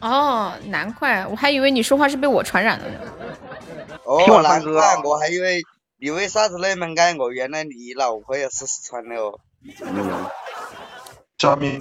[0.00, 2.98] 哦，难怪，我还以为你说话是被我传染了呢。
[4.04, 5.62] 哦，难怪，我还以为
[6.00, 7.30] 你为啥子那么爱我？
[7.30, 9.38] 原来你老婆也是四川的哦。
[9.80, 10.26] 嗯。
[11.38, 11.80] 下面，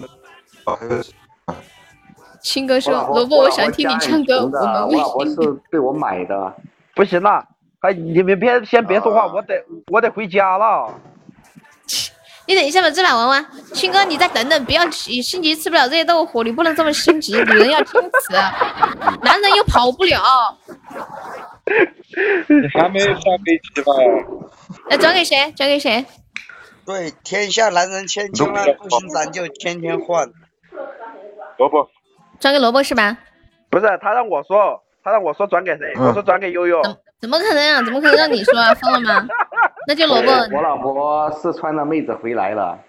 [2.42, 5.36] 青哥说：“萝卜，我想听你唱歌。”我们我老婆是
[5.72, 6.56] 被我买的。
[6.96, 7.48] 不行了，
[7.80, 10.94] 还，你们别先别说话，我得我得回家了。
[12.52, 13.46] 你等一下吧，这把玩玩。
[13.74, 18.34] 青哥，你再等等，不要急，心急吃不了热豆腐，你不能这么心急，女人要矜持，
[19.24, 20.22] 男人又跑不了。
[21.66, 23.94] 你还没上飞机吧？
[24.90, 25.50] 那转给谁？
[25.56, 26.06] 转给谁？
[26.86, 30.28] 对，天下男人千千万，不行咱就天天换。
[31.58, 31.90] 萝卜。
[32.42, 33.18] 转给萝卜是吧？
[33.70, 34.84] 不是，他让我说。
[35.04, 35.94] 他让我说转给谁？
[35.96, 36.80] 我说转给悠悠。
[37.20, 37.82] 怎么可能啊？
[37.82, 38.72] 怎么可能让你说啊？
[38.76, 39.28] 疯了吗？
[39.88, 40.32] 那就萝卜。
[40.56, 42.80] 我老婆四川的妹子回来了。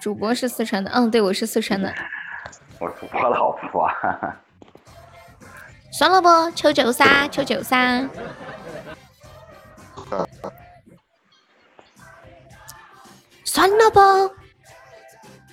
[0.00, 1.92] 主播是四川的，嗯，对，我是四川的。
[2.80, 3.88] 我我老婆。
[5.92, 8.08] 算了不，求救噻，求救噻。
[13.44, 14.34] 算了不，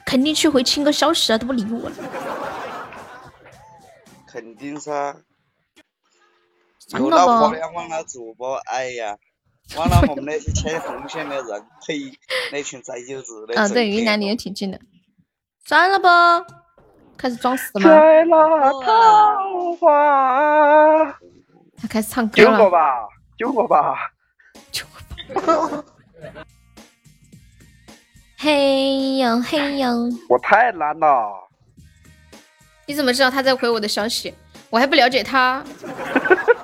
[0.06, 1.96] 肯定去回亲个消息了，都不理我了。
[4.28, 5.16] 肯定噻，
[6.98, 9.18] 有老婆的忘了主播，哎呀，
[9.76, 12.18] 忘了我们那些牵红线的人，呸，
[12.52, 13.60] 那群摘柚子的。
[13.60, 14.80] 啊，对，云南离得挺近的。
[15.66, 16.08] 算了不，
[17.18, 17.90] 开始装死吗？
[17.90, 21.06] 在那桃花。
[21.80, 22.58] 他开始唱歌了。
[22.58, 23.08] 救我吧！
[23.38, 24.12] 救我吧！
[24.72, 24.86] 救
[25.36, 25.84] 我吧！
[28.38, 29.90] 嘿呦嘿呦！
[30.30, 31.50] 我太难了。
[32.86, 34.34] 你怎么知道他在回我的消息？
[34.70, 35.64] 我还不了解他。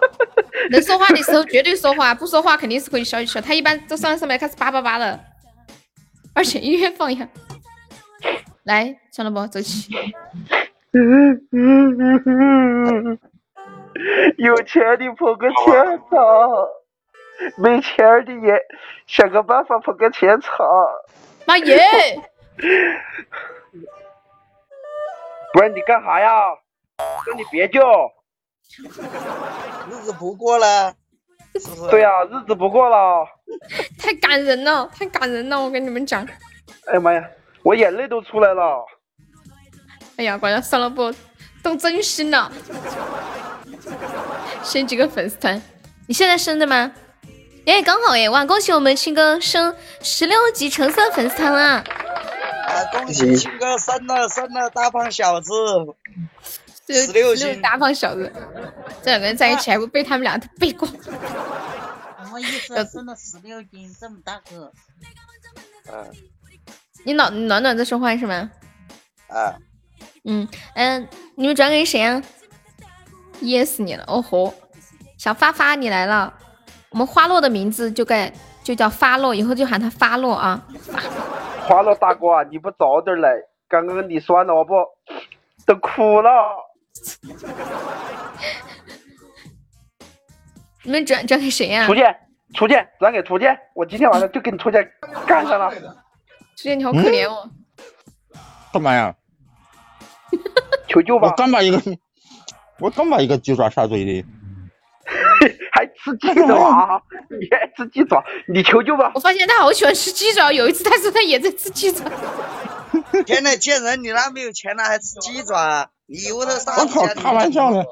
[0.72, 3.42] 能说话的时候绝对说话，不说话肯定是回消息去。
[3.42, 5.20] 他一般都上上面开始叭叭叭了，
[6.34, 7.28] 而且音乐放一下。
[8.64, 9.92] 来，算了不，走起。
[14.38, 15.56] 有钱的捧个钱
[16.10, 16.20] 场，
[17.58, 18.58] 没钱的也
[19.06, 20.66] 想个办法捧个钱场。
[21.46, 21.78] 妈耶！
[25.54, 26.32] 不是你干啥呀？
[27.26, 27.82] 说你别救，
[29.90, 30.94] 日子不过了，
[31.90, 33.26] 对呀，日子不过了。
[34.00, 35.60] 太感人了，太感人了！
[35.60, 36.28] 我跟你们讲。
[36.88, 37.24] 哎呀妈呀，
[37.62, 38.86] 我眼泪都出来了。
[40.18, 41.14] 哎呀，关键算了不，
[41.62, 42.52] 动真心了。
[44.64, 45.62] 升几个粉丝团？
[46.08, 46.92] 你现在升的吗？
[47.66, 48.44] 哎，刚好哎，哇！
[48.46, 51.84] 恭喜我们青哥升十六级橙色粉丝团了。
[52.66, 52.84] 啊！
[52.92, 54.70] 恭喜青哥升了，升了！
[54.72, 55.52] 大胖小子，
[57.06, 58.32] 十六斤大胖小子，
[59.02, 60.88] 这两个人在一起还不被他们俩背过？
[62.24, 62.86] 什么意思？
[62.86, 64.72] 升了十六斤，这么大个？
[65.92, 66.12] 嗯。
[67.06, 68.50] 你暖暖暖在说话是吗？
[69.28, 69.56] 啊。
[70.26, 72.22] 嗯嗯，你们转给谁啊？
[73.42, 74.04] 噎死你了！
[74.08, 74.54] 哦吼，
[75.18, 76.34] 小发发你来了，
[76.92, 78.32] 我们花落的名字就该
[78.64, 80.66] 就叫发落，以后就喊他发落啊。
[81.68, 83.30] 花落大哥啊，你不早点来，
[83.68, 84.74] 刚刚你说了我不
[85.66, 86.30] 都哭了。
[90.84, 91.86] 你们转转给谁呀？
[91.86, 92.16] 初见，
[92.54, 94.88] 初见，转给初见，我今天晚上就跟你初见
[95.26, 95.72] 干上了。
[96.56, 97.50] 初见你好可怜哦。
[98.72, 99.16] 干嘛呀？
[100.88, 101.30] 求救吧！
[101.30, 101.82] 我刚把一个，
[102.80, 104.26] 我刚把一个鸡爪杀嘴里。
[105.72, 107.02] 还吃鸡爪？
[107.30, 108.24] 你还吃鸡爪？
[108.48, 109.12] 你求救吧！
[109.16, 110.52] 我发现他好喜欢吃鸡爪。
[110.52, 112.04] 有一次他说他也在吃鸡爪。
[113.26, 114.04] 天呐，贱人！
[114.04, 115.90] 你那没有钱了还吃鸡爪？
[116.06, 117.84] 你屋头啥我靠，开玩笑呢，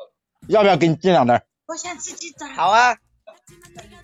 [0.47, 1.43] 要不要给你寄两袋？
[1.67, 2.47] 我想吃鸡爪。
[2.55, 2.95] 好啊，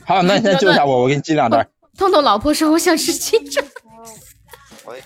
[0.06, 1.68] 好，那你先救一下我，我给你寄两袋。
[1.98, 3.64] 痛痛老婆说我想吃鸡爪。
[4.86, 5.04] 喂，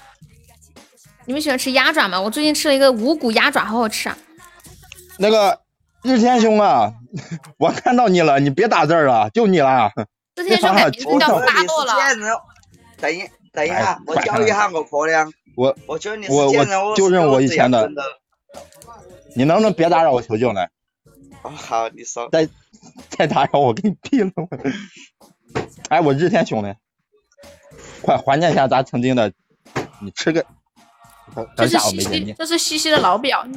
[1.26, 2.19] 你们喜欢吃鸭爪吗？
[2.22, 4.18] 我最近吃了一个无骨鸭爪，好好吃啊！
[5.18, 5.59] 那个
[6.03, 6.93] 日天兄啊，
[7.57, 9.91] 我看到你了，你别打字了，就你了。
[10.35, 11.93] 日天兄感觉听到发落了。
[12.97, 15.31] 等一等一下，我教一下我婆娘。
[15.61, 17.88] 我我觉得你我我就认我以前的。
[19.35, 20.65] 你能不能别打扰我求救呢？
[21.43, 22.27] 哦，好，你说。
[22.29, 22.49] 再
[23.09, 24.49] 再打扰我，给你毙了我！
[25.88, 26.73] 哎，我日天兄弟，
[28.01, 29.31] 快怀念一下咱曾经的，
[30.01, 30.45] 你吃个。
[31.55, 33.47] 这是西西，这是西西的老表。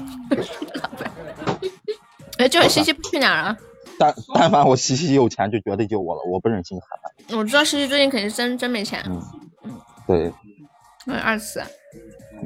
[2.38, 3.56] 哎，这西西去哪儿了？
[3.98, 7.36] 但但凡我西西有钱，就绝对救我了，我不忍心喊。
[7.38, 9.02] 我知道西西最近肯定真真没钱。
[9.06, 9.20] 嗯
[9.64, 10.32] 嗯，对。
[11.06, 11.60] 嗯，二次。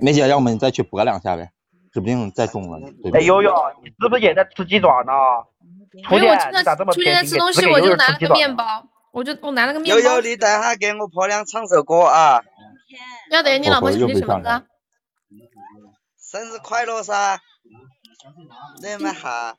[0.00, 1.50] 梅姐，要么你再去搏两下呗，
[1.92, 2.78] 指不定再中了。
[3.12, 3.52] 哎，悠悠，
[3.82, 5.12] 你是不是也在吃鸡爪呢？
[6.10, 10.00] 没有，我正在出现在吃东西，我就拿了个面包，我就我拿了个面包。
[10.00, 12.42] 悠悠，你等下给我婆娘唱首歌啊！
[13.30, 14.64] 要等你老婆听什么歌？
[16.30, 17.38] 生日快乐噻！
[18.82, 19.56] 那么好。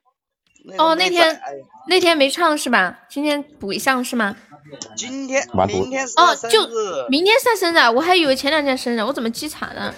[0.78, 1.42] 哦，那天
[1.88, 3.00] 那天没唱是吧？
[3.10, 4.36] 今天补一项是吗？
[4.96, 6.68] 今天明天哦，就
[7.10, 9.94] 明天算生日，我还以为前两天生日，我怎么记惨了？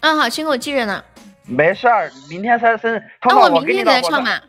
[0.00, 1.02] 嗯，好，辛苦我记着呢。
[1.44, 3.02] 没事儿，明天才生日。
[3.24, 4.40] 那我明天给他唱嘛？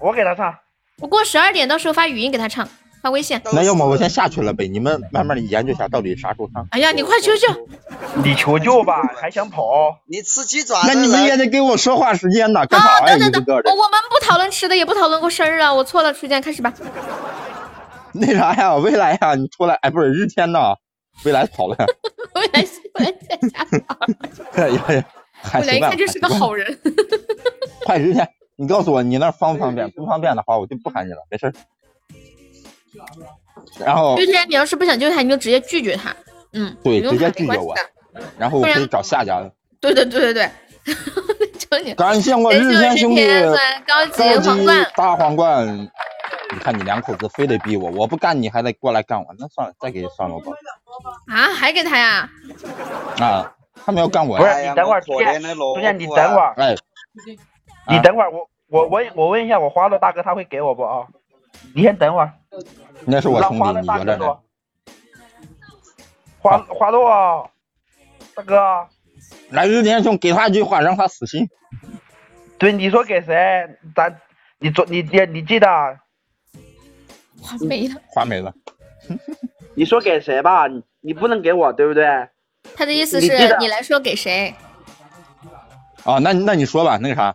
[0.00, 0.54] 我给他唱。
[1.00, 2.68] 我过十二点，到时候发语音给他唱，
[3.02, 3.40] 发微信。
[3.52, 6.66] 那要么我先下去了呗，你们慢慢的研究一下到底啥时候唱。
[6.70, 7.48] 哎呀，你快求救！
[8.22, 9.62] 你求救吧， 还想跑？
[10.08, 10.80] 你吃鸡爪？
[10.86, 13.18] 那你们也得给我说话时间呢，干啥呀？
[13.18, 16.72] 等等等，我我们不讨论吃的，也不讨论过生日了，我错了，初见开始吧。
[18.16, 20.76] 那啥呀，未来呀，你出来，哎，不是日天呐，
[21.24, 21.76] 未来跑了。
[22.34, 22.64] 未来
[23.00, 23.98] 未来在家跑。
[24.54, 25.04] 哎呀呀，
[25.60, 26.78] 未来一看就是个好人。
[27.84, 29.90] 快日天，你告诉我你那方不方便？
[29.90, 31.52] 不方便的话，我就不喊你了，没事。
[33.80, 36.14] 然后日天，你要是不想救他，你就直接拒绝他。
[36.52, 37.74] 嗯，对，直接拒绝我。
[38.38, 39.52] 然后我可以找下家的。
[39.80, 40.48] 对对对对对。
[41.96, 43.26] 感谢我日天兄弟
[43.86, 45.90] 高级皇冠大皇冠。
[46.52, 50.52] 你看你两口子非得逼我，我不干你还得过来干我，那算了，再给算了吧。
[51.26, 52.28] 啊，还给他呀？
[53.18, 53.52] 啊，
[53.84, 54.38] 他们要干我。
[54.38, 56.54] 不是，你等会儿，出现，出现，你等会儿。
[56.56, 56.76] 哎，
[57.88, 61.06] 你等会儿，我我我我问一下我花落大哥他会给我不啊？
[61.74, 62.32] 你先等会儿。
[63.04, 64.26] 那是我兄弟，你觉得呢？
[66.40, 67.50] 花花落，
[68.34, 68.86] 大哥。
[69.50, 71.48] 来日天兄给他一句话，让他死心。
[72.58, 73.68] 对，你说给谁？
[73.94, 74.20] 咱，
[74.58, 75.66] 你做，你你你记得。
[77.40, 78.54] 花没了，花没了。
[79.76, 80.66] 你说给谁吧？
[80.66, 82.06] 你你不能给我，对不对？
[82.74, 84.54] 他的意思是你来说给谁？
[86.04, 87.34] 哦，那那你说吧，那个啥，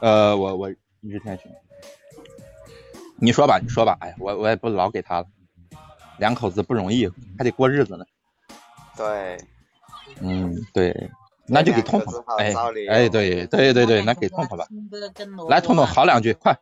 [0.00, 0.70] 呃，我我
[1.00, 1.50] 日天兄，
[3.16, 3.96] 你说吧，你说吧。
[4.00, 5.26] 哎呀，我我也不老给他了，
[6.18, 7.08] 两口子不容易，
[7.38, 8.04] 还得过日子呢。
[8.96, 9.38] 对。
[10.20, 11.10] 嗯，对，
[11.46, 12.24] 那就给痛痛。
[12.38, 12.52] 哎
[12.88, 14.66] 哎，对对对对，那给痛痛吧。
[15.48, 16.56] 来，痛痛好两句，快。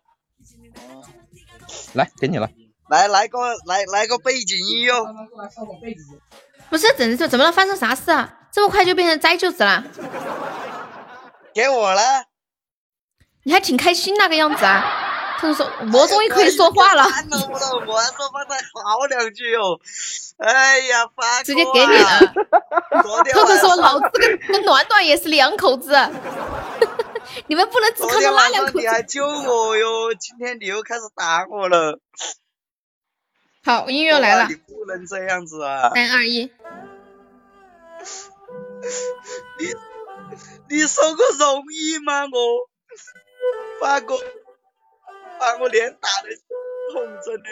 [1.95, 2.49] 来，给你了。
[2.89, 4.93] 来来个来来个背景音乐。
[6.71, 7.53] 不是，怎怎怎么了？
[7.53, 8.39] 发生啥事啊？
[8.53, 9.85] 这么快就变成灾舅子了？
[11.55, 12.03] 给我了。
[13.45, 15.02] 你还挺开心那个样子啊？
[15.39, 17.03] 他就说，我终于可以说话了。
[17.05, 17.23] 我还
[18.13, 19.81] 说帮他嚎两句哦。
[20.39, 22.35] 哎呀，发直接给你了。
[23.33, 25.93] 他就说，老子跟跟暖暖也是两口子。
[27.47, 28.79] 你们不能只看到那两口子。
[28.79, 30.15] 你还救我哟！
[30.15, 31.99] 今天你又开始打我了。
[33.65, 34.47] 好，音乐来了。
[34.49, 35.91] 你不能这样子啊！
[35.95, 36.51] 三二一。
[39.59, 39.75] 你
[40.69, 42.25] 你说个容易吗？
[42.25, 42.69] 我
[43.81, 44.17] 发哥
[45.43, 46.29] 把我脸打的
[46.95, 47.45] 红着的。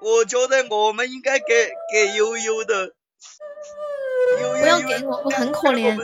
[0.00, 2.94] 我觉得我们应该给给悠悠的。
[4.58, 5.98] 不要给我，我很可怜。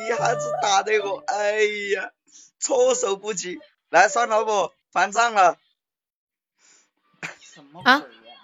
[0.00, 1.60] 一下子打的我，哎
[1.94, 2.12] 呀，
[2.58, 3.60] 措手不及。
[3.90, 5.58] 来，算老婆还账了。
[7.84, 8.02] 啊？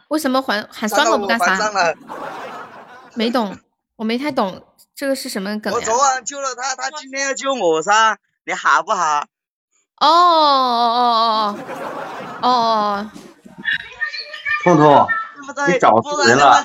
[0.09, 1.95] 为什么还喊酸萝卜干啥？
[3.15, 3.59] 没懂，
[3.97, 4.63] 我没太懂，
[4.95, 8.19] 这个是什么梗我昨晚救了他，他今天要救我噻，
[8.49, 9.27] 你好不好？
[10.01, 11.59] 哦哦哦
[12.41, 13.11] 哦哦。
[14.65, 15.07] 彤彤。
[15.67, 16.65] 你找死人了，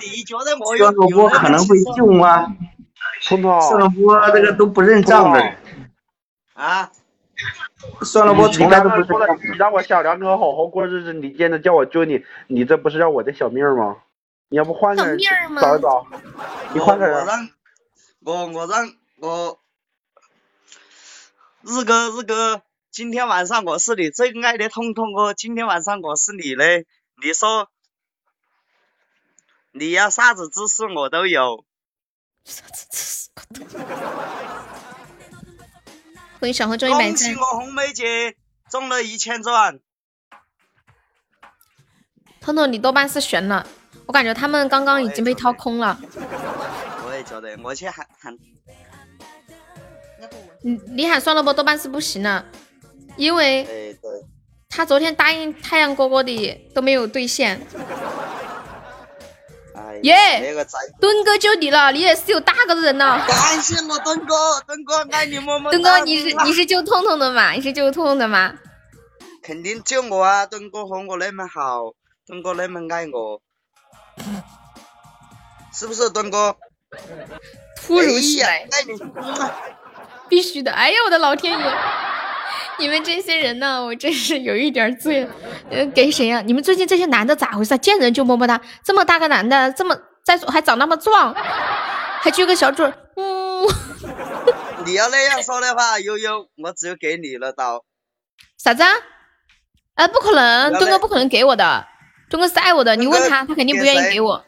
[0.77, 2.55] 酸萝卜可能会救吗？
[3.25, 5.55] 彤彤，酸萝卜这个都不认账的。
[6.53, 6.89] 啊？
[8.01, 9.37] 算了，我从来都不认账。
[9.51, 13.97] 你让我小两口好好过日子，你现在叫我救你，你这不是要我的小命吗？
[14.47, 15.19] 你要不换个人
[15.59, 16.07] 找一找？
[16.71, 17.27] 你换个人。
[18.25, 18.89] 我我让
[19.19, 19.59] 我
[21.65, 22.61] 日哥日哥，
[22.91, 26.85] 今天晚上我是你最爱的痛痛哥，今天晚上我是你嘞，
[27.23, 27.69] 你说
[29.71, 31.63] 你要啥子姿势我都有。
[32.43, 33.77] 啥子姿势我都有。
[36.41, 38.35] 欢迎小红中一百恭喜我红梅姐
[38.69, 39.79] 中了一千钻。
[42.41, 43.65] 彤彤，你多半是悬了，
[44.05, 45.97] 我感觉他们刚刚已经被掏空了。
[47.05, 48.37] 我也觉得，我去喊喊。
[50.63, 51.53] 你你喊算了不？
[51.53, 52.45] 多半是不行了，
[53.17, 53.97] 因为
[54.69, 57.61] 他昨天答应太阳哥哥的都没有兑现。
[60.01, 60.53] 耶，
[60.99, 63.23] 墩哥就你了，你也是有大哥的人呐。
[63.27, 67.51] 感谢我墩哥，墩哥爱你么么墩哥，你是你是救痛痛的吗？
[67.51, 68.53] 你是救痛痛的吗？
[69.41, 70.45] 肯定救我啊！
[70.45, 71.93] 墩哥和我那么好。
[72.25, 73.41] 墩哥那么爱我，
[75.73, 76.55] 是不是墩哥？
[77.77, 78.67] 突如其来，
[80.33, 80.71] 必须的！
[80.71, 81.65] 哎呀，我的老天爷！
[82.79, 85.27] 你们这些人呢，我真是有一点醉。
[85.69, 86.41] 呃，给谁呀？
[86.41, 87.77] 你们最近这些男的咋回事？
[87.77, 89.95] 见人就么么哒，这么大个男的，这么
[90.25, 93.67] 再说还长那么壮，还撅个小嘴，嗯。
[94.85, 97.83] 你要那样说的话，悠悠，我只有给你了刀。
[98.57, 98.81] 啥子？
[99.93, 101.85] 啊，不可能，东哥不可能给我的。
[102.31, 104.43] 东哥是爱我的，你问他，他肯定不愿意给我，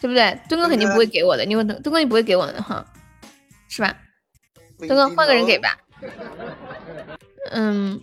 [0.00, 0.38] 对不对？
[0.48, 2.86] 东哥肯定不会给我的，你问他，东哥，你不会给我的哈，
[3.68, 3.94] 是吧？
[4.78, 5.78] 墩哥换个人给吧。
[7.50, 8.02] 嗯，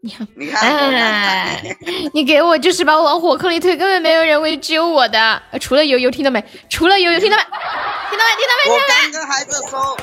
[0.00, 1.76] 你看，你看，
[2.12, 6.44] 你给我就是把我往火坑里推，根本没有人会救我的，除了悠悠，听到没？
[6.70, 7.42] 除了悠悠，听到没？
[7.42, 8.34] 听到没？
[8.36, 8.70] 听到没？
[8.70, 9.96] 我刚刚还在说，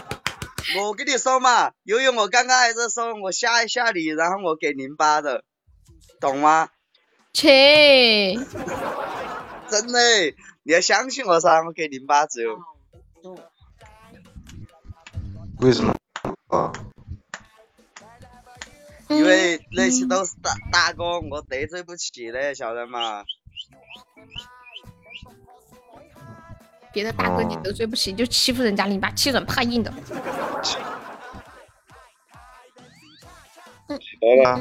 [0.80, 5.44] 我跟你说嘛，悠悠，我刚刚还在说，我吓一吓你，然后我给零八的，
[6.20, 6.70] 懂吗？
[7.34, 8.36] 切！
[9.70, 10.00] 真的，
[10.64, 12.42] 你要相信我噻，我给零八折。
[15.62, 15.96] 为什么
[16.48, 16.74] 啊？
[19.10, 23.24] 因为那些都是大大哥，我得罪不起的，晓得吗？
[26.92, 29.94] 别的大哥你得罪不起，就欺负人家你把，欺软怕硬的。
[33.88, 34.60] 来了。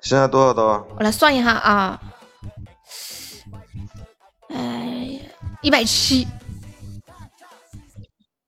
[0.00, 0.86] 现在多少刀？
[0.96, 2.00] 我来算一下啊，
[4.54, 5.20] 哎呀，
[5.62, 6.26] 一百七。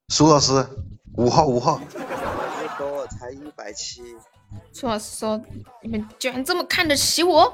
[0.07, 0.65] 苏老师，
[1.17, 1.77] 五号五号。
[1.77, 1.99] 不
[2.77, 4.01] 多，才一百七。
[4.71, 5.43] 苏老师说
[5.83, 7.53] ：“你们居然这么看得起我？”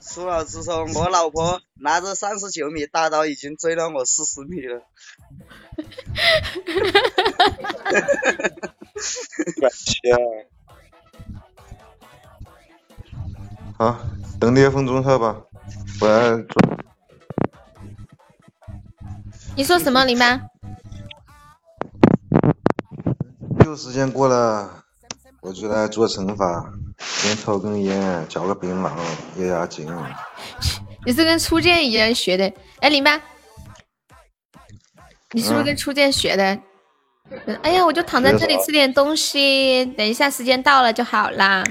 [0.00, 4.82] 苏老师说：“我老婆拿着三十九米大刀，已经追了我四十米了。
[9.56, 9.68] ”一百
[13.82, 13.98] 啊！
[13.98, 13.98] 好，
[14.38, 15.36] 等你一分钟后吧，
[16.00, 16.62] 我来做。
[19.56, 20.40] 你说什么，林妈？
[23.64, 24.84] 有时间过了，
[25.40, 28.92] 我就来做惩罚，先抽根烟，嚼个槟榔，
[29.38, 29.92] 压压惊。
[31.04, 32.52] 你是跟初见一样学的？
[32.78, 33.20] 哎，林妈，
[35.32, 36.56] 你是不是跟初见学的？
[37.62, 41.64] 哎呀，我就躺在这里吃点东西，等一下时间到了就好啦。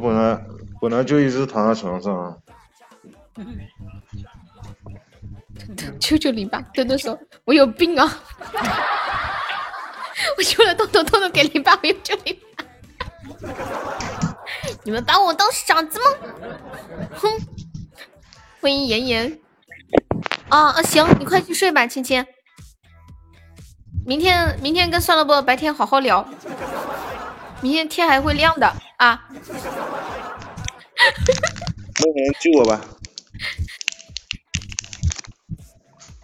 [0.00, 0.40] 本来
[0.80, 2.38] 本来就一直躺在床上。
[6.00, 8.20] 求求你吧，墩墩说：“我有病啊！”
[10.38, 12.64] 我求了豆豆，豆豆给零八，我又救零八。
[14.84, 16.06] 你们把我当傻子吗？
[17.14, 17.30] 哼！
[18.60, 19.38] 欢迎妍妍。
[20.48, 22.26] 啊啊，行，你快去睡吧，芊芊。
[24.06, 25.42] 明天明天跟算了不？
[25.42, 26.26] 白天好好聊。
[27.60, 29.28] 明天天还会亮的啊！
[32.00, 32.80] 没人救我吧？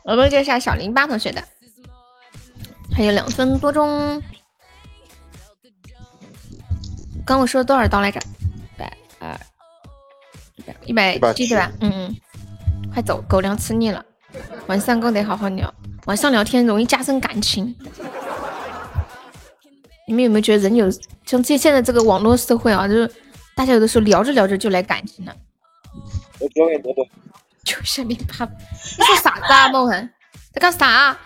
[0.04, 1.42] 我们介绍小零八同学的，
[2.94, 4.22] 还有两分多钟。
[7.24, 8.20] 刚我说多少刀来着？
[8.20, 9.40] 一百二，
[10.84, 11.72] 一百七对吧？
[11.80, 12.16] 嗯嗯，
[12.92, 14.04] 快走，狗粮吃腻了。
[14.66, 15.72] 晚上更得好好聊，
[16.06, 17.74] 晚上聊天容易加深感情。
[20.06, 20.90] 你们有没有觉得人有
[21.24, 23.10] 像这现在这个网络社会啊，就是
[23.56, 25.34] 大家有的时候聊着聊着就来感情了。
[26.38, 27.06] 我装个萝卜。
[27.64, 30.10] 就是你怕，你说啥子啊，梦恒？
[30.52, 31.16] 在干啥？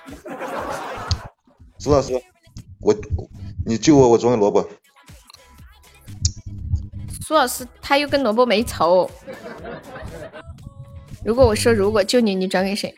[1.79, 2.13] 苏老师，
[2.81, 2.95] 我
[3.67, 4.69] 你救我，我装个萝卜。
[7.27, 9.11] 苏老师他又跟萝卜没仇。
[11.25, 12.95] 如果我说如果救你，你转给谁？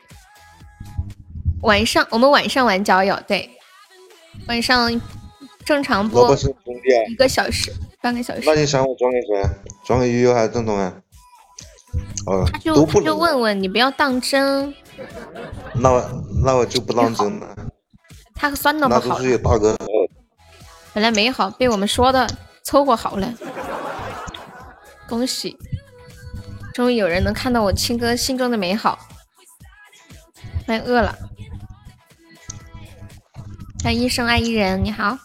[1.62, 3.51] 晚上我们晚上玩交友，对，
[4.47, 5.01] 晚上。
[5.65, 6.37] 正常播
[7.09, 8.43] 一个小时，半个小时。
[8.45, 9.51] 那你想我装给谁？
[9.85, 10.93] 装给悠悠还是东东啊？
[12.27, 14.74] 哦，他就他就问问你不要当真。
[15.74, 17.57] 那我那我就不当真了。
[18.35, 19.01] 他酸的不好。
[19.01, 19.77] 那都是有大哥。
[20.93, 22.28] 本来没好，被我们说的
[22.65, 23.32] 凑合好了。
[25.09, 25.57] 恭喜，
[26.74, 28.99] 终于有人能看到我亲哥心中的美好。
[30.66, 31.16] 快饿了。
[33.82, 35.16] 欢迎一生爱一人，你好。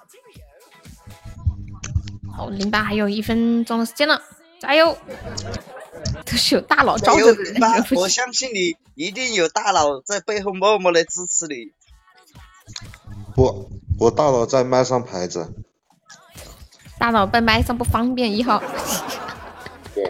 [2.36, 4.22] 好，零八还有一分钟的时间了，
[4.60, 4.98] 加油！
[6.26, 7.56] 都是有大佬罩着的人，
[7.96, 11.72] 我相信你一定有大佬在背后默默的支持你。
[13.36, 15.50] 不，我大佬在麦上排着。
[16.98, 18.62] 大佬在麦上不方便，一号。
[19.94, 20.10] 对。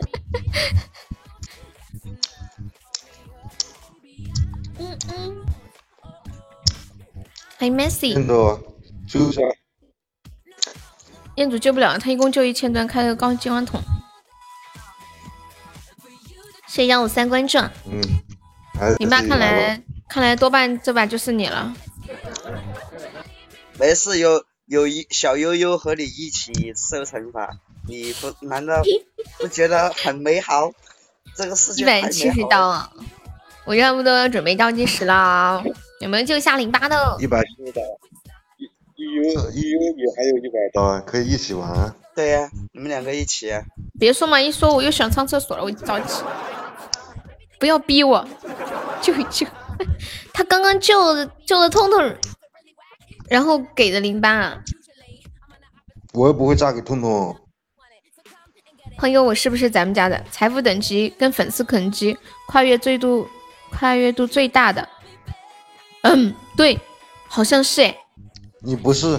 [4.80, 5.46] 嗯 嗯。
[7.58, 8.08] 欢迎 Messi。
[8.08, 8.34] 燕子，
[9.08, 9.42] 救一下。
[11.36, 13.82] 彦祖救不了，他一共就一千吨，开个高激光筒。
[16.68, 17.58] 谢谢幺五三关注。
[17.58, 18.02] 嗯。
[19.00, 21.74] 你爸看来看来多半这把就是你了。
[23.80, 27.50] 没事，有有一小悠悠和你一起受惩罚，
[27.88, 28.82] 你不难道
[29.40, 30.72] 不觉得很美好？
[31.36, 32.90] 这个世界一百七十刀，
[33.66, 35.64] 我差不多要准备倒计时了，
[36.00, 37.18] 有没有救下零八的？
[37.20, 37.82] 一百七十刀。
[39.06, 41.96] 悠悠悠悠，你还有一百刀，可以一起玩。
[42.16, 43.52] 对呀，你们两个一起。
[44.00, 46.24] 别说嘛，一说我又想上厕所了，我就着急。
[47.60, 48.28] 不要逼我，
[49.02, 49.46] 救一救。
[50.34, 52.16] 他刚刚救救了痛痛，
[53.30, 54.58] 然后给的零八。
[56.14, 57.36] 我又不会嫁给痛痛。
[58.98, 62.18] 朋友，我是不是咱们家的财富等级跟粉丝等级
[62.48, 63.28] 跨越最度
[63.72, 64.88] 跨越度最大的？
[66.04, 66.80] 嗯，对，
[67.28, 67.98] 好像是哎。
[68.66, 69.16] 你不是，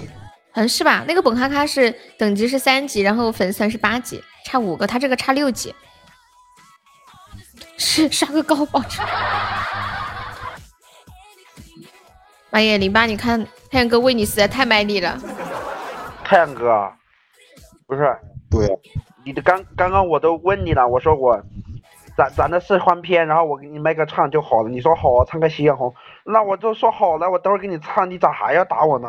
[0.51, 1.05] 好像是吧？
[1.07, 5.73] 那个本哈卡是等级是三级，然后粉丝是八级，差五个，他这个差六级。
[7.77, 8.81] 是刷个高保。
[12.49, 15.17] 妈耶，零八，你看太阳哥为你实在太卖力了。
[16.23, 16.91] 太阳哥，
[17.85, 18.01] 不是，
[18.49, 18.67] 对，
[19.23, 21.41] 你的刚刚刚我都问你了，我说我
[22.17, 25.93] 咱咱的是欢片，然后我给你卖个唱就好了，你说好，唱个夕阳红。
[26.27, 29.07] 那我就说好了，我等会儿给你唱，你咋还要打我呢？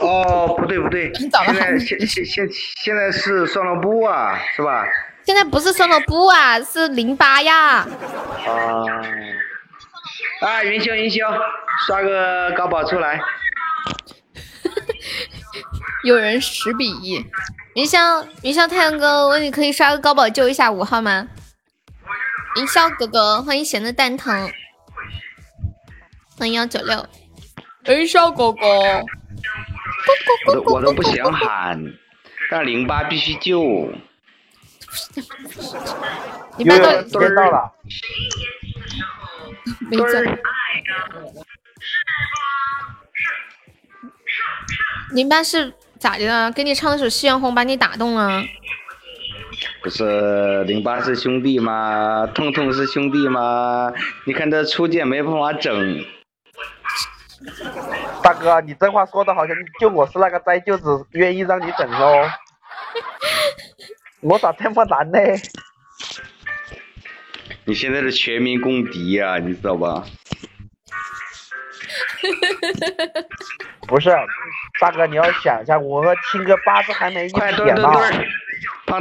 [0.00, 4.86] 哦，不 对不对，现在现现现现在是算了不啊，是吧？
[5.24, 7.78] 现在不是算了不啊，是零八呀。
[7.78, 7.86] 啊！
[10.40, 11.30] 啊，云霄云霄，
[11.86, 13.20] 刷个高宝出来。
[16.04, 17.24] 有人十比一，
[17.74, 21.26] 云霄云霄太阳哥，问你可以刷个高宝救一下五号吗？
[22.56, 24.52] 云霄哥哥，欢迎闲的蛋疼，
[26.38, 27.04] 欢迎幺九六，
[27.86, 28.64] 云霄哥哥，
[30.46, 31.82] 我都我都不想喊，
[32.48, 33.60] 但零八必须救。
[36.56, 37.72] 零八到到了，
[39.90, 40.04] 没救。
[45.10, 46.52] 零八是咋的了？
[46.52, 48.44] 给你唱了首《夕阳红》，把你打动了？
[49.82, 52.26] 不是零八是兄弟吗？
[52.34, 53.92] 痛痛是兄弟吗？
[54.26, 56.04] 你看这初见没办法整。
[58.22, 62.30] 大哥，你这话说的好像就我是那个灾舅子，愿意让你整哦。
[64.20, 65.18] 我咋这么难呢？
[67.66, 70.04] 你现在是全民公敌呀，你知道吧？
[73.86, 74.10] 不是，
[74.80, 77.56] 大哥你要想一下，我和青哥八字还没一撇呢，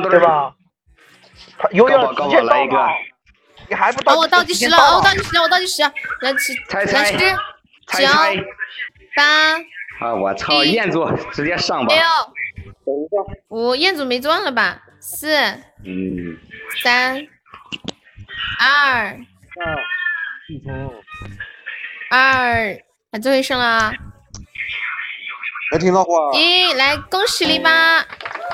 [0.09, 0.53] 对吧？
[1.71, 2.87] 有点直接来一个，
[3.69, 4.17] 你还不到？
[4.17, 5.81] 我倒计时了，我倒计时了，我倒计时，
[6.21, 8.07] 来七，来十，九，
[9.15, 9.57] 八。
[9.99, 10.13] 啊！
[10.15, 11.93] 我操，彦祖直接上吧。
[11.93, 12.01] 六，
[13.49, 14.81] 五，彦祖没钻了吧？
[14.99, 15.33] 四，
[15.85, 16.37] 嗯，
[16.81, 17.27] 三，
[18.59, 19.17] 二，
[22.09, 22.77] 二，
[23.13, 23.91] 还最后一声了。
[25.71, 26.31] 没听到话。
[26.33, 28.03] 咦，来恭喜你吧！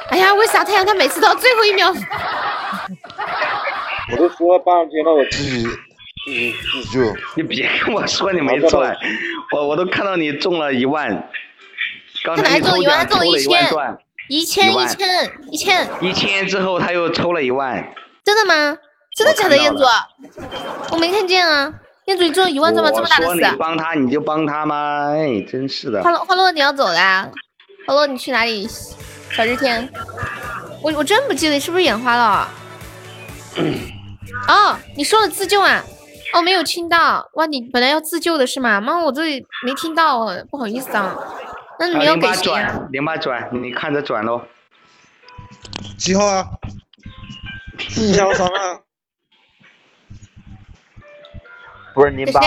[0.09, 1.89] 哎呀，为啥太阳他每次到最后一秒？
[4.11, 5.77] 我都说了半天了，我自己自
[6.31, 6.99] 己自救。
[7.37, 8.93] 你别跟我说你没赚，
[9.55, 11.29] 我我都看到你中了一万。
[12.25, 13.65] 刚才中了一万，中了一千，
[14.27, 15.89] 一千一千一千。
[16.01, 17.93] 一千之后他又抽了一万。
[18.25, 18.77] 真的吗？
[19.15, 19.85] 真的假的，彦祖？
[20.91, 21.73] 我没看见啊，
[22.09, 23.35] 彦祖你中了一万，这么这么大的事？
[23.35, 25.11] 你帮他你就帮他吗？
[25.11, 26.01] 哎，真是的。
[26.01, 27.29] 花落花落，你要走啦？
[27.85, 28.67] 花落，你去哪里？
[29.31, 29.87] 小日天，
[30.81, 32.49] 我我真不记得你是不是眼花了。
[34.49, 35.83] 哦，你说了自救啊？
[36.33, 37.29] 哦，没有听到。
[37.35, 38.81] 哇，你本来要自救的是吗？
[38.81, 41.15] 妈，我这里没听到，不好意思啊。
[41.79, 42.71] 那你要给零八谁呀？
[42.73, 44.41] 转，零八转，你看着转喽。
[45.95, 46.47] 几号啊？
[47.77, 48.79] 小张啊？
[51.99, 52.39] 不是林爸，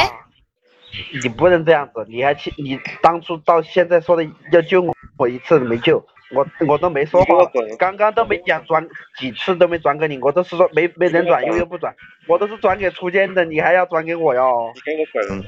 [1.23, 4.83] 你不能这样子，你还去，你当初到现在说的要救
[5.19, 6.03] 我一次没救，
[6.35, 7.35] 我我都没说话，
[7.79, 8.89] 刚刚都没讲转
[9.19, 11.95] 几次都没转给你，我都是说没没人转，悠悠不转，
[12.27, 14.73] 我都是转给初见的，你还要转给我哟？
[14.75, 15.45] 你给我滚！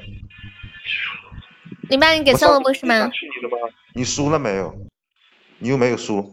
[1.89, 3.09] 你把，你给送了不是吗？
[3.95, 4.71] 你输了没有？
[5.57, 6.31] 你又没有输。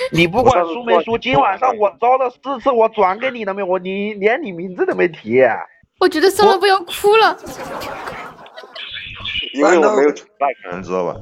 [0.12, 3.66] 你不管输没输，今晚上我招了四次，我转给你了没有？
[3.66, 5.40] 我你连你名字都没提。
[5.98, 7.38] 我觉得宋萝卜要哭了。
[9.52, 11.16] 因为我没有那个人知道吧？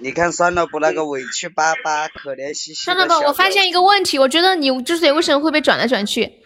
[0.00, 6.40] 你看酸萝卜那个委屈巴巴、可怜兮兮的小算了吧，我发现一个问题，我觉得你之所以为什么会被转来转去，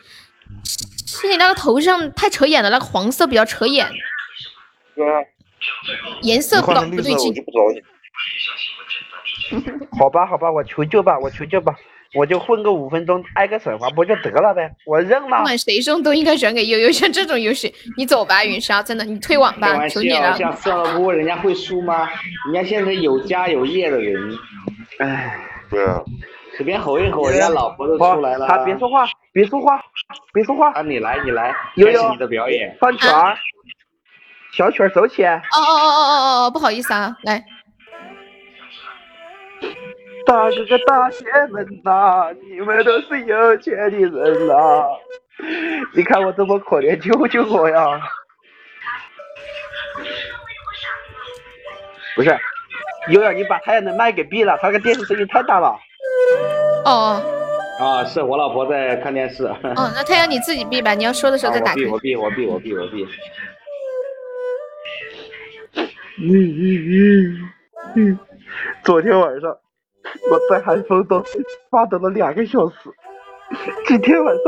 [1.06, 3.90] 是你那个头上太扯眼了，那个黄色比较扯眼，
[6.22, 7.34] 颜色不搞不对劲。
[9.98, 11.74] 好吧，好吧，我求救吧，我求救吧，
[12.14, 14.70] 我就混个五分钟，挨个惩罚不就得了呗？
[14.86, 15.42] 我认了不。
[15.44, 20.32] 管谁送都应该转给悠悠，像这种游戏，你走吧，云霄，真的，你退网吧，求你了。
[20.32, 22.08] 笑，像算了不，人家会输吗？
[22.52, 24.38] 人家现在有家有业的人，
[24.98, 25.38] 唉，
[25.70, 26.02] 对啊，
[26.56, 28.46] 随便吼一吼，人家老婆都出来了。
[28.46, 29.80] 他别说话，别说话，
[30.32, 30.70] 别说话。
[30.72, 32.76] 啊，你来，你来，悠悠开始你的表演。
[32.80, 33.36] 放曲儿，
[34.52, 35.24] 小曲儿走起。
[35.24, 37.42] 哦哦哦哦哦哦，不好意思啊，来，
[40.26, 44.84] 大哥哥大姐们呐、你们都是有钱的人呐、
[45.94, 48.00] 你看我这么可怜，救救我呀！
[52.14, 52.36] 不是，
[53.10, 55.74] 悠悠，你把太阳的麦给闭了，他那个电视声音太大了。
[56.84, 57.22] 哦
[57.80, 59.44] 啊，是我老婆在看电视。
[59.46, 61.82] 哦，那太阳你自己闭吧，你要说的时候再打开。
[61.82, 63.08] 啊我闭，我闭，我闭，我闭，我闭。
[66.18, 66.62] 嗯嗯
[66.92, 67.50] 嗯
[67.96, 68.18] 嗯，
[68.84, 69.56] 昨天晚上
[70.30, 71.24] 我在寒风中
[71.70, 72.74] 发抖了两个小时，
[73.86, 74.44] 今天晚上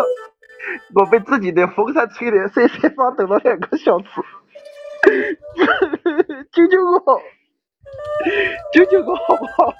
[0.94, 4.06] 我被自己的风扇吹得瑟瑟发抖了两个小时，
[6.52, 7.20] 救救我！
[8.72, 9.74] 救救我好不好？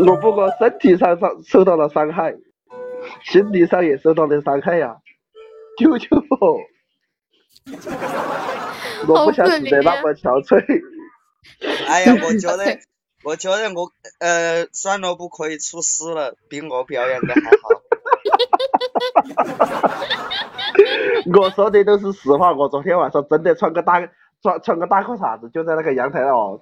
[0.06, 2.34] 我不光身体上上受到了伤害，
[3.24, 4.96] 心理上也受到了伤害呀！
[5.78, 6.60] 救救我！
[9.08, 10.82] 我不想死得那么憔悴。
[11.88, 12.78] 哎呀， 我觉得，
[13.24, 17.68] 我觉得我呃，酸萝卜可以出师了，比我表演的还好。
[21.38, 24.00] 我说的都是实话，我昨天晚上真的穿个大
[24.42, 26.58] 穿穿个大裤衩子，就在那个阳台哦，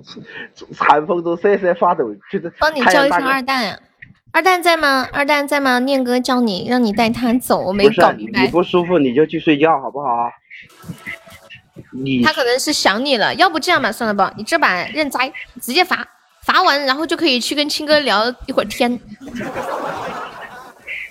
[0.78, 3.80] 寒风中瑟瑟发抖，就是帮你叫一声二蛋，
[4.32, 5.08] 二蛋在吗？
[5.12, 5.78] 二蛋在吗？
[5.80, 8.46] 念哥叫你，让你带他走，我没不是你搞明白。
[8.48, 10.30] 不舒服你就去睡觉好不好？
[12.04, 16.06] 你他可能是想你了，要不这样吧，算了吧，你这把认栽，直接罚，
[16.44, 18.98] 罚完然后就可以去跟青哥聊一会儿天。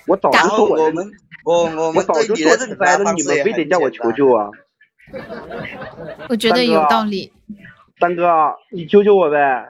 [0.06, 1.10] 我早就说我我们，
[1.44, 3.90] 我我我们早就说对你的认栽了，你们非得叫我。
[3.90, 4.48] 求救啊！
[6.28, 7.32] 我觉得有道理。
[8.00, 9.66] 三哥，你救救我呗！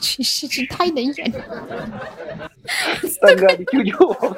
[0.00, 2.50] 真太能演了。
[3.08, 4.36] 三哥，你救救我！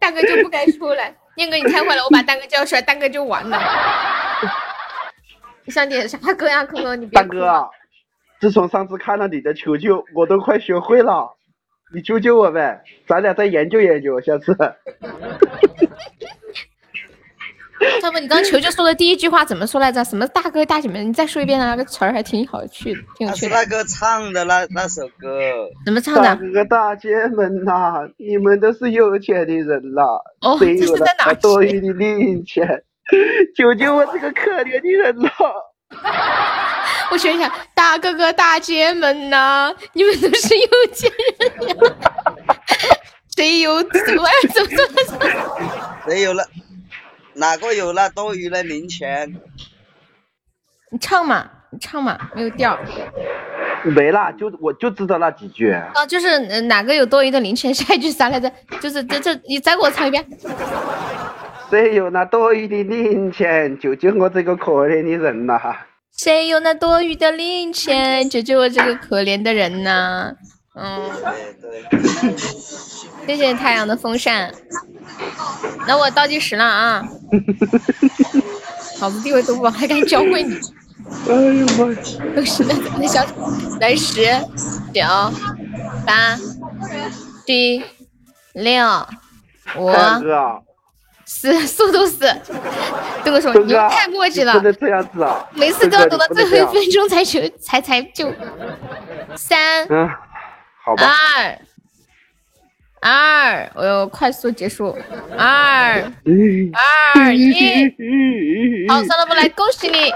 [0.00, 3.58] 大哥就不该出来，念哥你太坏了，我把蛋哥叫出来，蛋哥就完了。
[5.64, 7.00] 你想点啥歌呀，空空？
[7.00, 7.70] 你别哭大哥，
[8.40, 11.36] 自从上次看了你的求救，我都快学会了。
[11.94, 14.56] 你救救我呗，咱俩再研究研究，下次。
[18.02, 20.04] 要不你刚球球说的第一句话怎么说来着？
[20.04, 21.08] 什么大哥大姐们？
[21.08, 23.54] 你再说一遍啊，那个词儿还挺好趣的，挺有趣的。
[23.56, 25.50] 那个唱的那那首歌，
[25.84, 26.34] 怎么唱的大？
[26.36, 30.04] 哥大姐们呐、你们都是有钱的人啦，
[30.42, 32.66] 哦谁有了这是在哪多余的零钱？
[33.56, 35.30] 救救我这个可怜的人啦！
[37.10, 41.76] 我学一下，大哥哥大姐们呐、你们都是有钱人呀。
[43.36, 44.68] 谁有怎么怎么
[45.08, 45.26] 怎么？
[46.06, 46.44] 谁有了？
[47.34, 49.34] 哪个有那多余的零钱？
[50.90, 52.78] 你唱嘛，你唱嘛，没有调。
[53.84, 55.72] 没啦，就我就知道那几句。
[55.72, 57.72] 啊，就是呃哪个有多余的零钱？
[57.74, 58.50] 下一句啥来着？
[58.80, 60.24] 就是这这，你再给我唱一遍。
[61.70, 65.58] 谁有那多余的零钱，救救我这个可怜的人呐、
[66.14, 70.34] 谁有那多余的零钱，救救我这个可怜的人呐、
[70.74, 71.10] 嗯，
[73.26, 74.52] 谢谢太阳的风扇。
[75.86, 77.04] 那我倒计时了啊！
[79.00, 80.54] 老子地位都不高，还敢教会你？
[81.28, 81.94] 哎呦妈！
[82.34, 83.24] 都是那那小
[83.80, 84.24] 来十
[84.94, 85.02] 九
[86.06, 86.36] 八
[87.44, 87.84] 七
[88.52, 89.06] 六
[89.76, 90.62] 五大哥，
[91.24, 92.32] 死，速度死。
[93.24, 95.44] 东哥说你太墨迹了，不能这样子啊！
[95.52, 98.32] 每次都要等到最后一分钟才求才才救。
[99.36, 100.08] 三，嗯，
[100.84, 101.04] 好吧。
[101.04, 101.58] 二，
[103.02, 104.96] 二，我要快速结束。
[105.36, 106.00] 二，
[107.14, 107.92] 二一，
[108.88, 110.08] 好，算了，不来，恭喜你。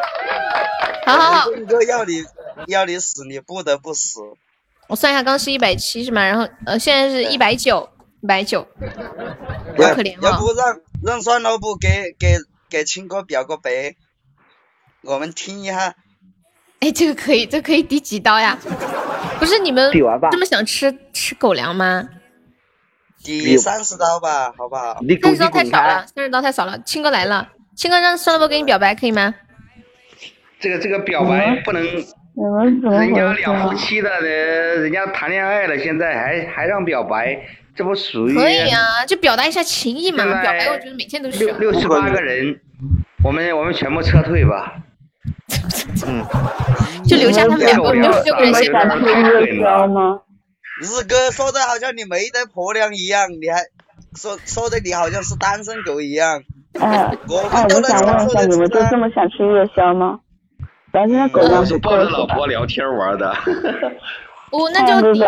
[1.04, 1.50] 好好好。
[1.50, 2.22] 东哥要你
[2.68, 4.20] 要你死，你不得不死。
[4.86, 6.24] 我算一下，刚是一百七是吗？
[6.24, 7.88] 然后呃，现在是一百九，
[8.22, 8.64] 一百九。
[9.78, 12.36] 要可怜要不让让算了不给给
[12.70, 13.96] 给亲哥表个白，
[15.02, 15.96] 我们听一下。
[16.78, 18.56] 哎，这个可以，这可以抵几刀呀？
[19.40, 19.90] 不是你们
[20.30, 22.08] 这么想吃吃狗粮吗？
[23.26, 24.96] 抵三十刀吧，好不好？
[25.22, 26.78] 三十刀太少了，三十刀太少了。
[26.84, 29.34] 青哥来了，青哥让酸萝卜给你表白可以吗？
[30.60, 31.84] 这个这个表白不能。
[32.36, 37.34] 人家两夫妻的，人人家谈恋爱了，现在还还让表白，
[37.74, 38.34] 这不属于？
[38.34, 40.22] 可以啊，就表达一下情谊嘛。
[40.22, 41.56] 表白我觉得每天都需要。
[41.56, 42.60] 六六十八个人，
[43.24, 44.74] 我们我们全部撤退吧。
[46.06, 46.22] 嗯。
[47.08, 50.20] 就留下他们两个，六十六个人先表白吗？
[50.80, 53.60] 日哥说的好像你没得婆娘一样，你还
[54.14, 56.42] 说说的你好像是单身狗一样。
[56.78, 60.20] 哎，我我想问一下，你们就这么想吃夜宵吗？
[60.92, 63.30] 咱这狗我是抱着老婆聊天玩的。
[64.50, 65.20] 哦，那就抵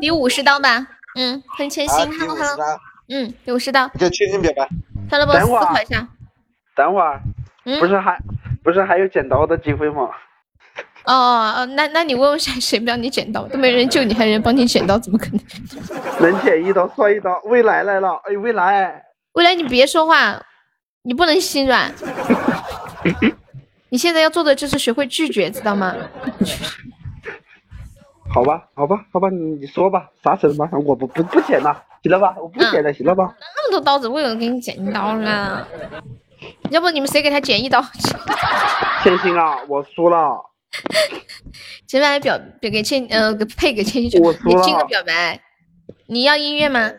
[0.00, 0.86] 抵五十刀吧。
[1.16, 2.64] 嗯，很贴心，哈喽哈喽。
[3.08, 3.88] 嗯，五十刀。
[3.98, 4.68] 就确定表白。
[5.08, 6.06] 算了不，思考一下。
[6.76, 7.20] 等会儿，
[7.80, 8.18] 不是还
[8.62, 10.08] 不是还有剪刀的机会吗？
[11.12, 13.42] 哦哦，那那你问问谁谁不要你剪刀？
[13.48, 15.40] 都没人救你，还有人帮你剪刀，怎么可能？
[16.32, 17.40] 能剪一刀算一刀。
[17.46, 20.40] 未来来了，哎，未来，未来你别说话，
[21.02, 21.92] 你不能心软。
[23.90, 25.92] 你现在要做的就是学会拒绝，知道吗？
[28.32, 30.68] 好吧，好吧，好吧，你你说吧，啥事嘛？
[30.86, 32.36] 我不不不剪了，行了吧？
[32.38, 33.34] 我不剪了，行了吧？
[33.56, 35.66] 那么多刀子，我有人给你剪一刀了。
[36.70, 37.84] 要不你们谁给他剪一刀？
[39.02, 40.40] 千心啊，我输了。
[41.86, 45.42] 今晚表表给千呃配给千心去，你进个表白。
[46.06, 46.92] 你要音乐吗？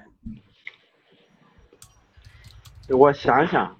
[2.89, 3.77] 我想想，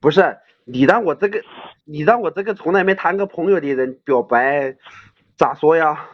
[0.00, 0.38] 不是。
[0.64, 1.42] 你让我这个，
[1.84, 4.76] 你让我这个从来没谈过朋友的人表白，
[5.36, 6.08] 咋说呀？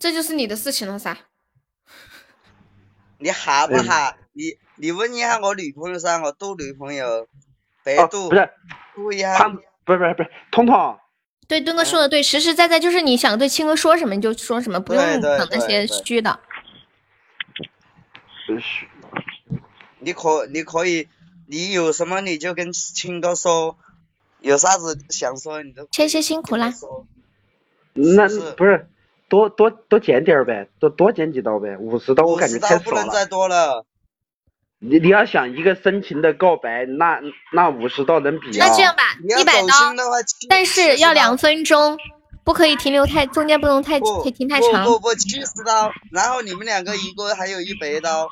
[0.00, 1.16] 这就是你的事情了噻。
[3.18, 4.16] 你哈不哈？
[4.32, 7.28] 你你问一下我女朋友噻，我度女朋友，
[7.84, 8.50] 百度不是，
[8.94, 9.36] 度一下。
[9.86, 10.98] 不是不是不是，彤彤。
[11.48, 16.38] 对，墩哥说的对，实实在在就是你想对青哥说什么你就说什么，不用等那些虚的。
[18.60, 18.88] 虚。
[20.00, 21.08] 你可你可以。
[21.48, 23.78] 你有什么你就跟青哥说，
[24.40, 25.86] 有啥子想说你都。
[25.92, 26.74] 千谢辛苦啦。
[27.92, 28.88] 那不是
[29.28, 32.80] 多多多剪点儿呗，多多剪几刀呗，五十刀我感觉太少了。
[32.80, 33.86] 不能再多了。
[34.78, 37.20] 你你要想一个深情的告白，那
[37.52, 39.02] 那五十刀能比那这样吧，
[39.38, 39.94] 一百刀，
[40.48, 41.98] 但是要两分钟，
[42.44, 44.84] 不可以停留太，中间不能太停太长。
[44.84, 48.28] 不不不，七十刀，然后你们两个一个还有一百刀。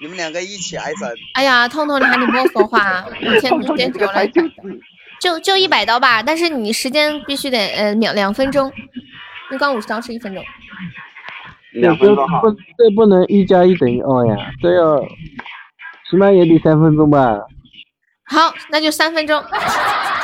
[0.00, 1.10] 你们两个一起挨整。
[1.34, 4.24] 哎呀，痛痛，你喊你莫说话，我先时间久了。
[5.20, 8.72] 就就一百刀吧，但是你时间必须得呃两两分钟，
[9.50, 10.44] 你刚五十刀是一分钟。
[11.72, 15.04] 两分钟不，这不能一加一等于二呀，这要
[16.10, 17.38] 起码也得三分钟吧。
[18.24, 19.42] 好，那就三分钟。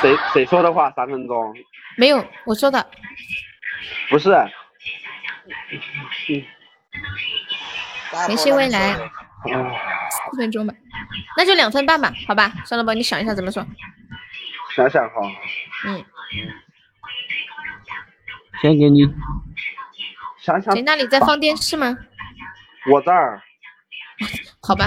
[0.01, 0.91] 谁谁说的话？
[0.93, 1.55] 三分钟？
[1.97, 2.87] 没有，我说的。
[4.09, 4.33] 不是。
[4.33, 4.51] 嗯
[8.29, 8.95] 联系未来。
[10.31, 10.73] 四分钟吧，
[11.37, 13.67] 那就两分半吧，好吧，算了吧，你想一下怎么说。
[14.75, 15.15] 想想哈。
[15.87, 16.05] 嗯。
[18.63, 19.05] 先给你。
[20.39, 20.73] 想想。
[20.75, 21.99] 谁那里在放电视吗？
[22.91, 23.43] 我这儿。
[24.63, 24.87] 好吧。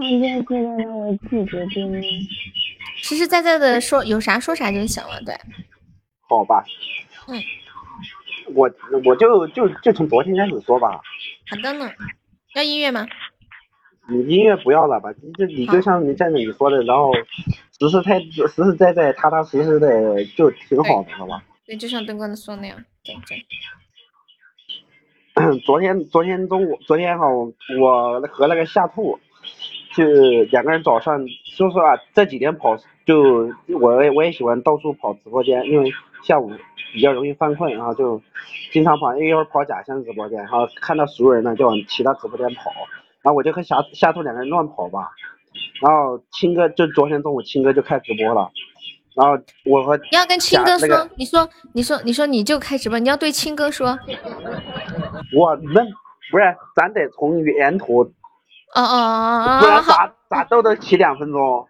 [3.02, 5.34] 实实在在的说，有啥说啥就行了，对。
[6.28, 6.64] 好吧。
[7.28, 7.40] 嗯。
[8.54, 8.70] 我
[9.04, 11.00] 我就就就从昨天开始说吧。
[11.48, 11.90] 好的呢。
[12.54, 13.06] 要音乐吗？
[14.08, 17.12] 你音乐不要了吧，就你就像你在那里说的，然后
[17.78, 21.44] 实实在实实在在踏踏实实的就挺好的，好吧？
[21.64, 23.46] 对，就像灯光说那样，对对。
[25.64, 27.24] 昨天昨天中午，昨天哈，
[27.80, 29.20] 我和那个夏兔，
[29.94, 30.04] 就
[30.50, 32.76] 两个人早上，说实话这几天跑，
[33.06, 33.48] 就
[33.80, 35.92] 我我也喜欢到处跑直播间，因为
[36.24, 36.52] 下午。
[36.92, 38.20] 比较容易犯困，然后就
[38.72, 42.68] 经常跑，一会儿跑假象直播间，然后看到熟人呢就往其他直播间跑，
[43.22, 45.08] 然后我就和夏夏兔两个人乱跑吧，
[45.80, 48.50] 然后青哥就昨天中午青哥就开直播了，
[49.14, 53.96] 然后我和你要跟青哥说，你说你说你说你就开直播，你要对青哥说，
[55.38, 55.86] 我们
[56.32, 58.04] 不是咱得从源头
[58.74, 61.66] 哦哦哦哦，不然咋咋斗得起两分钟？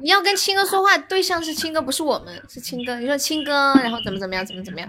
[0.00, 2.96] 你要跟青哥说话，对象是青哥，不是我们，是青哥。
[2.96, 4.88] 你说青哥，然后怎么怎么样，怎么怎么样？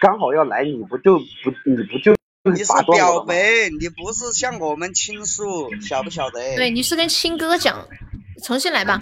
[0.00, 2.14] 刚好要来，你不就不你不就
[2.44, 3.34] 你是表白，
[3.80, 6.56] 你不是向我们倾诉，晓不晓得？
[6.56, 7.86] 对，你是跟青哥讲，
[8.42, 9.00] 重新来吧。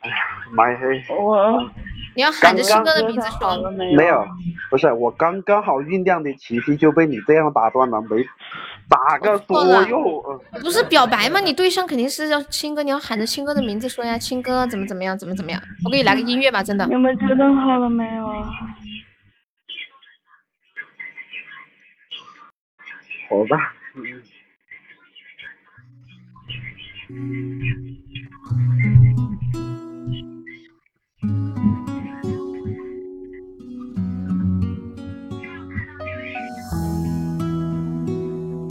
[0.00, 0.16] 哎呀
[0.52, 0.78] 妈呀！
[1.10, 1.70] 我
[2.14, 3.70] 你要喊着青哥的名字说。
[3.96, 4.26] 没有，
[4.70, 8.24] 不是我刚刚好酝酿的情绪就被你这样打断了，没
[8.88, 10.42] 打个左右。
[10.62, 11.40] 不是表白吗？
[11.40, 15.60] 你对象肯定是要青哥，你要喊着青哥的名字说呀，青哥怎么怎么样，怎么怎么样。
[15.84, 16.86] 我给你来个音乐吧，真的。
[16.86, 18.26] 你们决定好了没有？
[23.28, 23.72] 好吧。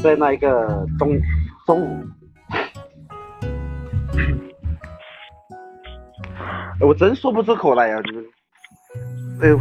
[0.02, 1.20] 在那一个中
[1.66, 2.06] 中午，
[6.88, 7.98] 我真说不出口来呀！
[9.42, 9.60] 哎呦，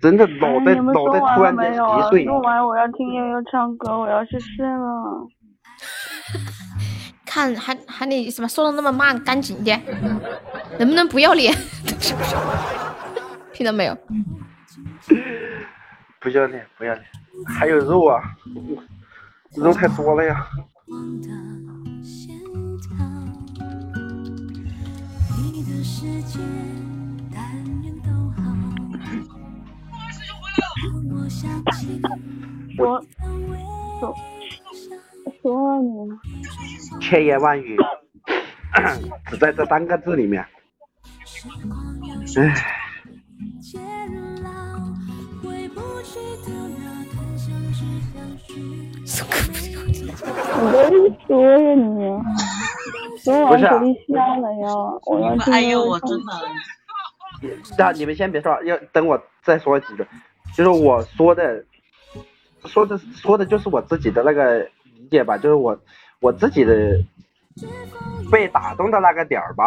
[0.00, 1.80] 真的脑袋脑袋突然间稀
[2.10, 2.24] 碎。
[2.24, 5.28] 说完我要听悠悠唱歌，我要去睡了。
[7.24, 9.80] 看，喊喊你什么说的那么慢，赶紧点，
[10.78, 11.54] 能不能不要脸？
[13.52, 13.96] 听到没有？
[16.20, 17.04] 不要脸，不要脸，
[17.46, 18.20] 还有肉啊！
[19.56, 20.46] 肉太多了呀！
[32.76, 33.00] 我
[34.00, 34.14] 说
[35.42, 36.18] 说你呢？
[37.00, 37.76] 千言万语
[39.30, 40.44] 只在这三个字里面。
[42.36, 42.83] 唉。
[50.90, 51.84] 你说呀你？
[53.22, 54.66] 昨晚给你下了呀，
[55.52, 56.32] 哎呦，我真的。
[57.78, 60.06] 那你们先别说，要等我再说几个。
[60.56, 61.64] 就是我说的，
[62.64, 65.78] 说的说的就是我自己的那个理解吧，就是我
[66.20, 66.98] 我自己的
[68.30, 69.64] 被打动的那个点儿吧，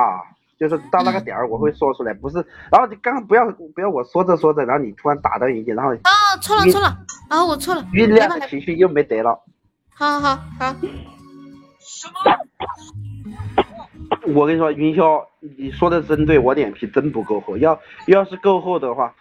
[0.58, 2.38] 就是到那个点儿我会说出来，不是。
[2.72, 5.94] 然后你刚刚不要不要我说着说着，然后你突然打断一句，然后。
[5.94, 6.98] 啊，错了错了，
[7.30, 7.84] 啊，我错了。
[7.94, 9.40] 酝酿的情绪又没得了。
[9.90, 10.76] 好好好。
[14.34, 15.24] 我跟你说，云霄，
[15.58, 17.58] 你说的真对，我脸皮真不够厚。
[17.58, 19.14] 要要是够厚的话，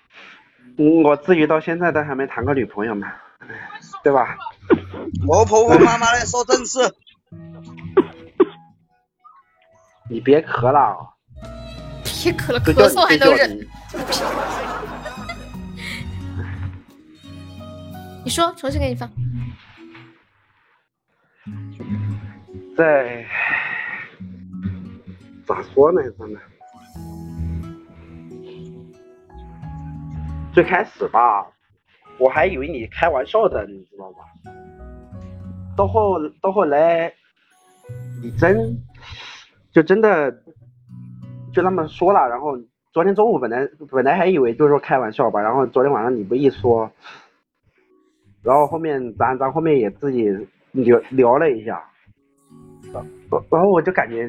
[0.77, 3.13] 我至于到现在都还没谈过女朋友吗，
[4.03, 4.37] 对吧？
[5.29, 6.79] 我婆婆妈妈的说正事。
[10.11, 11.16] 你别咳了。
[12.23, 13.67] 别咳了，咳嗽还能忍。
[18.25, 19.11] 你说，重新给你放。
[22.77, 23.25] 在
[25.47, 26.03] 咋说呢？
[26.19, 26.41] 真的，
[30.53, 31.47] 最开始吧，
[32.19, 34.19] 我还以为你开玩笑的，你知道吧？
[35.77, 37.15] 到后到后来，
[38.21, 38.77] 你真
[39.71, 40.43] 就真的
[41.57, 42.29] 就那么说了。
[42.29, 42.55] 然后
[42.93, 46.91] 昨天中午本来本来还以为就是说开玩笑吧，然后昨天晚上你不一说，
[48.43, 50.29] 然后后面咱咱后面也自己
[50.73, 51.83] 聊聊了一下。
[52.93, 53.03] 然
[53.51, 54.29] 然后我就感觉，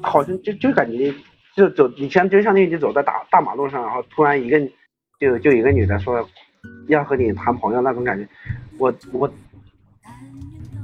[0.00, 1.12] 好像就就感觉
[1.56, 4.60] 就走，以前就相当于你走在大大马路上，然后突然一个
[5.18, 6.24] 就就一个女的说
[6.86, 8.28] 要和你谈朋友那种感觉，
[8.78, 9.28] 我我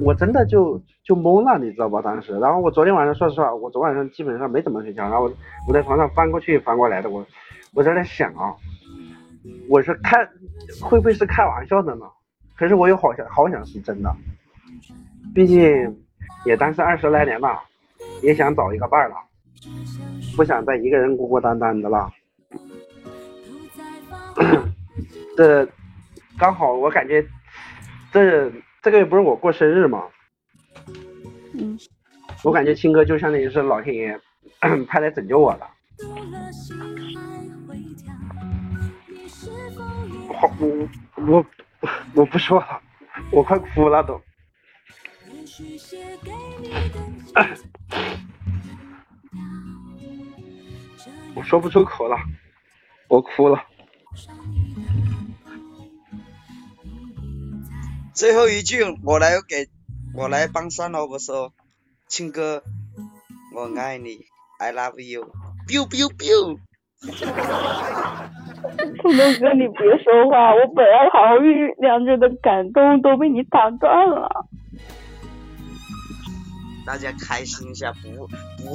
[0.01, 2.01] 我真的就就懵了，你知道吧？
[2.01, 5.33] 当时，然后我昨天晚上说实话，我昨晚上基本上没怎么睡觉，然后我
[5.67, 7.27] 我在床上翻过去翻过来的，我
[7.75, 8.55] 我在那想啊，
[9.69, 10.17] 我是开
[10.81, 12.07] 会不会是开玩笑的呢？
[12.57, 14.15] 可是我又好想好想是真的。
[15.35, 15.61] 毕竟
[16.45, 17.59] 也单身二十来年了，
[18.23, 19.17] 也想找一个伴了，
[20.37, 22.09] 不想再一个人孤孤单单的了。
[25.37, 25.67] 这
[26.39, 27.25] 刚好我感觉，
[28.13, 28.53] 这
[28.83, 30.05] 这个月不是我过生日吗？
[31.55, 31.79] 嗯。
[32.43, 34.19] 我感觉青哥就相当于是老天爷
[34.89, 35.67] 派来拯救我的。
[40.35, 40.89] 好，我
[41.27, 41.47] 我
[42.15, 42.81] 我不说了，
[43.31, 44.21] 我快哭了都。
[51.35, 52.17] 我说不出口了，
[53.09, 53.63] 我哭了。
[58.15, 59.69] 最后一句，我来给，
[60.15, 61.07] 我来帮算了。
[61.07, 61.53] 我说，
[62.09, 62.63] 亲哥，
[63.55, 64.27] 我爱你
[64.59, 66.59] ，I love you，biu biu biu。
[69.01, 74.47] 彤彤哥，你别说话，我本来好好酝酿着的感动都被你打断了。
[76.85, 78.75] 大家开心一下，不不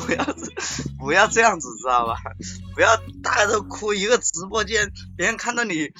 [0.00, 0.24] 不要
[0.98, 2.16] 不要这样子，知道吧？
[2.74, 5.92] 不要大家都哭一个直播间，别人看到你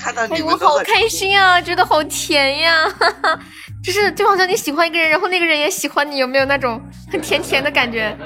[0.00, 3.38] 看到你哎，我好开心啊，觉得好甜呀，哈哈，
[3.84, 6.80] 就是就好像你喜欢一个人，然后那个人也喜欢你，有没有那种
[7.12, 8.16] 很甜甜的感觉？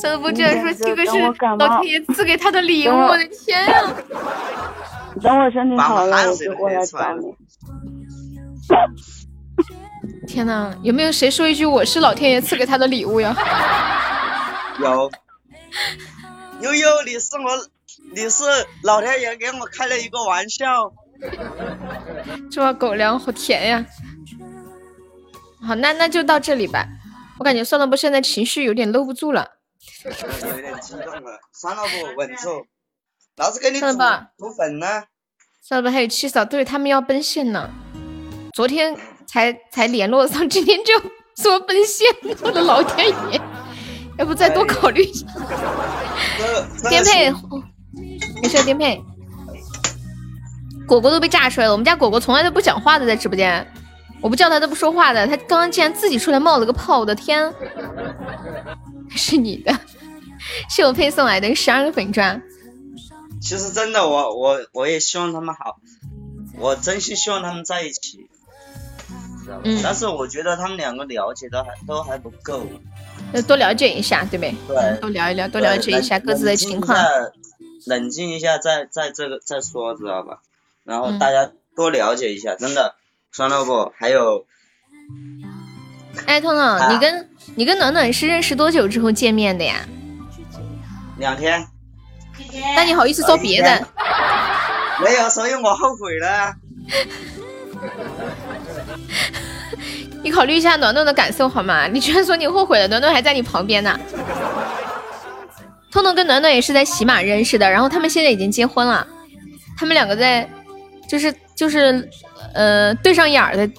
[0.00, 1.12] 算了，不居然说这个是
[1.56, 3.82] 老天爷赐给他的礼物，我的天呀！
[5.22, 7.32] 等我身体好了，我就过来找你。
[10.26, 13.36] 天呐，有没有谁说一句我是老天爷赐给他的礼物呀？
[14.80, 15.08] 有，
[16.60, 17.50] 悠悠，你是我，
[18.14, 18.44] 你是
[18.82, 20.92] 老天爷给我开了一个玩笑。
[22.50, 23.84] 这碗狗粮好甜呀！
[25.66, 26.86] 好，那那就到这里吧。
[27.38, 29.52] 我感觉算了不，现在情绪有点搂不住了。
[30.04, 32.66] 有点激动了，算了不，稳住。
[33.36, 35.04] 老子给你算了吧，涂粉呢。
[35.60, 37.70] 算了吧，还有七嫂，对他们要奔现呢。
[38.52, 38.96] 昨天
[39.26, 40.92] 才才联络上，今天就
[41.42, 42.06] 说奔现，
[42.42, 43.40] 我的老天爷！
[44.18, 45.26] 要不再多考虑一下。
[46.88, 47.32] 颠沛，
[48.42, 49.02] 没事，颠沛。
[50.86, 53.66] 果果都被炸出来了，我们家果果从来都不讲话的，在直播间，
[54.20, 57.52] 我不叫他都不说话的，他刚刚竟然自己出来冒了个泡，我的天！
[59.08, 59.72] 是你的，
[60.68, 62.42] 是我配送来的十二个粉钻。
[63.40, 65.76] 其实真的，我我我也希望他们好，
[66.58, 68.28] 我真心希望他们在一起。
[69.62, 72.66] 嗯，但是我觉得他们两个了解的还都还不够，
[73.32, 74.44] 要多了解一下，对不？
[74.72, 76.98] 对，多聊一聊，多了解一下各自的情况。
[77.86, 80.40] 冷静一下，再再这个再说，知道吧？
[80.84, 82.94] 然嗯后大家多了解一下，真的，
[83.32, 84.46] 酸萝卜还有。
[86.26, 89.80] 哎，彤彤，你跟你跟暖暖是认识多久之后见面的呀？
[91.18, 91.66] 两天。
[92.76, 93.88] 那你好意思说别的？
[95.02, 96.54] 没有，所以我后悔了。
[100.22, 101.86] 你考虑一下暖暖的感受好吗？
[101.86, 103.98] 你居然说你后悔了，暖暖还在你旁边呢。
[105.94, 109.06] 彤彤跟暖暖也是在喜马认识的，然后他们现在已经结婚了。
[109.78, 110.50] 他们两个在，
[111.08, 112.10] 就是就是
[112.52, 113.70] 呃对上眼儿的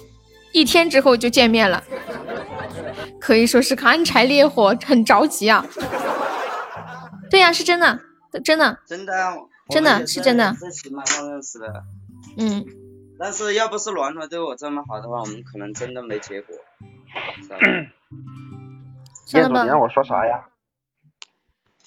[0.50, 1.84] 一天之后就见面了，
[3.20, 5.66] 可以说是干柴烈火，很着急啊。
[7.30, 8.00] 对呀、是真的，
[8.42, 9.36] 真的，真的啊，
[9.68, 10.56] 真的是真的。
[10.58, 11.84] 在喜马上认识的。
[12.38, 12.64] 嗯。
[13.18, 16.56] 但是要不是暖暖对我这么好的话，我们可能真的没结果。
[19.26, 19.64] 算了吧。
[19.64, 20.46] 你让我说啥呀？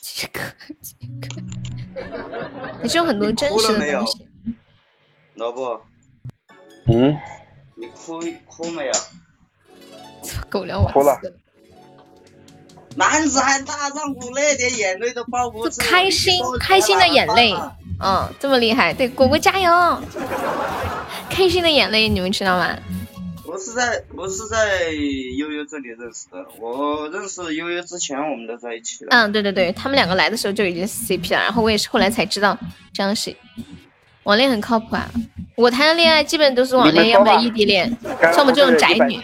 [0.01, 0.39] 这个
[0.81, 1.27] 这个，
[2.81, 4.27] 还是有很多真实的东西。
[5.35, 5.81] 萝卜。
[6.88, 7.17] 嗯。
[7.76, 8.93] 你哭哭没有？
[10.49, 11.17] 狗粮我哭了。
[12.95, 15.81] 男子汉大丈夫，那点眼泪都包不住。
[15.81, 17.53] 开心开心的眼泪，
[18.03, 20.03] 嗯，这么厉害，对果果加油！
[21.30, 22.77] 开心的眼泪，你们知道吗？
[23.49, 24.91] 我是在我是在
[25.38, 29.09] 悠悠这里认识的，我认识悠悠之前我们都在一起了。
[29.09, 32.55] 嗯，对对对，他们两个来的时候就已经是 CP 了，然后我也是后来才知道
[32.93, 33.35] 这样是
[34.21, 35.09] 网恋很靠谱啊。
[35.55, 39.19] 我谈的恋爱基本都是网恋，要不然异地恋，像我们这种宅女。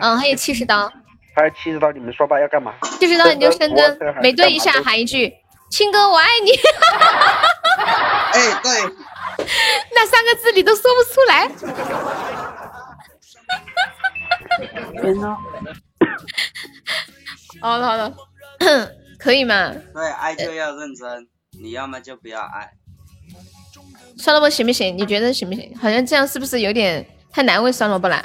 [0.00, 0.88] 嗯，还有七十刀。
[1.34, 2.72] 还有七十刀，你们说吧，要干嘛？
[3.00, 5.32] 七十刀你就深蹲，每蹲一下喊一句
[5.68, 6.52] “亲哥我爱你”。
[8.34, 8.70] 哎，对。
[9.94, 11.50] 那三个字你都说不出来。
[15.00, 15.36] 天呐！
[17.60, 18.12] 好了好了，
[19.18, 19.72] 可以吗？
[19.94, 21.28] 对，爱就要认真，
[21.60, 22.70] 你要么就不要爱。
[24.16, 24.96] 酸萝卜行不行？
[24.96, 25.76] 你觉得行不行？
[25.78, 28.24] 好像这样是不是有点太难为酸萝卜了？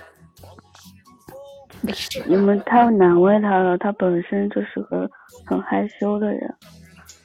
[2.25, 5.09] 你们太难为他了，他本身就是个
[5.45, 6.55] 很害羞的人，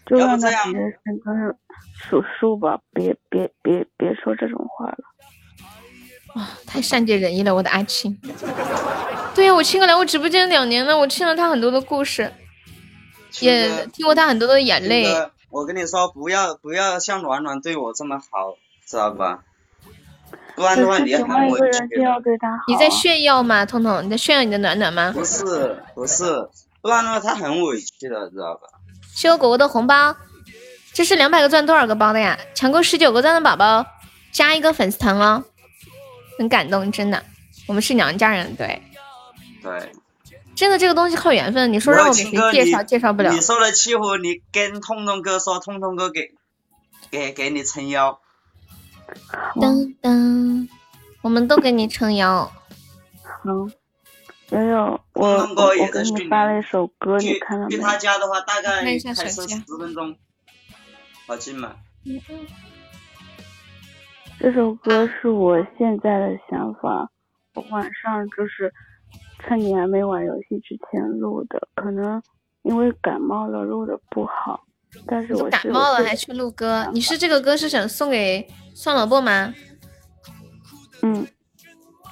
[0.06, 1.56] 就让他直接先跟
[1.94, 4.98] 数数吧，别别别别说这种话了。
[6.34, 8.18] 哇， 太善解人意了，我的阿青。
[9.34, 12.32] 对呀，我亲哥来我直播间两年了，我听了他很多的故事，
[13.40, 15.06] 也听过他很多的眼泪。
[15.50, 18.56] 我跟你说，不要不要像暖暖对我这么好，
[18.86, 19.40] 知道吧？
[20.54, 21.78] 不然的话你很委屈。
[22.68, 24.04] 你在炫耀吗，彤彤？
[24.04, 25.12] 你在炫耀你的暖暖吗？
[25.14, 26.48] 不是不是，
[26.80, 28.68] 不然的话他很委屈的，知道吧？
[29.14, 30.16] 谢我果果的红包，
[30.94, 32.38] 这是两百个钻多少个包的呀？
[32.54, 33.86] 抢够十九个钻的宝宝
[34.30, 35.44] 加一个粉丝团哦，
[36.38, 37.22] 很感动，真的。
[37.66, 38.82] 我们是娘家人，对。
[39.62, 39.92] 对。
[40.54, 43.32] 真的这个东西靠缘分，你说让我给谁介绍介绍不了。
[43.32, 46.34] 你受了欺负，你跟痛痛哥说，痛痛哥给
[47.10, 48.20] 给给你撑腰。
[49.54, 50.68] 噔噔，
[51.22, 52.52] 我们都给你撑腰。
[53.24, 53.50] 好，
[54.50, 57.76] 悠悠，我我我给你发了一首歌，你看了没？
[57.76, 60.16] 去他家的话，大概看一下开车十分钟。
[61.26, 61.76] 好近吗？
[64.42, 67.08] 这首歌是我现在的想法，
[67.54, 68.74] 我晚上就是
[69.38, 72.20] 趁你还没玩游戏之前录的，可能
[72.62, 74.64] 因为感冒了录的不好，
[75.06, 78.44] 但是我感冒了还去录歌，你是这个歌是想送给
[78.74, 79.54] 酸萝卜吗？
[81.02, 81.24] 嗯，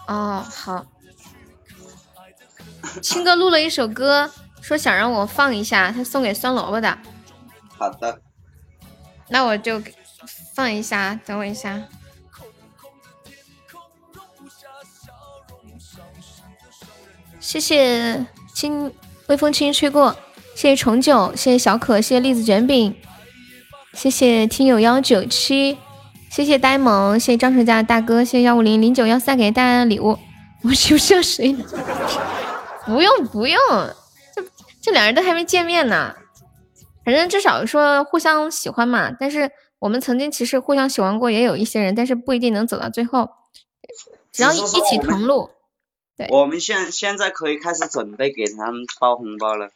[0.07, 0.87] 哦好，
[3.03, 4.31] 青哥录了一首歌，
[4.63, 6.97] 说想让我放一下，他送给酸萝卜的。
[7.77, 8.23] 好的，
[9.31, 9.83] 那我就
[10.55, 11.83] 放一下，等我一下。
[17.41, 18.93] 谢谢轻
[19.29, 20.15] 微风轻吹过，
[20.55, 22.95] 谢谢重九，谢谢小可，谢谢栗子卷饼，
[23.95, 25.79] 谢谢听友幺九七，
[26.31, 30.19] 谢谢呆萌，谢谢张成家的大哥，谢谢幺五零零九幺三给大家的礼物。
[30.63, 31.57] 我需不需要谁？
[32.85, 33.59] 不用不用，
[34.37, 34.45] 这
[34.83, 36.15] 这两人都还没见面呢。
[37.05, 39.11] 反正至少说互相喜欢嘛。
[39.19, 43.31] 但是我们曾经其实互相喜欢过，也有一些人，但是不一定能走到最后。
[44.31, 45.49] 只要一一起同路。
[46.29, 49.71] 我们现现在可以开始准备给他们包红包了，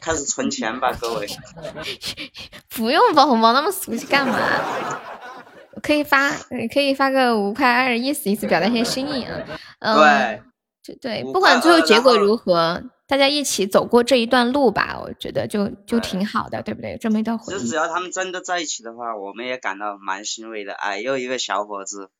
[0.00, 1.26] 开始存钱吧，各位。
[2.70, 4.38] 不用包红包，那么俗气干嘛？
[5.82, 6.30] 可以发，
[6.72, 9.42] 可以发个五块二，意思意思，表达一下心意啊。
[9.96, 10.42] 对，
[10.84, 16.96] 对对，不管最后结果如何，大家一起走过这一段路吧，我觉得就就挺好的，对不对？
[17.00, 17.58] 这么一段回忆。
[17.58, 20.72] 就只要他们真的在一起的话，我们也感到蛮欣慰的。
[20.74, 22.10] 哎，又一个小伙子，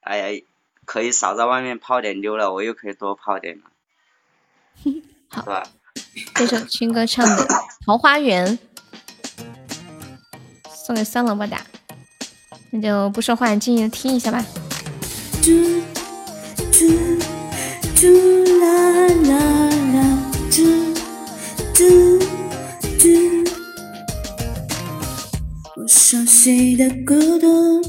[0.00, 0.42] 哎呀。
[0.90, 3.62] 可以少在外面泡点妞了，我又可以多泡点了，
[5.30, 5.62] 好，吧？
[6.34, 7.46] 这首军哥唱的
[7.86, 8.58] 《桃花源》，
[10.68, 11.64] 送给酸萝卜哒，
[12.70, 14.44] 那就不说话，静静的听一下吧。
[15.40, 15.80] 嘟
[16.72, 16.88] 嘟
[17.94, 18.08] 嘟
[18.60, 19.38] 啦啦
[19.94, 20.92] 啦，嘟
[21.72, 22.18] 嘟
[22.98, 23.39] 嘟，
[25.80, 27.80] 我熟悉的孤独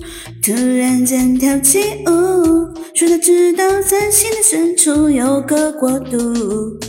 [0.41, 2.72] 突然间跳起舞。
[2.95, 6.80] 说他知道在心的深处有个国度，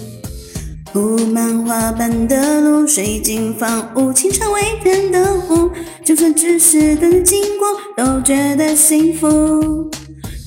[0.93, 5.71] 铺满花瓣的路，水晶房屋，清澈微甜的湖，
[6.05, 7.67] 就算只是等着经过，
[7.97, 9.91] 都觉得幸福。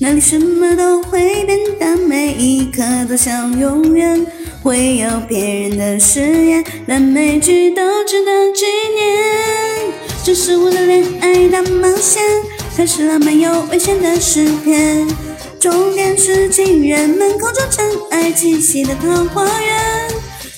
[0.00, 4.26] 那里什么都会变，但每一刻都像永远。
[4.62, 8.64] 会有别人的誓言，但每句都值得纪
[8.94, 10.05] 念。
[10.26, 12.20] 这是我的恋爱大冒险，
[12.76, 15.06] 开始了漫游危险的诗篇。
[15.60, 20.10] 终点是情人们口中真爱气息的桃花源，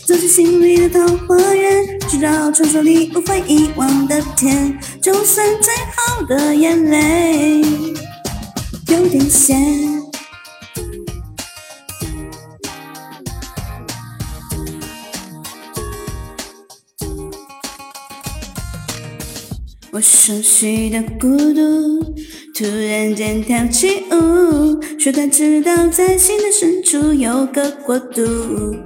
[0.07, 7.61] 走进心里的桃花源，寻找传说里无法遗忘的甜，就算最后的眼泪
[8.86, 10.07] 有点咸。
[19.99, 22.15] 我熟悉的孤独。
[22.55, 28.77] 突然间跳起舞，说他知道在心的深处有个国度，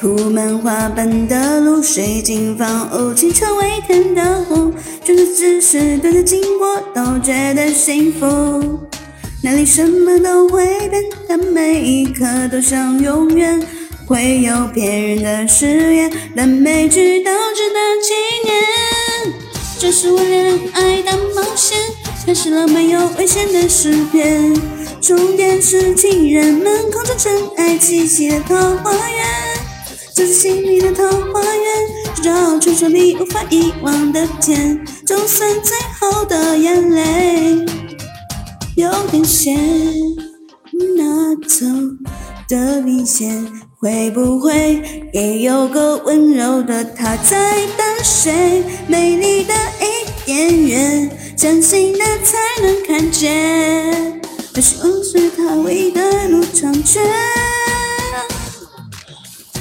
[0.00, 4.72] 铺满花瓣的路，水晶房屋，清澈微甜的湖，
[5.04, 8.80] 就算只是短暂经过，都觉得幸福。
[9.40, 13.64] 那里什么都会变，但每一刻都像永远。
[14.04, 18.12] 会有骗人的誓言，但每句都值得纪
[18.50, 19.41] 念。
[19.82, 21.76] 这是我恋爱的冒险。
[22.24, 24.54] 开始了没有危险的诗篇，
[25.00, 29.26] 终点是情人们空着真爱气息的桃花源，
[30.14, 37.66] 走进心里的桃花源，寻找传说里无法遗忘的甜，就算最后的眼泪
[38.76, 39.58] 有点咸，
[40.96, 41.66] 拿走
[42.48, 43.44] 的明显，
[43.82, 44.80] 会不会
[45.12, 48.62] 也有个温柔的他在等谁？
[48.86, 51.18] 美丽的伊甸园。
[51.36, 54.22] 相信的才能看见，
[54.54, 57.02] 二十五岁他唯一的路长卷。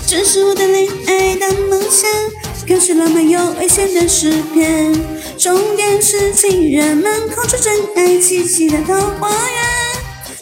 [0.05, 2.07] 这是我的恋爱的冒险，
[2.67, 4.93] 开始了漫游危险的诗篇，
[5.35, 9.90] 终点是情人们口中真爱气息的桃花源，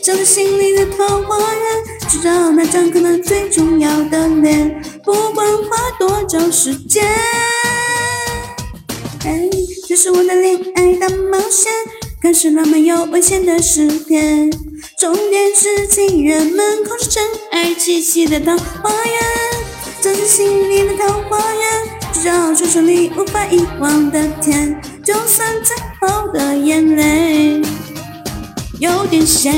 [0.02, 7.06] 找到心里的桃花源，去找那张可能最重要的脸，不管花多少时间。
[9.88, 11.72] 这是我的恋爱大冒险，
[12.22, 14.50] 开始浪漫又危险的诗篇，
[14.98, 19.16] 终点是情人们口中真爱气息的桃花源，
[20.00, 27.62] 走进心里的桃花源，去找传说里无法遗忘的甜，就算最后的眼泪
[28.80, 29.54] 有点咸。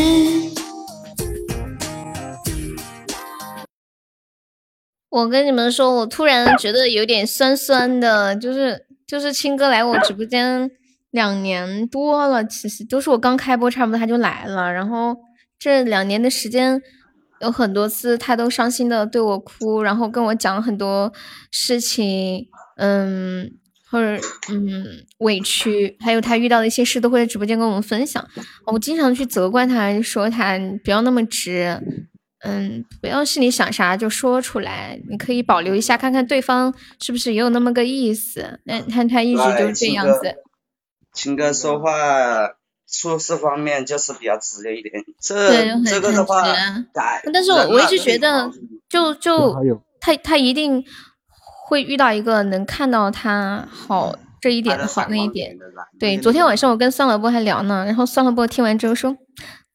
[5.10, 8.88] 我跟你们说，我突然觉得有点酸酸的，就是。
[9.07, 10.72] 就是青哥来我直播间
[11.10, 15.18] 两年多了，其实都是我刚开播差不多他就来了，然后
[15.60, 16.81] 这两年的时间
[17.41, 21.11] 有很多次他都伤心的对我哭，然后跟我讲很多
[21.52, 23.52] 事情，嗯。
[23.91, 28.26] 或者嗯委屈，还有他遇到的一些事，都会在直播间跟我们分享。
[28.65, 31.77] 我经常去责怪他，说他不要那么直，
[32.45, 38.61] 嗯，不要心里想啥就说出来，你可以保留一下，看看对方是不是也有那么个意思。
[38.63, 40.35] 那他他一直就这样子。
[41.13, 41.91] 青哥说话
[42.89, 46.45] 处事方面就是比较直接一点，这这个的话，
[47.34, 48.49] 但是我我一直觉得，
[48.88, 49.53] 就就
[49.99, 50.85] 他他一定。
[51.72, 55.56] 会遇到一个能看到他好这一点好那一点，
[55.98, 56.18] 对。
[56.18, 59.15] 昨天晚上我跟酸萝卜还聊呢，然后酸萝卜听完之后说：“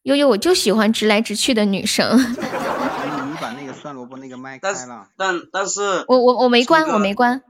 [0.05, 2.05] 悠悠，我就喜欢直来直去的女生。
[2.21, 5.07] ”你把那个酸萝卜那个麦开了。
[5.17, 7.41] 但但是，我我我没关，我没关。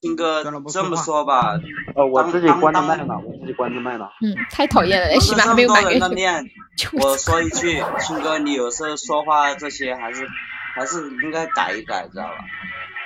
[0.00, 1.58] 听哥这么说吧，
[1.96, 4.08] 呃，我自己关着麦了，我自己关着麦了。
[4.22, 5.98] 嗯，太讨厌了，起码还没有满月。
[7.02, 10.28] 我说一句，青哥，你有时候说话这些还是
[10.76, 12.36] 还是应该改一改，知道吧？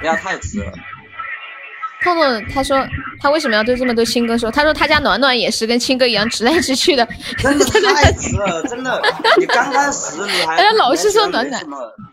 [0.00, 0.72] 不要太直了。
[2.02, 2.86] 痛痛他说
[3.20, 4.50] 他为什么要对这么多亲哥说？
[4.50, 7.06] 他说他家暖暖也是跟亲哥一样直来直去的。
[7.38, 9.00] 真的太直了，真的。
[9.38, 11.62] 你刚开始你还老是说暖暖，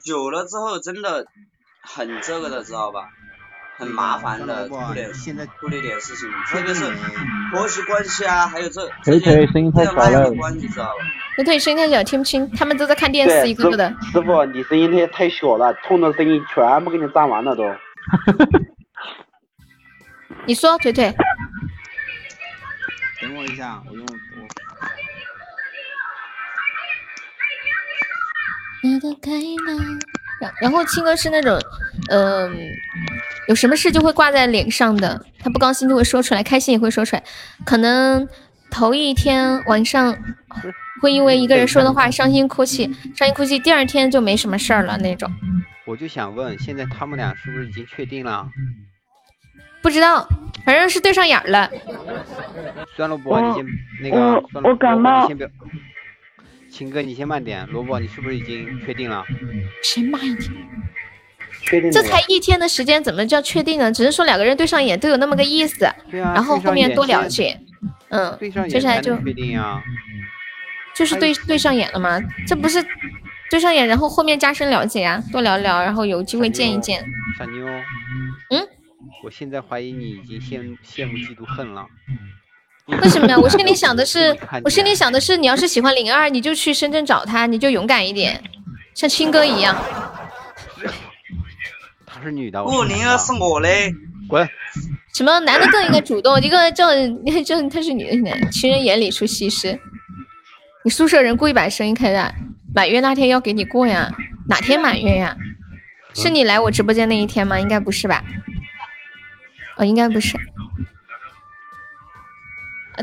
[0.04, 1.26] 久了之后真的
[1.82, 3.08] 很这个的，知道吧？
[3.80, 6.84] 很麻烦的，对，现在处理点事情，特别是
[7.54, 10.92] 婆媳关系啊，还有这这些这样那样的关系，知道吧？
[11.36, 13.88] 腿腿声音太小，听不清，他们都在看电视，一个个的。
[14.12, 17.64] 师傅，你声音太太小了，痛的声音全部给你占完了都。
[20.48, 21.14] 你说腿腿，
[23.22, 24.16] 等我一下，我用我。
[30.40, 31.60] 然然后青哥是那种，
[32.10, 32.56] 嗯，
[33.50, 37.24] 有什么事就会挂在脸上的，他不高兴就会说出来，开心也会说出来。
[37.66, 38.26] 可能
[38.70, 40.18] 头一天晚上
[41.02, 45.30] 会因为一个人说的话伤心哭泣，伤心哭泣，第二天就没什么事儿了那种。
[45.86, 48.48] 我就想问，现在他们俩是不是已经确定了？
[49.82, 50.28] 不知道，
[50.66, 51.70] 反正是对上眼了。
[52.96, 53.66] 酸萝卜，你先
[54.02, 55.28] 那个，我感冒。
[55.28, 55.50] 先别，
[56.70, 57.66] 秦哥你先慢点。
[57.68, 59.24] 萝卜，你是不是已经确定了？
[59.84, 60.52] 谁慢一点？
[61.62, 61.92] 确定。
[61.92, 63.92] 这才一天的时间，怎么叫确定呢？
[63.92, 65.88] 只是说两个人对上眼都有那么个意思。
[66.10, 66.34] 对啊。
[66.34, 67.60] 然后后面多了解，
[68.10, 68.38] 嗯，
[68.70, 69.82] 接下来就确定呀。
[70.96, 72.20] 就是对对上眼了吗？
[72.48, 72.84] 这不是
[73.52, 77.06] 对上眼，然后后面加深了解啊，多聊聊，然后有机会见一见。
[77.38, 77.66] 傻妞。
[78.50, 78.68] 嗯。
[79.24, 81.86] 我现在怀疑你已经羡羡慕嫉妒恨了。
[82.88, 83.38] 为什么呀？
[83.38, 88.42] 我心里想的是，我心里想的是，你要是喜欢灵儿，你就去深圳找他，你就勇敢一点，
[88.94, 89.76] 像亲哥一样。
[92.06, 92.64] 她是女的。
[92.64, 93.94] 不，灵儿是我嘞。
[94.30, 94.48] 滚。
[95.14, 96.40] 什么男的更应该主动？
[96.42, 96.88] 一个叫
[97.44, 99.80] 叫 他是女的，情人眼里出西施。
[100.84, 102.34] 你宿舍人故意把声音开大，
[102.74, 104.14] 满月那天要给你过呀？
[104.48, 105.36] 哪天满月呀？
[106.14, 107.60] 是你来我直播间那一天吗？
[107.60, 108.24] 应该不是吧？
[109.78, 110.38] 哦，应该不是。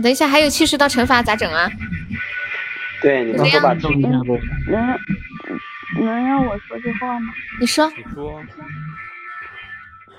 [0.02, 1.70] 等一下，还有七十道惩罚咋整啊？
[3.00, 4.98] 对，你们说吧，能
[6.00, 7.32] 能让我说句话吗？
[7.60, 7.88] 你说。
[7.90, 8.42] 你说。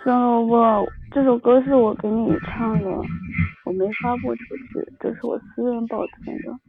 [0.04, 2.90] 酸萝卜，这首歌是我给你唱的，
[3.64, 6.60] 我没发布出去，这是我私人保存的，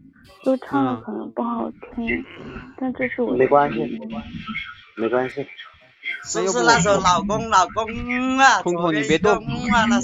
[0.43, 2.25] 就唱的可能不好听，
[2.79, 3.37] 但这是我。
[3.37, 4.01] 没关系，
[4.97, 5.47] 没关系。
[6.27, 7.87] 是不是那首老公老公
[8.39, 8.61] 啊？
[8.63, 9.39] 彤彤，你别动，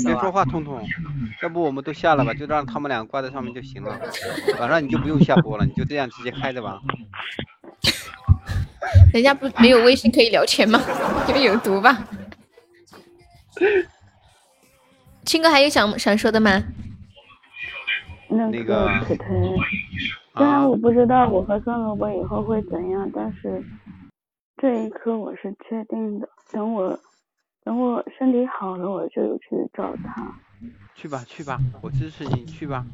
[0.05, 0.81] 别说话，彤彤。
[1.43, 3.99] 要不我们都下了吧，就让他们俩挂在上面就行了。
[4.61, 6.81] 晚上你就不用下播了，你就这样直接开着吧。
[9.13, 10.81] 人家不没有微信可以聊天吗？
[11.27, 12.07] 你们有毒吧？
[15.25, 16.63] 青哥还有想想说的吗？
[18.29, 18.89] 那个
[20.37, 23.63] 虽然我不知道我和酸萝卜以后会怎样，但是。
[24.63, 26.97] 这一刻我是确定的，等我
[27.65, 30.33] 等我身体好了，我就去找他。
[30.95, 32.87] 去吧去吧，我支持你去吧。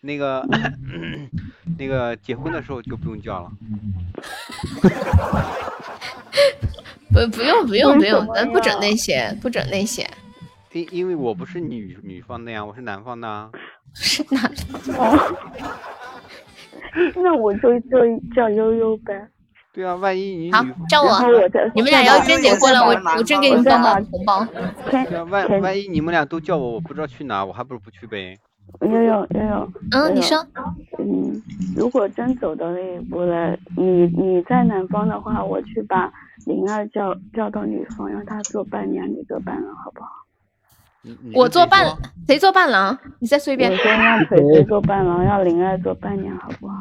[0.00, 0.42] 那个
[1.78, 3.52] 那个结婚的时候就不用叫了。
[7.12, 10.08] 不不用不用不用，咱不整那些不整那些。
[10.72, 13.50] 因因为我不是女女方的呀，我是男方的。
[13.92, 15.36] 是男方。
[17.16, 17.98] 那我就就
[18.34, 19.28] 叫悠悠呗。
[19.76, 21.10] 对啊，万一你好叫我，
[21.74, 24.42] 你们俩要真结婚了，我我真给你们发红包。
[24.90, 28.38] 对啊，万万一你们俩都叫我，我不知道去哪，我还不如不去呗。
[28.80, 30.38] 悠悠悠悠，嗯，你说，
[30.98, 31.42] 嗯，
[31.76, 36.10] 如果真走到那一步了，你你在南方的话，我去把
[36.46, 40.08] 灵儿叫叫到女方，让她做伴娘，你做伴郎，好不好？
[41.34, 41.86] 我做伴，
[42.26, 42.98] 谁做伴郎？
[43.18, 43.70] 你再说一遍。
[43.70, 46.74] 我说让腿腿做伴郎，让灵儿做伴娘，好不好？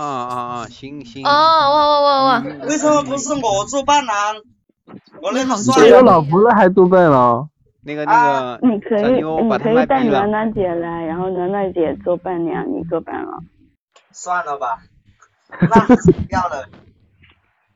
[0.00, 0.66] 啊啊啊！
[0.68, 1.24] 行行。
[1.24, 2.44] 哦，哇哇哇哇！
[2.68, 4.36] 为什么不是我做伴郎？
[5.22, 7.48] 我那个谁有老婆了还做伴郎？
[7.82, 13.42] 那个那个，你可以你可以带暖暖姐来，然后暖暖姐做伴娘，你做伴郎。
[14.12, 14.78] 算了吧，
[15.60, 16.68] 那不要了。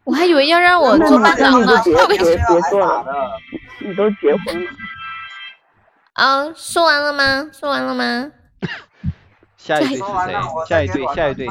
[0.04, 3.06] 我还以为要让我做伴郎呢，别别别做了，
[3.80, 4.70] 你都结婚了。
[6.14, 7.48] 啊，说完了吗？
[7.52, 8.30] 说完了吗？
[9.62, 10.06] 下一队是谁？
[10.66, 11.46] 下一队，下一队，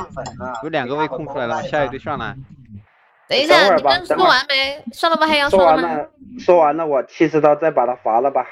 [0.64, 2.36] 有两个位空出来了，下一队上来。
[3.28, 4.84] 等一下，你刚说完没？
[4.92, 8.44] 算了吧，还要说完了，说完了，我七十刀再把他罚了吧。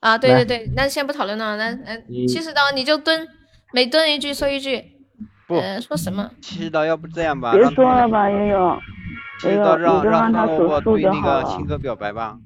[0.00, 3.26] 啊，对对对，那先不讨论了，那嗯，七十刀你就蹲，
[3.72, 4.84] 每蹲一句说一句。
[5.48, 6.30] 不，说什么？
[6.42, 7.52] 七十刀，要不这样吧？
[7.52, 8.78] 别说了吧，悠悠。
[9.40, 12.36] 七十刀让让他我对那个青哥表白吧。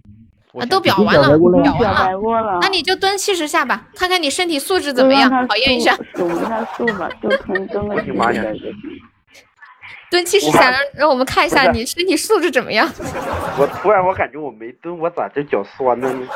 [0.59, 2.59] 啊，都表完了，表白过了。
[2.61, 5.97] 那你就蹲七十下吧，看看你身体素质怎么样，考验一下。
[6.15, 8.75] 数一下数吧，就从蹲个七十下就行。
[10.11, 12.91] 蹲七十下，让让我们看一下你身体素质怎么样。
[13.57, 16.27] 我突然我感觉我没蹲，我咋这脚酸了呢？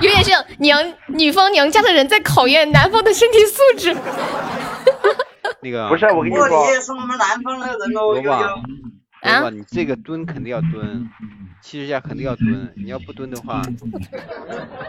[0.00, 3.96] 有点像娘女方娘家的人在考验男方的身体素质。
[5.60, 6.48] 那 个不是我跟你说，
[6.80, 8.62] 是我们南方的人哦。
[9.22, 11.08] 罗宝，你这个蹲肯定要蹲，
[11.60, 12.72] 七十下肯定要蹲。
[12.76, 13.62] 你要不蹲的话，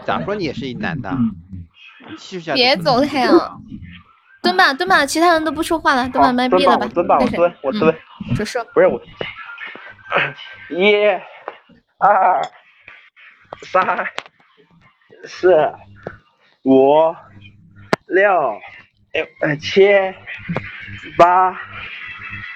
[0.04, 1.16] 咋说你也是一男的。
[2.18, 2.54] 七十下。
[2.54, 3.56] 别走开啊！
[4.42, 6.86] 蹲吧，蹲吧，其他人都不说话了，都把麦闭了吧。
[6.92, 7.94] 蹲吧，我蹲，我蹲。
[8.36, 8.62] 就是。
[8.74, 9.00] 不是我。
[10.68, 10.94] 一、
[11.98, 12.42] 二、
[13.62, 14.06] 三、
[15.24, 15.72] 四、
[16.64, 17.14] 五、
[18.06, 18.60] 六。
[19.40, 19.88] 哎，七、
[21.16, 21.56] 八、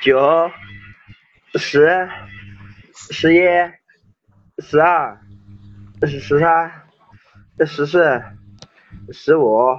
[0.02, 0.50] 九、
[1.54, 2.08] 十、
[2.92, 3.40] 十一、
[4.62, 5.20] 十二、
[6.02, 6.82] 十十三、
[7.66, 8.22] 十四、
[9.12, 9.78] 十五、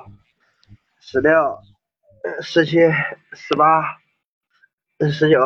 [0.99, 1.59] 十六、
[2.41, 2.77] 十七、
[3.33, 3.97] 十八、
[5.11, 5.39] 十九、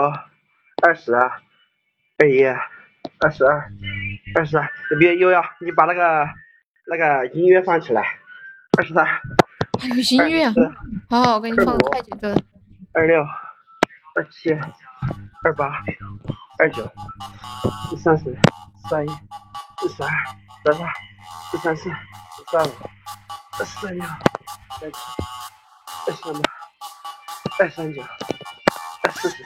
[0.81, 1.41] 二十、二
[2.29, 2.43] 一、
[3.19, 3.71] 二十二、
[4.35, 4.69] 二十三，
[4.99, 6.27] 别悠悠，你把那个
[6.87, 8.01] 那个音乐放起来，
[8.77, 9.05] 二十三。
[9.79, 10.47] 还有音乐，
[11.09, 12.41] 好好，我给你放个快节奏的。
[12.93, 13.21] 二六，
[14.15, 14.51] 二七，
[15.43, 15.83] 二八，
[16.57, 16.89] 二九，
[18.01, 18.23] 三十，
[18.89, 19.09] 三一，
[19.97, 20.13] 三二，
[20.63, 20.87] 三三，
[21.61, 21.89] 三四，
[22.49, 22.69] 三五，
[23.65, 24.05] 三六，
[24.79, 24.97] 三七，
[26.07, 26.39] 二三八，
[27.59, 28.01] 二三九，
[29.03, 29.43] 二四十。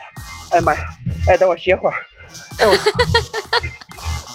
[0.51, 0.79] 哎妈呀！
[1.27, 1.95] 哎，等我歇会儿。
[2.59, 2.71] 哎我，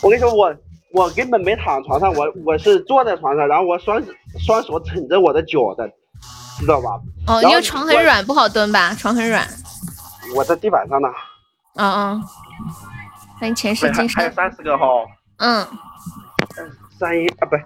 [0.02, 0.54] 我跟你说我。
[0.94, 3.98] 我根本没躺床上，我我是坐在床上，然后我双
[4.38, 5.88] 双手撑着我的脚的，
[6.58, 7.00] 知道吧？
[7.26, 8.94] 哦，因为床很软，不好蹲吧？
[8.94, 9.48] 床很软。
[10.36, 11.08] 我在地板上呢。
[11.74, 12.22] 嗯嗯。
[13.38, 14.22] 欢迎前世今生。
[14.22, 14.86] 还有三十个哈。
[15.38, 15.66] 嗯。
[16.98, 17.56] 三一啊，不，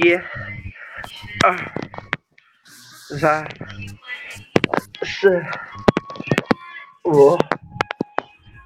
[0.00, 0.14] 一、
[1.44, 1.56] 二、
[3.18, 3.46] 三、
[5.02, 5.44] 四、
[7.04, 7.36] 五，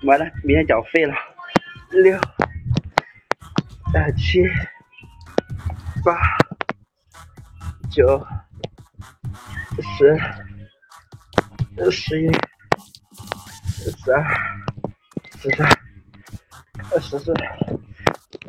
[0.05, 1.15] 完了，明天缴费了。
[1.91, 2.17] 六。
[2.17, 4.43] 啊七
[6.05, 6.19] 八
[7.91, 8.27] 九
[9.81, 10.21] 十
[11.91, 12.33] 十一
[14.05, 14.25] 十二
[15.45, 15.69] 十三
[17.03, 17.35] 十四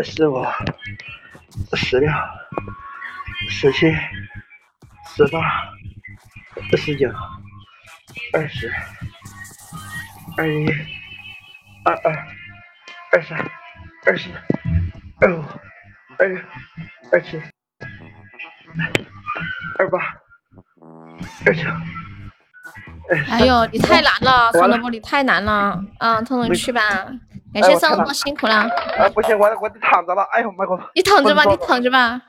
[0.02, 0.46] 十五
[1.74, 2.10] 十六
[3.50, 3.92] 十七
[5.16, 5.42] 十八
[6.78, 7.12] 十九
[8.32, 8.72] 二十
[10.38, 10.70] 二一
[11.84, 12.28] 二二
[13.12, 13.52] 二三
[14.06, 14.30] 二四。
[15.22, 15.44] 二五，
[16.18, 16.42] 二六，
[17.12, 17.42] 二七，
[19.80, 19.98] 二八，
[21.46, 21.64] 二九。
[23.30, 25.80] 哎呦，你太难 了，宋萝卜，你太难了。
[26.00, 26.82] 啊，彤彤去吧，
[27.54, 28.68] 感谢宋萝卜辛苦了。
[28.98, 30.24] 哎，不行，我我得躺着了。
[30.32, 32.22] 哎呦妈哥，你躺着吧，你躺着吧。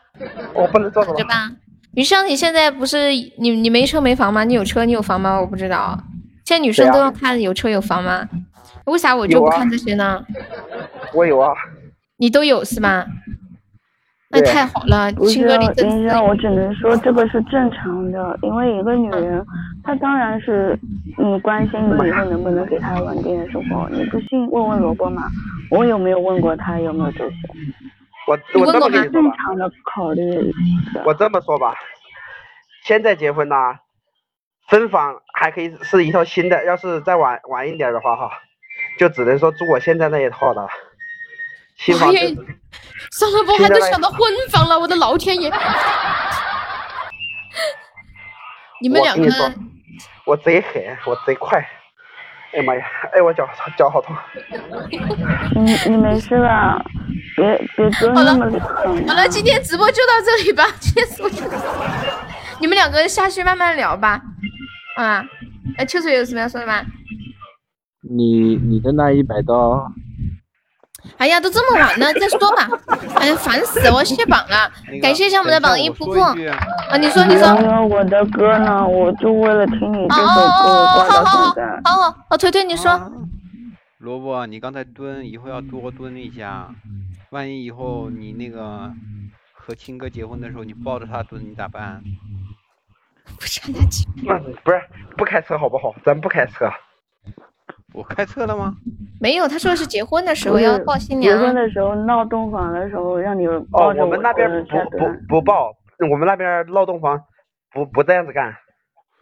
[0.55, 1.09] 我不能坐着。
[1.13, 1.51] 躺着吧。
[1.95, 4.45] 余生，你现在不是你你没车没房吗？
[4.45, 5.41] 你有车你有房吗？
[5.41, 5.99] 我不知道。
[6.45, 8.29] 现在女生都要看有车有房吗？
[8.85, 10.23] 为啥我就不看这些呢？
[11.15, 11.53] 我有啊。
[12.19, 13.05] 你都有是吗？
[14.41, 19.45] 那太好了，亲哥，你林生，我只能说这个是正常的，因为一个女人，
[19.83, 20.79] 她当然是
[21.19, 23.89] 你关心你以后能不能给她稳定的生活。
[23.91, 25.23] 你不信问问萝卜嘛，
[25.71, 27.37] 我有没有问过她有没有这些？
[28.29, 30.23] 我我这么跟你说正常的考虑。
[31.05, 31.75] 我这么说吧，
[32.85, 33.57] 现在结婚呢，
[34.69, 38.31] 分房还可以是一套新的，要是再晚晚一点的话哈，
[38.99, 40.67] 就只能说住我现在那一套的。
[41.89, 42.35] 我也，
[43.13, 45.51] 算了，我还都想到婚房了，我的老天爷！
[48.81, 49.55] 你们两个，
[50.25, 51.59] 我贼狠，我贼快！
[52.53, 53.47] 哎呀妈呀，哎我脚
[53.77, 54.17] 脚好痛！
[55.55, 56.83] 你你没事吧？
[57.37, 59.07] 别别蹲那么狠。
[59.07, 61.29] 好了，今天直播就到这里吧，结束。
[62.61, 64.23] 你们两个下去慢慢聊吧。
[64.97, 65.23] 啊，
[65.77, 66.83] 哎，秋水有什么要说的吗？
[68.01, 69.93] 你你的那一百刀。
[71.19, 72.69] 哎呀，都这么晚了，再说吧。
[73.17, 74.71] 哎呀，烦死我卸榜了，
[75.01, 76.23] 感谢一下我们的榜一扑克。
[76.23, 77.49] 啊，你说你说。
[77.87, 78.87] 我的歌呢？
[78.87, 81.81] 我就为了听你这首歌挂到现在。
[81.85, 83.13] 好好好，腿腿你说。
[83.99, 86.69] 萝卜，你刚才蹲，以后要多蹲一下。
[87.31, 88.93] 万一以后你那个
[89.53, 92.03] 和青哥结婚的时候，你抱着他蹲，你咋办？
[93.39, 93.61] 不是
[94.63, 94.81] 不是
[95.17, 95.93] 不开车好不好？
[96.05, 96.71] 咱不开车。
[97.97, 98.77] 我开车了吗？
[99.19, 101.39] 没有，他说的是结婚的时候要抱新娘。
[101.39, 105.73] 结婚的时候闹洞房的时候让你哦，我们那边不不不抱，
[106.11, 107.19] 我们那边闹洞房
[107.73, 108.55] 不不这样子干。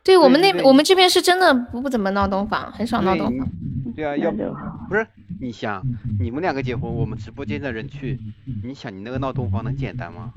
[0.02, 3.46] 对我们那我们这边是真的不不怎么闹洞房，很少闹洞房。
[3.94, 5.06] 对啊，要不是
[5.40, 5.80] 你想
[6.18, 8.18] 你们两个结婚，我们直播间的人去，
[8.64, 10.32] 你想你那个闹洞房能简单吗？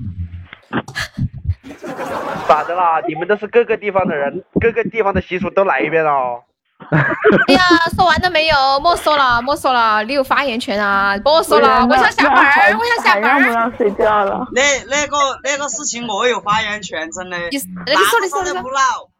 [2.46, 3.00] 咋的啦？
[3.08, 6.44] 你们都是各个地方的人，各个地方的习俗都来一遍了。
[7.48, 7.60] 哎呀，
[7.94, 8.56] 说完了没有？
[8.80, 11.16] 莫说了，莫说了，你有发言权啊！
[11.18, 13.44] 不说了，我想下班儿，我想下班儿。
[13.44, 14.46] 不让睡觉了。
[14.52, 17.38] 那那个那个事情我有发言权，真的。
[17.50, 18.62] 你你说你说你说。
[18.62, 19.10] 不闹，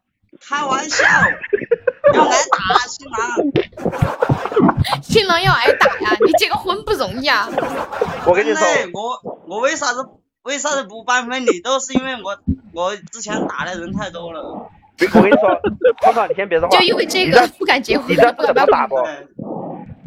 [0.41, 1.05] 开玩笑，
[2.13, 3.19] 要挨打新郎。
[5.03, 6.17] 新郎要挨打呀？
[6.25, 7.47] 你结个婚不容易啊！
[8.25, 10.07] 我跟你说，我我为啥子
[10.43, 11.61] 为啥子不办婚礼？
[11.61, 12.37] 都是因为我
[12.73, 14.69] 我之前打的人太多了。
[15.07, 15.61] 我跟你说，
[16.01, 16.77] 涛涛，你先别说话。
[16.77, 18.05] 就因为这个不敢结婚。
[18.09, 18.95] 你知道怎么打不？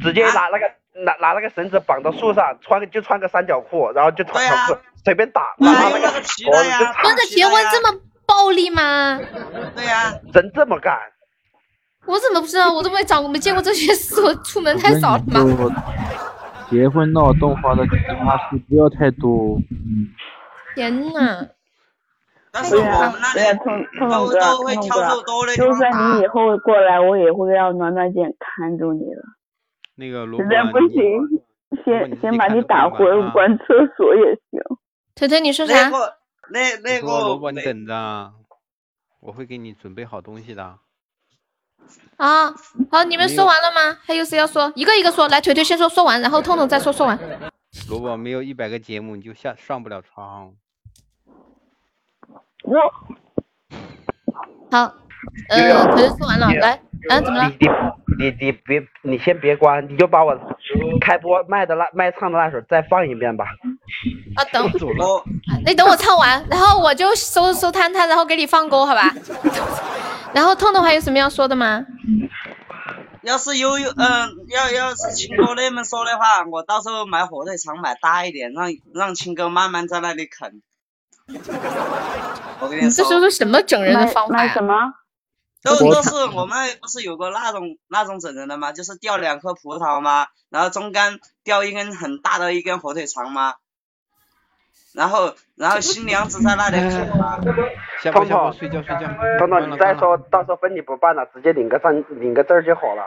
[0.00, 0.70] 直接拿那个
[1.04, 5.42] 拿拿那个绳子绑到树上，穿就穿个三角裤，然后就穿条裤随便打。
[5.58, 6.78] 那那个皮的呀。
[7.02, 9.20] 真的结婚这么暴力吗？
[9.74, 10.12] 对呀。
[10.32, 10.98] 真这么干？
[12.04, 12.72] 我怎么不知道？
[12.72, 15.40] 我都没长没见过这些事，我出门太少了吗？
[16.68, 19.58] 结婚闹洞房的奇葩事不要太多。
[20.74, 21.46] 天呐！
[22.52, 23.58] 但是我们那里
[23.98, 29.22] 都都会挑肉多的就算你以后过来，我也会让暖暖姐看住你的。
[29.94, 31.00] 那个实在不行，
[31.82, 33.64] 先先把你打回关厕
[33.96, 34.60] 所也行。
[35.16, 35.88] 腿腿，你说啥？
[35.88, 35.98] 那
[36.50, 37.06] 那那个。
[37.06, 38.32] 萝卜，你等着，
[39.20, 40.78] 我会给你准备好东西的。
[42.16, 42.54] 啊，
[42.90, 43.98] 好，你们说完了吗？
[44.04, 44.70] 还有谁要说？
[44.74, 47.18] 一个一个说，来，腿腿先说，说完，然后痛痛再说，说完。
[47.88, 50.52] 萝卜没有一百个节目，你就下上不了床。
[52.72, 52.92] 我
[54.70, 54.94] 好，
[55.50, 57.52] 呃，可是说完了，来，啊，怎么了？
[57.60, 57.66] 你
[58.18, 60.34] 你你你别，你先别关，你就把我
[61.00, 63.44] 开播卖的那卖唱的那首再放一遍吧。
[64.36, 64.70] 啊，等，
[65.66, 69.12] 你等我唱完，然后我就收收摊摊，然后给你放歌，好吧？
[70.32, 71.84] 然后痛痛还有什么要说的吗？
[73.22, 80.62] 要是有有，嗯，要要是青哥那么说的话，我到时候买火腿肠买大一点，让让青哥慢慢在那里啃。
[82.60, 84.52] 我跟你说，这说的什么整人的方法呀？
[84.52, 84.74] 什么？
[85.62, 88.72] 都都是我们不是有个那种那种整人的吗？
[88.72, 90.26] 就是掉两颗葡萄吗？
[90.50, 93.54] 然后中间掉一根很大的一根火腿肠吗？
[94.92, 97.38] 然后然后新娘子在那里啃吗？
[98.02, 99.08] 彤彤睡觉睡觉。
[99.38, 103.06] 彤彤，你再说到时候婚礼不办了，直接领个证领个证就好了。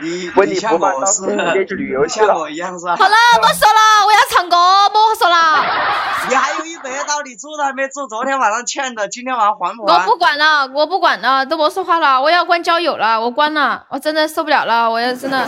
[0.00, 2.38] 你问你不办，到时候直接去旅游去了。
[2.38, 2.96] 我一样是吧？
[2.96, 4.56] 好了，不说了，我要唱歌，
[4.92, 5.62] 莫说了。
[6.30, 9.98] 你还有一百刀，你住都还没住，昨天晚上欠的，今天晚上还不还？
[9.98, 15.46] 我不管了，我不管了，都不说话了，我要关交友了，我关了，我真的受不了了，我要真的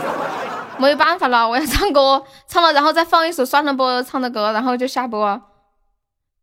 [0.77, 5.41] 没有办法了，我要唱歌，唱了然后再放一首算了不唱的歌，然后就下播。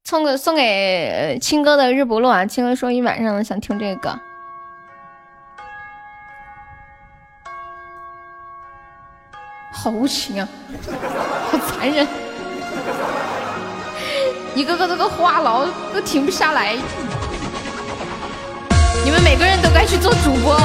[0.04, 4.18] 送个送给青哥的《日不落》啊，青哥说一晚上想听这个。
[9.74, 10.46] 好无情啊，
[11.50, 12.06] 好残忍，
[14.54, 16.76] 一个个都个话痨，都停不下来。
[19.04, 20.56] 你们每个人都该去做主播。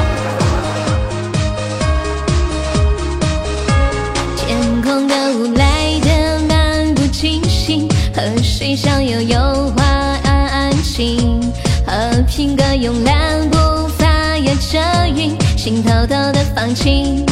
[4.36, 9.40] 天空的雾来的漫不经心，和谁相拥有
[9.76, 9.84] 花
[10.24, 11.42] 安安静，
[11.88, 14.06] 和平歌慵懒步伐
[14.38, 17.26] 压着云，心偷偷的放晴。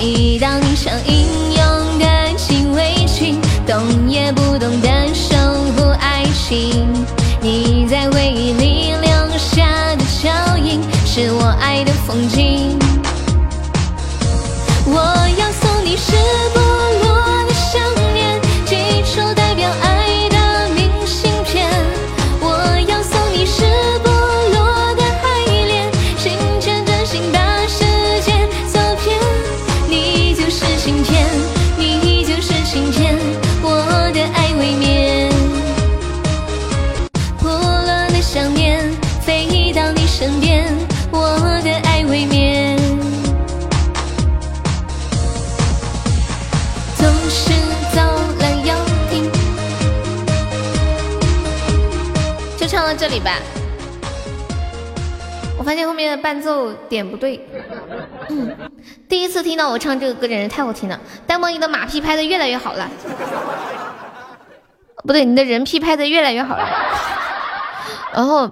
[0.00, 5.36] 祈祷你像英勇的禁卫军，动也不动的守
[5.76, 6.88] 护爱情。
[7.42, 12.79] 你在回忆里留下的脚印，是我爱的风景。
[53.20, 53.32] 里吧。
[55.58, 57.46] 我发现后面的伴奏点不对。
[58.30, 58.56] 嗯，
[59.08, 60.98] 第一次听到我唱这个歌，简直太好听了。
[61.26, 62.88] 呆萌，你的马屁拍的越来越好了。
[65.04, 66.66] 不对，你的人屁拍的越来越好了。
[68.14, 68.50] 然后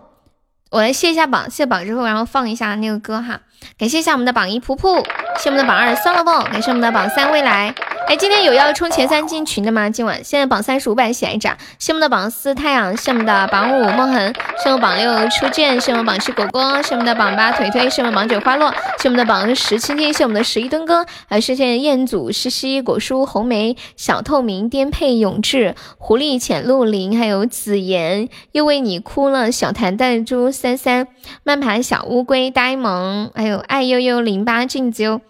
[0.70, 3.40] 我来卸一下榜，卸榜之后，然后放一下那个歌哈。
[3.78, 5.02] 感谢一下我们的榜一噗噗，
[5.38, 7.74] 谢我们的榜二酸萝卜，感谢我们的榜三未来。
[8.08, 9.90] 哎，今天有要冲前三进群的吗？
[9.90, 11.46] 今晚现在榜三是五百喜爱值，
[11.78, 31.08] 谢我们的榜四太阳，谢我们的榜五梦恒，谢我们榜六初见，谢我们榜七果果，谢我们的榜八腿腿，谢我们榜九花落，谢我们的榜十青青，谢我们的十一墩哥，还有谢谢彦祖、西西、果蔬、红梅、小透明、颠沛、永志、狐狸、浅露林，还有紫妍，又为你哭了，小谭弹珠三三、
[31.44, 35.20] 慢盘小乌龟、呆萌，还有爱悠悠零八静啾。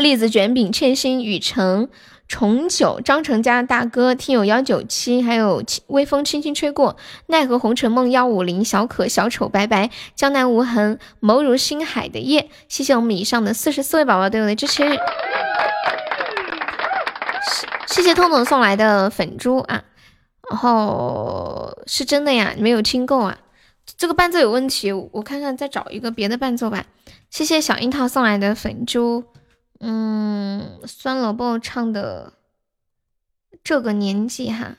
[0.00, 1.90] 栗子卷饼、欠薪、雨城、
[2.26, 6.96] 重九、张成家大哥、听友幺九七，还有微风轻轻吹过、
[7.26, 14.82] 奈何红尘梦幺五零、小可、小丑、白白、江南无痕、眸如星海的夜，谢谢我们以上的四十四位宝宝对我的支持，
[17.86, 19.84] 谢谢痛痛送来的粉珠啊，
[20.50, 23.36] 然后是真的呀，没有听够啊，
[23.98, 26.86] 这个伴奏有问题，我看看再找一个别的伴奏吧。
[27.28, 29.24] 谢谢小樱桃送来的粉珠。
[29.84, 32.34] 嗯，酸萝卜唱的
[33.64, 34.76] 这个年纪哈，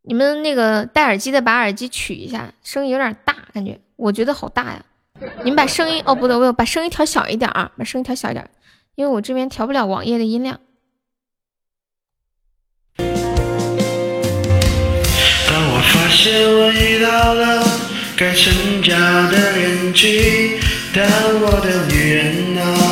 [0.00, 4.82] 你们那个戴耳机的把耳机取一下，声音有点大，感觉我觉得好大呀。
[5.44, 8.50] 你们把声音哦，不对，我把声音调小一点啊，把声音调小一点，
[8.94, 10.58] 因为我这边调不了网页的音量。
[12.96, 13.06] 当
[15.68, 17.62] 我发现我遇到了
[18.16, 18.96] 该成家
[19.30, 20.58] 的年纪，
[20.94, 21.06] 但
[21.42, 22.85] 我的女人啊。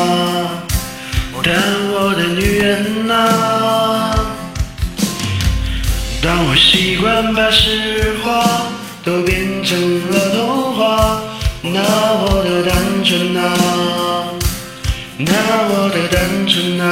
[7.33, 8.67] 把实话
[9.05, 9.79] 都变成
[10.11, 11.23] 了童话，
[11.63, 11.81] 那
[12.21, 14.35] 我的单纯啊，
[15.19, 15.33] 那
[15.71, 16.83] 我的单纯啊。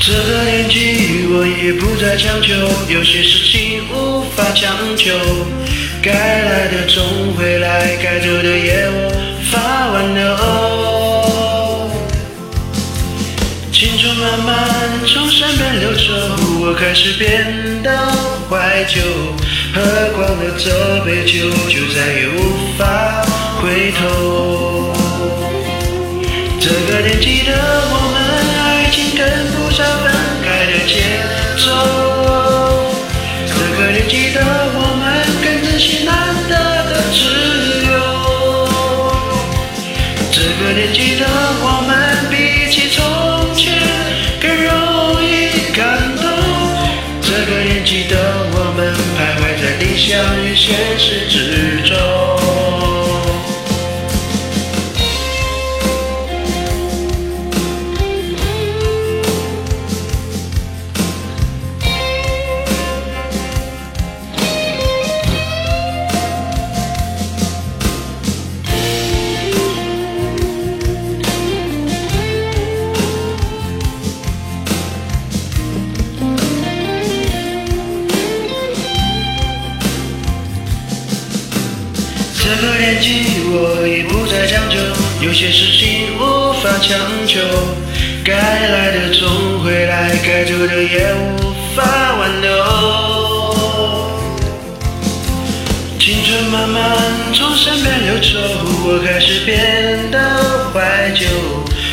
[0.00, 2.54] 这个年纪我也不再强求，
[2.92, 5.12] 有些事情无法强求，
[6.02, 9.10] 该来的总会来，该走的也无
[9.52, 10.87] 法挽留。
[14.18, 14.54] 慢慢
[15.06, 16.00] 从身边流走，
[16.60, 17.88] 我开始变得
[18.50, 19.00] 怀旧，
[19.72, 19.80] 喝
[20.16, 20.64] 光了这
[21.04, 22.36] 杯酒，就再也无
[22.76, 22.82] 法
[23.62, 24.92] 回头。
[26.60, 27.52] 这个年纪的
[27.90, 28.18] 我们，
[28.58, 29.22] 爱情跟
[29.52, 30.10] 不上分
[30.42, 30.92] 开的节
[31.56, 31.64] 奏。
[33.46, 34.36] 这个年纪的
[34.74, 35.06] 我们，
[35.40, 36.12] 更珍惜难
[36.48, 36.52] 得
[36.90, 37.16] 的自
[37.86, 37.94] 由。
[40.32, 41.24] 这个年纪的
[41.62, 41.96] 我们，
[49.98, 52.17] 相遇现实之中
[85.28, 87.38] 有些事情无法强求，
[88.24, 91.84] 该来的总会来，该走的也无法
[92.18, 92.48] 挽留。
[96.00, 96.80] 青春慢慢
[97.34, 98.38] 从身边流走，
[98.86, 100.18] 我开始变得
[100.72, 101.26] 怀旧，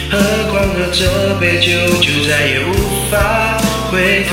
[0.10, 0.18] 喝
[0.50, 2.72] 光了这杯酒，就再也无
[3.12, 3.60] 法
[3.92, 4.32] 回头。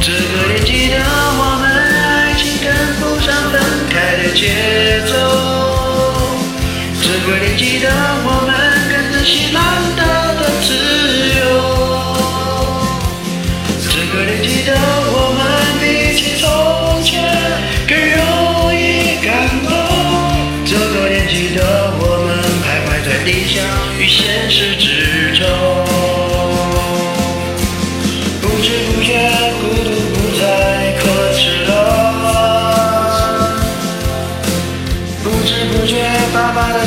[0.00, 1.68] 这个年纪的我们。
[2.08, 2.66] 爱情跟
[3.00, 3.60] 不上分
[3.90, 5.12] 开的节奏，
[7.28, 7.90] 这个年纪的
[8.24, 8.50] 我们
[8.88, 9.60] 更珍惜难
[9.94, 10.00] 得
[10.40, 10.72] 的自
[11.36, 11.40] 由。
[13.84, 14.72] 这个年纪的
[15.12, 15.38] 我们
[15.78, 15.84] 比
[16.16, 16.48] 起从
[17.04, 17.20] 前
[17.86, 19.28] 更容易感
[19.62, 19.68] 动。
[20.64, 22.32] 这个年纪的我们
[22.64, 23.60] 徘徊在理想
[24.00, 24.87] 与现实之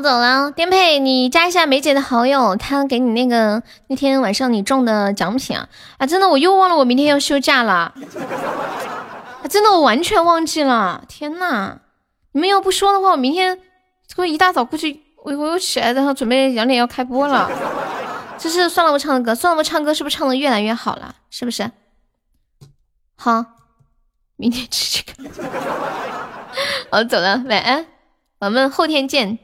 [0.00, 0.50] 我走了。
[0.50, 5.68] 颠沛，你加一下梅姐的好友，她给你那个那天晚上你中的奖品啊！
[5.98, 7.92] 啊，真的，我又忘了我明天要休假了。
[9.50, 11.04] 真的，我完全忘记了。
[11.06, 11.80] 天呐，
[12.32, 13.58] 你们要不说的话，我明天
[14.16, 17.50] 我一大早过去，我我又起来，然后准备两点要开播了。
[18.38, 21.16] 这是算了我唱的歌，算了我唱歌是不是唱的越来越好了？
[21.28, 21.70] 是不是？
[23.16, 23.44] 好，
[24.36, 25.30] 明天吃这个。
[26.88, 27.84] 我走了，晚安，
[28.38, 29.38] 我们后天见。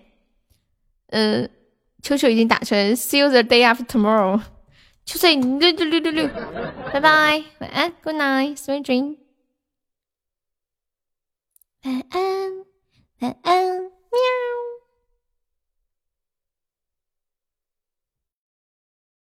[1.16, 1.48] 嗯，
[2.02, 4.38] 秋秋已经打成，See you the day after tomorrow。
[5.06, 5.28] 秋秋，
[5.58, 6.28] 六六六六六，
[6.92, 9.16] 拜拜，晚安，Good night，sweet dream。
[11.84, 12.20] 晚安，
[13.20, 13.78] 晚安。
[13.80, 13.86] 喵